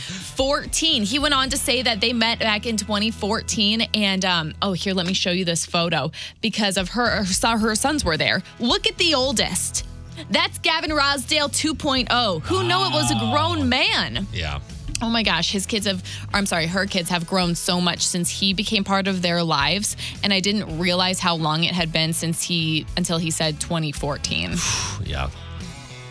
2014. 0.06 1.04
He 1.04 1.20
went 1.20 1.34
on 1.34 1.50
to 1.50 1.58
say 1.58 1.82
that 1.82 2.02
they 2.02 2.14
met 2.14 2.40
back 2.40 2.66
in 2.66 2.78
2014. 2.78 3.82
And 3.94 4.26
um, 4.26 4.54
oh, 4.62 4.74
here, 4.74 4.94
let 4.94 5.06
me 5.06 5.14
show 5.14 5.32
you 5.32 5.46
this 5.46 5.66
photo 5.66 6.12
because 6.42 6.78
of 6.78 6.90
her, 6.90 7.26
saw 7.26 7.58
her 7.58 7.76
sons 7.76 8.04
were 8.06 8.18
there. 8.18 8.42
Look 8.60 8.88
at 8.88 8.98
the 8.98 9.14
oldest. 9.14 9.86
That's 10.30 10.58
Gavin 10.60 10.92
Rossdale 10.92 11.50
2.0. 11.50 12.42
Who 12.44 12.68
know 12.68 12.86
it 12.86 12.92
was 12.92 13.12
a 13.12 13.16
grown 13.16 13.68
man? 13.70 14.28
yeah. 14.34 14.60
Oh 15.02 15.10
my 15.10 15.24
gosh, 15.24 15.52
his 15.52 15.66
kids 15.66 15.88
have, 15.88 16.04
or 16.34 16.38
I'm 16.38 16.46
sorry, 16.46 16.68
her 16.68 16.86
kids 16.86 17.10
have 17.10 17.26
grown 17.26 17.56
so 17.56 17.82
much 17.82 18.06
since 18.06 18.30
he 18.30 18.54
became 18.54 18.84
part 18.84 19.08
of 19.08 19.22
their 19.22 19.42
lives. 19.44 19.98
And 20.24 20.32
I 20.32 20.40
didn't 20.40 20.78
realize 20.80 21.20
how 21.20 21.36
long 21.36 21.64
it 21.64 21.74
had 21.74 21.92
been 21.92 22.14
since 22.14 22.44
he, 22.44 22.86
until 22.98 23.18
he 23.18 23.32
said 23.32 23.60
2014. 23.60 24.56
Yeah. 25.04 25.30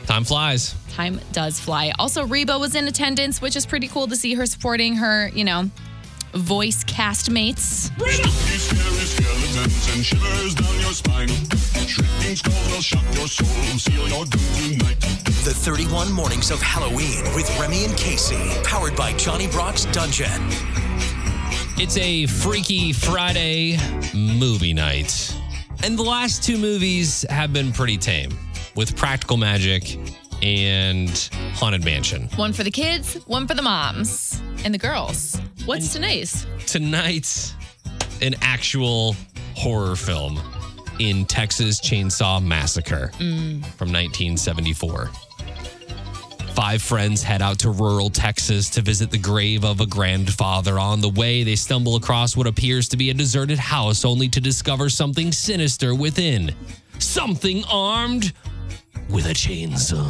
Time 0.06 0.24
flies. 0.24 0.74
Time 0.90 1.20
does 1.30 1.60
fly. 1.60 1.92
Also, 1.98 2.26
Reba 2.26 2.58
was 2.58 2.74
in 2.74 2.88
attendance, 2.88 3.40
which 3.40 3.54
is 3.54 3.64
pretty 3.64 3.86
cool 3.86 4.08
to 4.08 4.16
see 4.16 4.34
her 4.34 4.44
supporting 4.44 4.96
her, 4.96 5.28
you 5.28 5.44
know, 5.44 5.70
voice 6.34 6.84
castmates. 6.84 7.90
and 9.94 10.04
shivers 10.04 10.54
down 10.54 10.80
your 10.80 10.92
spine. 10.92 11.28
Shrieking 11.86 12.36
skulls 12.36 12.72
will 12.72 12.80
shock 12.80 13.04
your 13.14 13.28
soul, 13.28 13.46
seal 13.78 14.08
your 14.08 14.24
doom 14.24 14.78
tonight. 14.78 15.00
The 15.44 15.54
31 15.54 16.12
Mornings 16.12 16.50
of 16.50 16.60
Halloween 16.60 17.24
with 17.34 17.50
Remy 17.58 17.84
and 17.84 17.96
Casey, 17.96 18.38
powered 18.64 18.94
by 18.96 19.12
Johnny 19.14 19.48
Brock's 19.48 19.86
Dungeon. 19.86 20.30
It's 21.78 21.96
a 21.96 22.26
Freaky 22.26 22.92
Friday 22.92 23.78
movie 24.14 24.74
night. 24.74 25.36
And 25.82 25.98
the 25.98 26.02
last 26.02 26.44
two 26.44 26.58
movies 26.58 27.24
have 27.30 27.52
been 27.52 27.72
pretty 27.72 27.96
tame 27.96 28.30
with 28.76 28.94
Practical 28.96 29.36
Magic 29.36 29.98
and 30.42 31.30
Haunted 31.54 31.84
Mansion. 31.84 32.28
One 32.36 32.52
for 32.52 32.64
the 32.64 32.70
kids, 32.70 33.14
one 33.26 33.46
for 33.46 33.54
the 33.54 33.62
moms 33.62 34.40
and 34.64 34.72
the 34.72 34.78
girls. 34.78 35.40
What's 35.64 35.92
today's? 35.92 36.46
Tonight's 36.66 37.54
an 38.22 38.34
actual 38.42 39.16
horror 39.54 39.96
film 39.96 40.40
in 40.98 41.24
Texas 41.24 41.80
Chainsaw 41.80 42.42
Massacre 42.42 43.10
mm. 43.14 43.64
from 43.76 43.88
1974. 43.92 45.10
Five 46.54 46.82
friends 46.82 47.22
head 47.22 47.40
out 47.40 47.58
to 47.60 47.70
rural 47.70 48.10
Texas 48.10 48.68
to 48.70 48.82
visit 48.82 49.10
the 49.10 49.18
grave 49.18 49.64
of 49.64 49.80
a 49.80 49.86
grandfather. 49.86 50.78
On 50.78 51.00
the 51.00 51.08
way, 51.08 51.42
they 51.42 51.56
stumble 51.56 51.96
across 51.96 52.36
what 52.36 52.46
appears 52.46 52.88
to 52.88 52.96
be 52.96 53.08
a 53.10 53.14
deserted 53.14 53.58
house, 53.58 54.04
only 54.04 54.28
to 54.28 54.40
discover 54.40 54.90
something 54.90 55.32
sinister 55.32 55.94
within. 55.94 56.54
Something 56.98 57.64
armed 57.72 58.32
with 59.12 59.26
a 59.26 59.34
chainsaw. 59.34 60.04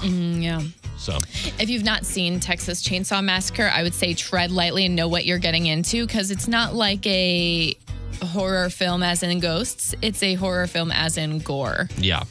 Mm-hmm, 0.00 0.40
yeah. 0.42 0.62
So, 0.96 1.18
If 1.60 1.70
you've 1.70 1.84
not 1.84 2.04
seen 2.04 2.40
Texas 2.40 2.82
Chainsaw 2.82 3.22
Massacre, 3.22 3.70
I 3.72 3.82
would 3.84 3.94
say 3.94 4.14
tread 4.14 4.50
lightly 4.50 4.86
and 4.86 4.96
know 4.96 5.06
what 5.06 5.24
you're 5.26 5.38
getting 5.38 5.66
into 5.66 6.06
because 6.06 6.30
it's 6.30 6.48
not 6.48 6.74
like 6.74 7.06
a 7.06 7.76
horror 8.22 8.68
film 8.68 9.02
as 9.04 9.22
in 9.22 9.38
ghosts, 9.38 9.94
it's 10.02 10.22
a 10.24 10.34
horror 10.34 10.66
film 10.66 10.90
as 10.90 11.16
in 11.16 11.38
gore. 11.38 11.88
yeah. 11.98 12.24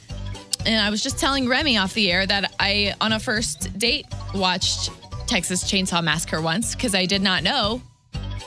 And 0.66 0.86
I 0.86 0.90
was 0.90 1.02
just 1.02 1.18
telling 1.18 1.48
Remy 1.48 1.78
off 1.78 1.94
the 1.94 2.12
air 2.12 2.26
that 2.26 2.54
I, 2.60 2.94
on 3.00 3.14
a 3.14 3.20
first 3.20 3.78
date, 3.80 4.06
watched 4.36 4.90
Texas 5.26 5.64
Chainsaw 5.64 6.04
Massacre 6.04 6.42
once 6.42 6.76
because 6.76 6.94
I 6.94 7.06
did 7.06 7.22
not 7.22 7.42
know 7.42 7.82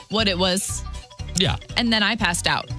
what 0.09 0.27
it 0.27 0.37
was. 0.37 0.83
Yeah. 1.37 1.55
And 1.77 1.91
then 1.91 2.03
I 2.03 2.15
passed 2.15 2.45
out. 2.45 2.69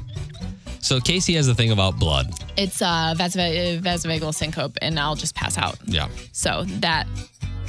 So, 0.82 1.00
Casey 1.00 1.34
has 1.34 1.48
a 1.48 1.54
thing 1.54 1.70
about 1.70 1.98
blood. 1.98 2.30
It's 2.56 2.82
uh, 2.82 3.14
vasov- 3.16 3.80
vasovagal 3.80 4.34
syncope, 4.34 4.76
and 4.82 4.98
I'll 4.98 5.14
just 5.14 5.34
pass 5.34 5.56
out. 5.56 5.78
Yeah. 5.86 6.08
So 6.32 6.64
that, 6.80 7.06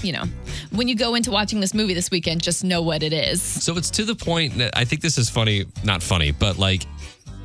you 0.02 0.12
know, 0.14 0.24
when 0.72 0.88
you 0.88 0.96
go 0.96 1.16
into 1.16 1.32
watching 1.32 1.60
this 1.60 1.74
movie 1.74 1.94
this 1.94 2.12
weekend, 2.12 2.42
just 2.44 2.64
know 2.64 2.82
what 2.82 3.04
it 3.04 3.14
is. 3.14 3.42
So 3.42 3.78
it's 3.78 3.90
to 3.92 4.04
the 4.04 4.16
point 4.16 4.58
that 4.58 4.76
I 4.76 4.84
think 4.84 5.02
this 5.02 5.18
is 5.18 5.30
funny, 5.30 5.66
not 5.84 6.02
funny, 6.04 6.32
but 6.32 6.58
like 6.58 6.86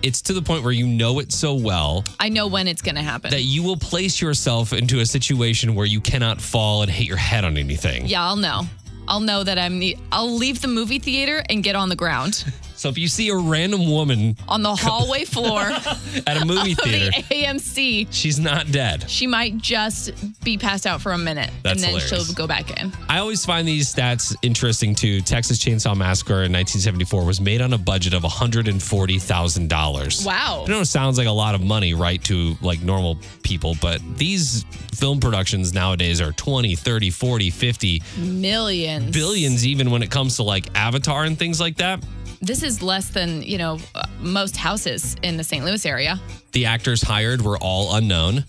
it's 0.02 0.22
to 0.22 0.32
the 0.32 0.42
point 0.42 0.62
where 0.62 0.72
you 0.72 0.86
know 0.86 1.18
it 1.18 1.32
so 1.32 1.54
well 1.54 2.04
I 2.20 2.28
know 2.28 2.46
when 2.46 2.68
it's 2.68 2.82
going 2.82 2.94
to 2.94 3.02
happen. 3.02 3.30
that 3.32 3.42
you 3.42 3.64
will 3.64 3.76
place 3.76 4.20
yourself 4.20 4.72
into 4.72 5.00
a 5.00 5.06
situation 5.06 5.74
where 5.74 5.86
you 5.86 6.00
cannot 6.00 6.40
fall 6.40 6.82
and 6.82 6.90
hit 6.90 7.06
your 7.06 7.16
head 7.16 7.44
on 7.44 7.56
anything. 7.56 8.06
yeah, 8.06 8.22
I'll 8.24 8.36
know. 8.36 8.62
I'll 9.08 9.20
know 9.20 9.42
that 9.42 9.58
I'm. 9.58 9.78
the, 9.80 9.96
I'll 10.12 10.30
leave 10.34 10.60
the 10.62 10.68
movie 10.68 10.98
theater 10.98 11.42
and 11.50 11.62
get 11.64 11.74
on 11.76 11.88
the 11.88 11.96
ground 11.96 12.44
So 12.78 12.88
if 12.88 12.96
you 12.96 13.08
see 13.08 13.28
a 13.30 13.36
random 13.36 13.90
woman 13.90 14.36
on 14.46 14.62
the 14.62 14.72
hallway 14.74 15.24
floor 15.24 15.60
at 15.62 16.40
a 16.40 16.44
movie 16.46 16.72
of 16.72 16.78
the 16.78 16.82
theater, 16.84 17.10
AMC. 17.28 18.06
she's 18.12 18.38
not 18.38 18.70
dead. 18.70 19.10
She 19.10 19.26
might 19.26 19.58
just 19.58 20.12
be 20.44 20.56
passed 20.56 20.86
out 20.86 21.00
for 21.02 21.10
a 21.10 21.18
minute, 21.18 21.50
That's 21.64 21.74
and 21.74 21.82
then 21.82 21.88
hilarious. 22.00 22.26
she'll 22.28 22.34
go 22.36 22.46
back 22.46 22.80
in. 22.80 22.92
I 23.08 23.18
always 23.18 23.44
find 23.44 23.66
these 23.66 23.92
stats 23.92 24.32
interesting 24.42 24.94
too. 24.94 25.20
Texas 25.22 25.58
Chainsaw 25.58 25.96
Massacre 25.96 26.44
in 26.44 26.52
1974 26.52 27.24
was 27.24 27.40
made 27.40 27.60
on 27.60 27.72
a 27.72 27.78
budget 27.78 28.14
of 28.14 28.22
$140,000. 28.22 30.24
Wow. 30.26 30.62
I 30.64 30.70
know 30.70 30.80
it 30.80 30.86
sounds 30.86 31.18
like 31.18 31.26
a 31.26 31.32
lot 31.32 31.56
of 31.56 31.60
money, 31.60 31.94
right, 31.94 32.22
to 32.24 32.54
like 32.62 32.80
normal 32.82 33.18
people, 33.42 33.74
but 33.82 34.00
these 34.16 34.64
film 34.94 35.18
productions 35.20 35.74
nowadays 35.74 36.20
are 36.20 36.30
20, 36.32 36.74
30, 36.76 37.10
40, 37.10 37.50
50 37.50 38.02
Millions. 38.18 39.12
billions 39.12 39.66
even 39.66 39.90
when 39.90 40.02
it 40.02 40.10
comes 40.12 40.36
to 40.36 40.42
like 40.44 40.66
Avatar 40.76 41.24
and 41.24 41.36
things 41.38 41.58
like 41.60 41.76
that. 41.78 42.02
This 42.40 42.62
is 42.62 42.82
less 42.82 43.10
than 43.10 43.42
you 43.42 43.58
know 43.58 43.78
most 44.20 44.56
houses 44.56 45.16
in 45.22 45.36
the 45.36 45.44
St. 45.44 45.64
Louis 45.64 45.84
area. 45.84 46.20
The 46.52 46.66
actors 46.66 47.02
hired 47.02 47.42
were 47.42 47.58
all 47.58 47.96
unknown. 47.96 48.44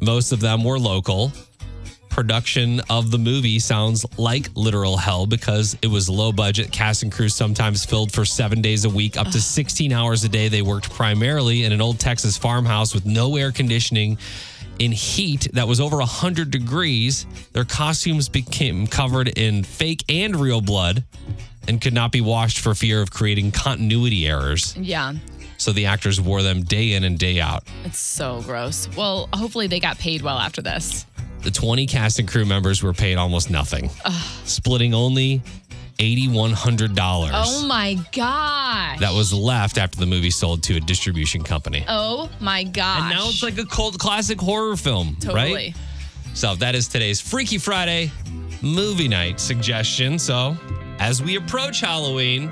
Most 0.00 0.32
of 0.32 0.40
them 0.40 0.64
were 0.64 0.78
local. 0.78 1.32
Production 2.08 2.80
of 2.90 3.10
the 3.10 3.18
movie 3.18 3.58
sounds 3.58 4.04
like 4.18 4.48
literal 4.54 4.98
hell 4.98 5.26
because 5.26 5.76
it 5.80 5.86
was 5.86 6.10
low 6.10 6.30
budget. 6.30 6.70
Cast 6.70 7.02
and 7.02 7.10
crew 7.10 7.30
sometimes 7.30 7.86
filled 7.86 8.12
for 8.12 8.26
seven 8.26 8.60
days 8.60 8.84
a 8.84 8.90
week, 8.90 9.16
up 9.16 9.28
to 9.28 9.40
16 9.40 9.92
hours 9.92 10.22
a 10.22 10.28
day. 10.28 10.48
They 10.48 10.60
worked 10.60 10.90
primarily 10.90 11.64
in 11.64 11.72
an 11.72 11.80
old 11.80 11.98
Texas 11.98 12.36
farmhouse 12.36 12.92
with 12.92 13.06
no 13.06 13.36
air 13.36 13.50
conditioning 13.50 14.18
in 14.78 14.92
heat 14.92 15.48
that 15.54 15.66
was 15.66 15.80
over 15.80 15.96
100 15.96 16.50
degrees. 16.50 17.26
Their 17.54 17.64
costumes 17.64 18.28
became 18.28 18.86
covered 18.86 19.28
in 19.28 19.64
fake 19.64 20.04
and 20.10 20.36
real 20.36 20.60
blood 20.60 21.04
and 21.68 21.80
could 21.80 21.94
not 21.94 22.12
be 22.12 22.20
washed 22.20 22.58
for 22.60 22.74
fear 22.74 23.00
of 23.02 23.10
creating 23.10 23.50
continuity 23.52 24.26
errors. 24.26 24.76
Yeah, 24.76 25.14
So 25.58 25.72
the 25.72 25.86
actors 25.86 26.20
wore 26.20 26.42
them 26.42 26.62
day 26.64 26.92
in 26.94 27.04
and 27.04 27.18
day 27.18 27.40
out. 27.40 27.62
it's 27.84 27.98
so 27.98 28.42
gross. 28.42 28.88
Well, 28.96 29.28
hopefully 29.32 29.66
they 29.68 29.78
got 29.80 29.98
paid 29.98 30.22
well 30.22 30.38
after 30.38 30.60
this. 30.62 31.06
The 31.42 31.50
20 31.50 31.86
cast 31.86 32.18
and 32.18 32.28
crew 32.28 32.44
members 32.44 32.82
were 32.82 32.92
paid 32.92 33.16
almost 33.16 33.50
nothing, 33.50 33.90
splitting 34.44 34.94
only 34.94 35.42
$8,100. 35.98 37.30
Oh 37.32 37.66
my 37.66 37.94
god. 38.12 38.98
That 39.00 39.12
was 39.12 39.32
left 39.32 39.78
after 39.78 39.98
the 39.98 40.06
movie 40.06 40.30
sold 40.30 40.62
to 40.64 40.76
a 40.76 40.80
distribution 40.80 41.42
company. 41.42 41.84
Oh 41.88 42.30
my 42.40 42.64
gosh. 42.64 43.00
And 43.00 43.10
now 43.10 43.28
it's 43.28 43.42
like 43.42 43.58
a 43.58 43.64
cult 43.64 43.98
classic 43.98 44.40
horror 44.40 44.76
film, 44.76 45.16
totally. 45.20 45.52
right? 45.54 45.74
So 46.34 46.54
that 46.56 46.74
is 46.74 46.88
today's 46.88 47.20
Freaky 47.20 47.58
Friday 47.58 48.10
movie 48.62 49.08
night 49.08 49.38
suggestion. 49.40 50.18
So 50.18 50.56
as 51.02 51.20
we 51.20 51.34
approach 51.34 51.80
Halloween, 51.80 52.48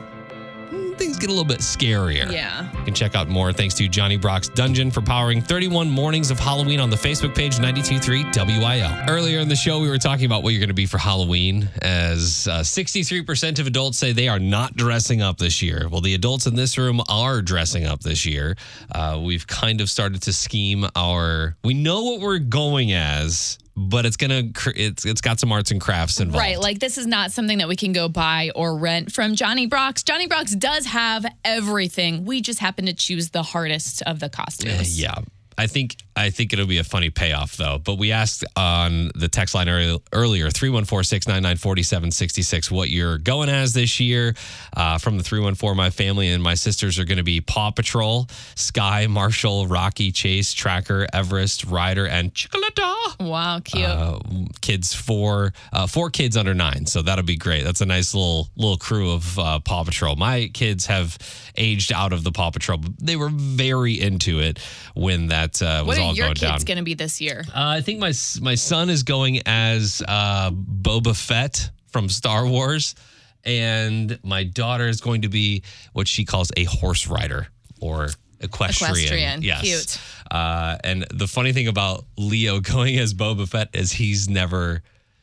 things 0.96 1.16
get 1.16 1.28
a 1.28 1.32
little 1.32 1.44
bit 1.44 1.60
scarier. 1.60 2.30
Yeah. 2.32 2.68
You 2.76 2.84
can 2.84 2.94
check 2.94 3.14
out 3.14 3.28
more 3.28 3.52
thanks 3.52 3.74
to 3.74 3.86
Johnny 3.86 4.16
Brock's 4.16 4.48
Dungeon 4.48 4.90
for 4.90 5.00
powering 5.02 5.40
31 5.40 5.88
mornings 5.88 6.32
of 6.32 6.40
Halloween 6.40 6.80
on 6.80 6.90
the 6.90 6.96
Facebook 6.96 7.32
page 7.32 7.60
923 7.60 8.24
WIL. 8.34 8.90
Earlier 9.08 9.38
in 9.38 9.48
the 9.48 9.54
show, 9.54 9.78
we 9.78 9.88
were 9.88 9.98
talking 9.98 10.26
about 10.26 10.42
what 10.42 10.52
you're 10.52 10.58
going 10.58 10.66
to 10.66 10.74
be 10.74 10.84
for 10.84 10.98
Halloween, 10.98 11.68
as 11.80 12.48
uh, 12.50 12.58
63% 12.58 13.60
of 13.60 13.68
adults 13.68 13.98
say 13.98 14.10
they 14.10 14.26
are 14.26 14.40
not 14.40 14.74
dressing 14.74 15.22
up 15.22 15.38
this 15.38 15.62
year. 15.62 15.88
Well, 15.88 16.00
the 16.00 16.14
adults 16.14 16.48
in 16.48 16.56
this 16.56 16.76
room 16.76 17.00
are 17.08 17.42
dressing 17.42 17.84
up 17.84 18.00
this 18.00 18.26
year. 18.26 18.56
Uh, 18.90 19.20
we've 19.24 19.46
kind 19.46 19.80
of 19.80 19.88
started 19.88 20.22
to 20.22 20.32
scheme 20.32 20.86
our, 20.96 21.56
we 21.62 21.72
know 21.72 22.02
what 22.02 22.20
we're 22.20 22.40
going 22.40 22.90
as. 22.92 23.60
But 23.76 24.06
it's 24.06 24.16
gonna, 24.16 24.44
it's 24.76 25.04
it's 25.04 25.20
got 25.20 25.40
some 25.40 25.52
arts 25.52 25.70
and 25.70 25.80
crafts 25.80 26.20
involved. 26.20 26.42
Right, 26.42 26.59
like 26.59 26.78
this 26.80 26.98
is 26.98 27.06
not 27.06 27.33
something 27.33 27.59
that 27.59 27.68
we 27.68 27.76
can 27.76 27.92
go 27.92 28.09
buy 28.09 28.50
or 28.54 28.76
rent 28.76 29.12
from 29.12 29.35
Johnny 29.35 29.66
Brock's. 29.66 30.02
Johnny 30.02 30.26
Brock's 30.26 30.54
does 30.54 30.87
have 30.87 31.00
have 31.00 31.26
everything. 31.44 32.24
We 32.24 32.40
just 32.40 32.61
happen 32.61 32.87
to 32.87 32.92
choose 32.92 33.30
the 33.30 33.42
hardest 33.42 34.02
of 34.02 34.20
the 34.20 34.28
costumes. 34.28 35.00
Yeah. 35.00 35.20
I 35.59 35.66
think 35.66 35.96
I 36.20 36.30
think 36.30 36.52
it'll 36.52 36.66
be 36.66 36.78
a 36.78 36.85
funny 36.85 37.11
payoff 37.11 37.56
though. 37.56 37.78
But 37.78 37.98
we 37.98 38.12
asked 38.12 38.44
on 38.56 39.11
the 39.14 39.28
text 39.28 39.54
line 39.54 39.68
earlier 39.68 40.51
314-699-4766 40.51 42.70
what 42.70 42.90
you're 42.90 43.18
going 43.18 43.49
as 43.49 43.72
this 43.72 43.99
year. 44.01 44.34
Uh, 44.76 44.99
from 44.99 45.16
the 45.16 45.24
314 45.24 45.76
my 45.76 45.90
family 45.90 46.28
and 46.28 46.42
my 46.42 46.55
sisters 46.55 46.99
are 46.99 47.05
going 47.05 47.18
to 47.18 47.24
be 47.24 47.40
Paw 47.40 47.70
Patrol, 47.70 48.28
Sky, 48.55 49.07
Marshall, 49.07 49.66
Rocky, 49.66 50.12
Chase, 50.12 50.53
Tracker, 50.53 51.07
Everest, 51.12 51.64
Rider, 51.64 52.07
and 52.07 52.34
Chocolata. 52.34 53.20
Wow, 53.20 53.61
cute. 53.61 53.84
Uh, 53.84 54.18
kids 54.61 54.95
four 54.95 55.53
uh, 55.72 55.86
four 55.86 56.11
kids 56.11 56.36
under 56.36 56.55
9. 56.55 56.86
So 56.86 57.03
that'll 57.03 57.24
be 57.24 57.36
great. 57.36 57.62
That's 57.64 57.80
a 57.80 57.86
nice 57.86 58.14
little 58.14 58.49
little 58.57 58.76
crew 58.76 59.12
of 59.12 59.38
uh, 59.38 59.61
Paw 59.61 59.84
Patrol. 59.84 60.16
My 60.16 60.51
kids 60.53 60.86
have 60.86 61.16
aged 61.57 61.92
out 61.92 62.12
of 62.12 62.24
the 62.24 62.32
Paw 62.32 62.51
Patrol. 62.51 62.78
but 62.78 62.92
They 62.99 63.16
were 63.16 63.30
very 63.30 64.01
into 64.01 64.40
it 64.40 64.59
when 64.95 65.28
that 65.28 65.62
uh, 65.62 65.84
was 65.86 65.99
what 65.99 66.09
all 66.11 66.16
your 66.16 66.26
going 66.26 66.34
kids 66.34 66.64
down. 66.64 66.64
going 66.64 66.78
to 66.78 66.84
be 66.84 66.94
this 66.94 67.20
year? 67.20 67.44
Uh, 67.48 67.52
I 67.54 67.80
think 67.80 67.98
my 67.98 68.12
my 68.40 68.54
son 68.54 68.90
is 68.90 69.02
going 69.02 69.40
as 69.46 70.02
uh, 70.06 70.50
Boba 70.50 71.16
Fett 71.16 71.70
from 71.88 72.08
Star 72.08 72.46
Wars, 72.46 72.94
and 73.44 74.18
my 74.22 74.44
daughter 74.44 74.88
is 74.88 75.00
going 75.00 75.22
to 75.22 75.28
be 75.28 75.62
what 75.92 76.06
she 76.06 76.24
calls 76.24 76.50
a 76.56 76.64
horse 76.64 77.06
rider 77.06 77.48
or 77.80 78.11
equestrian. 78.40 78.92
Equestrian. 78.92 79.42
Yes. 79.42 79.62
Cute. 79.62 80.00
Uh, 80.30 80.76
and 80.84 81.06
the 81.12 81.26
funny 81.26 81.52
thing 81.52 81.68
about 81.68 82.04
Leo 82.16 82.61
going 82.61 82.98
as 82.98 83.14
Boba 83.14 83.48
Fett 83.48 83.70
is 83.74 83.92
he's 83.92 84.28
never 84.28 84.82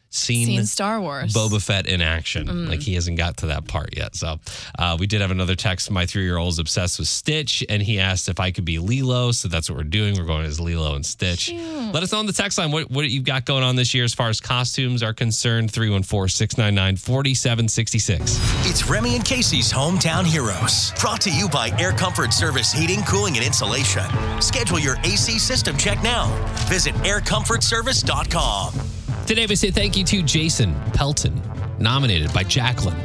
seen, 0.10 0.48
Seen 0.48 0.66
Star 0.66 1.02
Wars. 1.02 1.34
Boba 1.34 1.62
Fett 1.62 1.88
in 1.88 2.02
action. 2.02 2.48
Mm. 2.48 2.70
Like 2.70 2.82
he 2.82 2.96
hasn't 2.96 3.18
got 3.18 3.38
to 3.38 3.48
that 3.48 3.68
part 3.68 3.96
yet. 3.96 4.16
So 4.16 4.40
uh, 4.78 4.98
we 5.00 5.08
did 5.08 5.22
have 5.22 5.32
another 5.32 5.56
text. 5.56 5.90
My 5.92 6.06
three 6.06 6.24
year 6.24 6.38
old 6.38 6.54
is 6.54 6.60
obsessed 6.60 7.00
with 7.00 7.08
Stitch, 7.08 7.66
and 7.70 7.82
he 7.82 8.00
asked 8.00 8.30
if 8.30 8.40
I 8.40 8.52
could 8.52 8.66
be 8.66 8.80
Lilo. 8.80 9.32
So 9.32 9.48
that's 9.48 9.70
what 9.70 9.78
we're 9.78 9.84
doing. 9.84 10.18
We're 10.18 10.26
going 10.26 10.46
as 10.46 10.60
Lilo 10.60 10.96
and 10.96 11.06
Stitch. 11.06 11.52
Let 11.52 12.04
us 12.04 12.12
know 12.12 12.20
on 12.20 12.26
the 12.26 12.34
text 12.34 12.58
line 12.58 12.72
what, 12.72 12.90
what 12.90 13.10
you've 13.10 13.24
got 13.24 13.46
going 13.46 13.64
on 13.64 13.76
this 13.76 13.94
year 13.94 14.04
as 14.04 14.14
far 14.14 14.30
as 14.30 14.40
costumes 14.40 15.04
are 15.04 15.14
concerned. 15.14 15.72
314 15.72 16.30
699 16.30 16.98
4766. 16.98 18.70
It's 18.70 18.88
Remy 18.88 19.16
and 19.16 19.26
Casey's 19.26 19.72
Hometown 19.72 20.26
Heroes. 20.26 20.92
Brought 21.00 21.22
to 21.22 21.32
you 21.32 21.50
by 21.50 21.70
Air 21.80 21.92
Comfort 21.92 22.34
Service 22.34 22.72
Heating, 22.72 23.04
Cooling, 23.04 23.38
and 23.38 23.46
Insulation. 23.46 24.04
Schedule 24.42 24.80
your 24.80 24.98
AC 25.04 25.40
system 25.40 25.78
check 25.78 26.02
now. 26.04 26.28
Visit 26.68 26.96
aircomfortservice.com. 26.96 28.97
Today 29.28 29.46
we 29.46 29.58
say 29.58 29.72
thank 29.72 29.98
you 29.98 30.06
to 30.06 30.24
Jason 30.24 30.74
Pelton, 30.94 31.42
nominated 31.80 32.34
by 32.34 32.44
Jacqueline 32.44 32.96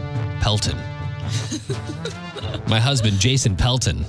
Pelton. 0.40 0.76
My 2.68 2.78
husband, 2.78 3.18
Jason 3.18 3.56
Pelton, 3.56 4.04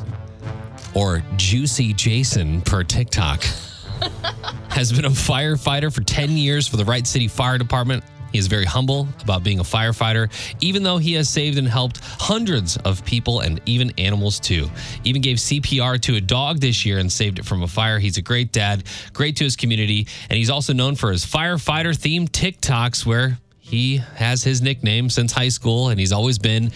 or 0.94 1.24
Juicy 1.38 1.92
Jason 1.92 2.62
per 2.62 2.84
TikTok, 2.84 3.42
has 4.70 4.94
been 4.94 5.06
a 5.06 5.10
firefighter 5.10 5.92
for 5.92 6.02
10 6.02 6.38
years 6.38 6.68
for 6.68 6.78
the 6.78 6.86
Wright 6.86 7.08
City 7.08 7.28
Fire 7.28 7.58
Department. 7.58 8.04
He 8.34 8.40
is 8.40 8.48
very 8.48 8.66
humble 8.66 9.08
about 9.22 9.44
being 9.44 9.60
a 9.60 9.64
firefighter, 9.64 10.30
even 10.60 10.84
though 10.84 10.98
he 10.98 11.14
has 11.14 11.30
saved 11.30 11.58
and 11.58 11.68
helped 11.68 12.00
hundreds 12.04 12.78
of 12.78 13.06
people 13.06 13.40
and 13.42 13.62
even 13.66 13.94
animals 13.98 14.40
too. 14.40 14.70
Even 15.04 15.22
gave 15.22 15.38
CPR 15.38 16.02
to 16.02 16.16
a 16.16 16.22
dog 16.22 16.60
this 16.60 16.86
year 16.86 16.98
and 16.98 17.12
saved 17.12 17.40
it 17.40 17.46
from 17.46 17.62
a 17.62 17.68
fire. 17.68 18.00
He's 18.00 18.18
a 18.18 18.22
great 18.22 18.52
dad, 18.52 18.84
great 19.14 19.38
to 19.38 19.44
his 19.44 19.56
community, 19.56 20.08
and 20.30 20.38
he's 20.38 20.50
also 20.50 20.74
known 20.74 20.96
for 20.96 21.12
his 21.12 21.24
firefighter 21.26 21.96
themed 21.96 22.32
TikToks 22.32 23.06
where 23.06 23.38
he 23.60 23.98
has 24.16 24.44
his 24.44 24.62
nickname 24.62 25.10
since 25.10 25.32
high 25.32 25.50
school 25.50 25.90
and 25.90 26.00
he's 26.00 26.12
always 26.12 26.38
been 26.38 26.72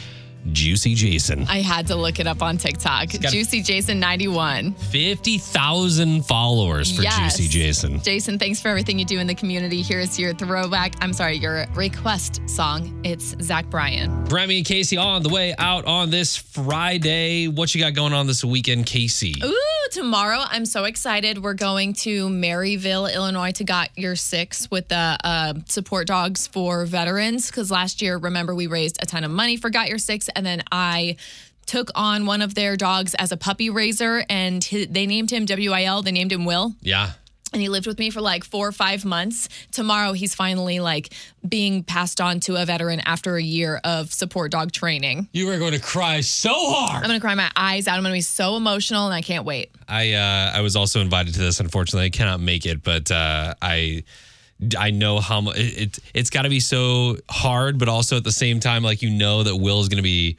Juicy 0.51 0.95
Jason. 0.95 1.45
I 1.49 1.61
had 1.61 1.87
to 1.87 1.95
look 1.95 2.19
it 2.19 2.27
up 2.27 2.41
on 2.41 2.57
TikTok. 2.57 3.09
Juicy 3.09 3.61
Jason 3.61 3.99
91. 3.99 4.73
50,000 4.73 6.25
followers 6.25 6.95
for 6.95 7.01
Yes. 7.03 7.37
Juicy 7.37 7.49
Jason. 7.49 8.01
Jason, 8.01 8.39
thanks 8.39 8.61
for 8.61 8.69
everything 8.69 8.97
you 8.99 9.05
do 9.05 9.19
in 9.19 9.27
the 9.27 9.35
community. 9.35 9.81
Here's 9.81 10.17
your 10.17 10.33
throwback. 10.33 10.93
I'm 11.01 11.13
sorry, 11.13 11.35
your 11.37 11.65
request 11.75 12.41
song. 12.49 12.99
It's 13.03 13.35
Zach 13.41 13.69
Bryan. 13.69 14.25
Remy 14.25 14.57
and 14.57 14.65
Casey 14.65 14.97
on 14.97 15.23
the 15.23 15.29
way 15.29 15.53
out 15.57 15.85
on 15.85 16.09
this 16.09 16.35
Friday. 16.37 17.47
What 17.47 17.73
you 17.75 17.81
got 17.81 17.93
going 17.93 18.13
on 18.13 18.27
this 18.27 18.43
weekend, 18.43 18.85
Casey? 18.85 19.33
Ooh, 19.43 19.55
tomorrow 19.91 20.39
I'm 20.49 20.65
so 20.65 20.85
excited. 20.85 21.41
We're 21.43 21.53
going 21.53 21.93
to 21.93 22.27
Maryville, 22.29 23.13
Illinois 23.13 23.51
to 23.53 23.63
Got 23.63 23.89
Your 23.97 24.15
Six 24.15 24.69
with 24.71 24.87
the 24.87 25.17
uh, 25.23 25.53
support 25.67 26.07
dogs 26.07 26.47
for 26.47 26.85
veterans. 26.85 27.47
Because 27.51 27.69
last 27.71 28.01
year, 28.01 28.17
remember, 28.17 28.55
we 28.55 28.67
raised 28.67 28.97
a 29.01 29.05
ton 29.05 29.23
of 29.23 29.31
money 29.31 29.57
for 29.57 29.69
Got 29.69 29.89
Your 29.89 29.97
Six, 29.97 30.29
and 30.37 30.45
then 30.45 30.63
I 30.71 31.17
took 31.65 31.89
on 31.95 32.25
one 32.25 32.41
of 32.41 32.55
their 32.55 32.77
dogs 32.77 33.13
as 33.15 33.33
a 33.33 33.37
puppy 33.37 33.69
raiser, 33.69 34.23
and 34.29 34.63
he, 34.63 34.85
they 34.85 35.05
named 35.05 35.29
him 35.31 35.45
WIL. 35.49 36.01
They 36.01 36.13
named 36.13 36.31
him 36.31 36.45
Will. 36.45 36.73
Yeah. 36.81 37.11
and 37.51 37.61
he 37.61 37.67
lived 37.69 37.87
with 37.87 37.99
me 37.99 38.09
for 38.09 38.21
like 38.21 38.45
four 38.45 38.67
or 38.67 38.71
five 38.71 39.03
months. 39.03 39.49
Tomorrow, 39.71 40.13
he's 40.13 40.33
finally 40.33 40.79
like 40.79 41.13
being 41.47 41.83
passed 41.83 42.21
on 42.21 42.39
to 42.41 42.55
a 42.55 42.65
veteran 42.65 43.01
after 43.05 43.35
a 43.35 43.41
year 43.43 43.81
of 43.83 44.13
support 44.13 44.51
dog 44.51 44.71
training. 44.71 45.27
You 45.33 45.49
are 45.51 45.57
going 45.59 45.73
to 45.73 45.79
cry 45.79 46.21
so 46.21 46.53
hard. 46.53 47.03
I'm 47.03 47.09
gonna 47.09 47.19
cry 47.19 47.35
my 47.35 47.51
eyes 47.55 47.87
out. 47.87 47.97
I'm 47.97 48.03
gonna 48.03 48.13
be 48.13 48.21
so 48.21 48.55
emotional, 48.55 49.05
and 49.05 49.13
I 49.13 49.21
can't 49.21 49.43
wait. 49.43 49.71
I 49.89 50.13
uh, 50.13 50.51
I 50.55 50.61
was 50.61 50.75
also 50.77 51.01
invited 51.01 51.33
to 51.33 51.39
this. 51.41 51.59
Unfortunately, 51.59 52.05
I 52.05 52.11
cannot 52.11 52.39
make 52.39 52.65
it, 52.65 52.81
but 52.83 53.11
uh, 53.11 53.55
I 53.61 54.03
I 54.77 54.91
know 54.91 55.19
how 55.19 55.41
much 55.41 55.57
it, 55.57 55.77
it 55.77 55.99
it's 56.13 56.29
got 56.29 56.43
to 56.43 56.49
be 56.49 56.59
so 56.59 57.17
hard, 57.29 57.77
but 57.77 57.89
also 57.89 58.17
at 58.17 58.23
the 58.23 58.31
same 58.31 58.59
time, 58.59 58.83
like 58.83 59.01
you 59.01 59.09
know 59.09 59.43
that 59.43 59.55
Will 59.55 59.79
is 59.81 59.87
going 59.89 59.97
to 59.97 60.03
be 60.03 60.37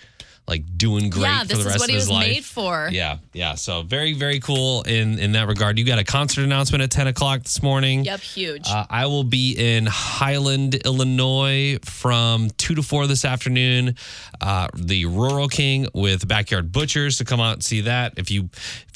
like 0.48 0.64
doing 0.78 1.10
great 1.10 1.24
Yeah, 1.24 1.40
for 1.42 1.46
this 1.48 1.58
the 1.58 1.60
is 1.60 1.66
rest 1.66 1.78
what 1.78 1.84
of 1.84 1.90
he 1.90 1.94
his 1.96 2.04
was 2.04 2.10
life. 2.10 2.26
made 2.26 2.44
for. 2.44 2.88
Yeah, 2.90 3.18
yeah. 3.34 3.54
So 3.54 3.82
very 3.82 4.14
very 4.14 4.40
cool 4.40 4.80
in 4.82 5.18
in 5.18 5.32
that 5.32 5.46
regard. 5.46 5.78
You 5.78 5.84
got 5.84 5.98
a 5.98 6.04
concert 6.04 6.42
announcement 6.42 6.82
at 6.82 6.90
ten 6.90 7.06
o'clock 7.06 7.42
this 7.42 7.62
morning. 7.62 8.04
Yep, 8.06 8.20
huge. 8.20 8.66
Uh, 8.66 8.86
I 8.88 9.06
will 9.06 9.24
be 9.24 9.52
in 9.58 9.84
Highland, 9.86 10.74
Illinois 10.86 11.78
from 11.84 12.48
2 12.56 12.76
to 12.76 12.82
4 12.82 13.06
this 13.06 13.24
afternoon. 13.26 13.94
Uh, 14.40 14.68
the 14.74 15.04
Rural 15.04 15.48
King 15.48 15.86
with 15.92 16.26
Backyard 16.26 16.72
Butchers 16.72 17.18
to 17.18 17.24
come 17.26 17.40
out 17.40 17.52
and 17.54 17.64
see 17.64 17.82
that. 17.82 18.14
If 18.16 18.30
you 18.30 18.48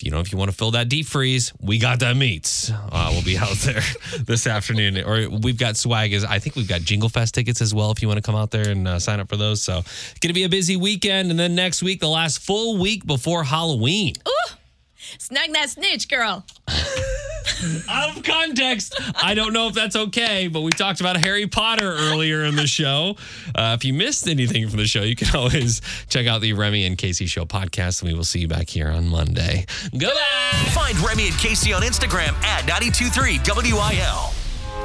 you 0.02 0.10
know 0.10 0.20
if 0.20 0.32
you 0.32 0.38
want 0.38 0.50
to 0.50 0.56
fill 0.56 0.72
that 0.72 0.88
deep 0.88 1.06
freeze, 1.06 1.52
we 1.60 1.78
got 1.78 2.00
that 2.00 2.16
meats. 2.16 2.70
Uh, 2.70 3.10
we'll 3.12 3.22
be 3.22 3.38
out 3.38 3.56
there 3.58 3.82
this 4.20 4.46
afternoon. 4.46 4.98
Or 4.98 5.28
we've 5.28 5.58
got 5.58 5.76
swag 5.76 6.12
as 6.12 6.24
I 6.24 6.38
think 6.38 6.56
we've 6.56 6.68
got 6.68 6.80
Jingle 6.80 7.08
Fest 7.08 7.34
tickets 7.34 7.60
as 7.60 7.74
well 7.74 7.90
if 7.90 8.02
you 8.02 8.08
want 8.08 8.18
to 8.18 8.22
come 8.22 8.36
out 8.36 8.50
there 8.50 8.68
and 8.68 8.88
uh, 8.88 8.98
sign 8.98 9.20
up 9.20 9.28
for 9.28 9.36
those. 9.36 9.62
So 9.62 9.78
it's 9.78 10.18
to 10.20 10.32
be 10.32 10.44
a 10.44 10.48
busy 10.48 10.76
weekend 10.76 11.30
and 11.30 11.38
then 11.38 11.54
next 11.54 11.82
week 11.82 12.00
the 12.00 12.08
last 12.08 12.38
full 12.38 12.78
week 12.78 13.06
before 13.06 13.44
Halloween. 13.44 14.14
Snag 15.18 15.52
that 15.52 15.70
snitch, 15.70 16.08
girl. 16.08 16.44
out 17.88 18.16
of 18.16 18.22
context. 18.22 19.00
I 19.22 19.34
don't 19.34 19.52
know 19.52 19.68
if 19.68 19.74
that's 19.74 19.96
okay, 19.96 20.48
but 20.48 20.62
we 20.62 20.70
talked 20.70 21.00
about 21.00 21.16
Harry 21.16 21.46
Potter 21.46 21.92
earlier 21.92 22.44
in 22.44 22.56
the 22.56 22.66
show. 22.66 23.16
Uh, 23.54 23.76
if 23.78 23.84
you 23.84 23.92
missed 23.92 24.28
anything 24.28 24.68
from 24.68 24.78
the 24.78 24.86
show, 24.86 25.02
you 25.02 25.16
can 25.16 25.34
always 25.36 25.80
check 26.08 26.26
out 26.26 26.40
the 26.40 26.52
Remy 26.52 26.84
and 26.86 26.98
Casey 26.98 27.26
Show 27.26 27.44
podcast, 27.44 28.02
and 28.02 28.10
we 28.10 28.16
will 28.16 28.24
see 28.24 28.40
you 28.40 28.48
back 28.48 28.68
here 28.68 28.88
on 28.88 29.08
Monday. 29.08 29.66
Goodbye. 29.92 30.70
Find 30.72 30.98
Remy 30.98 31.28
and 31.28 31.38
Casey 31.38 31.72
on 31.72 31.82
Instagram 31.82 32.32
at 32.44 32.66
923 32.66 33.40
WIL. 33.72 34.41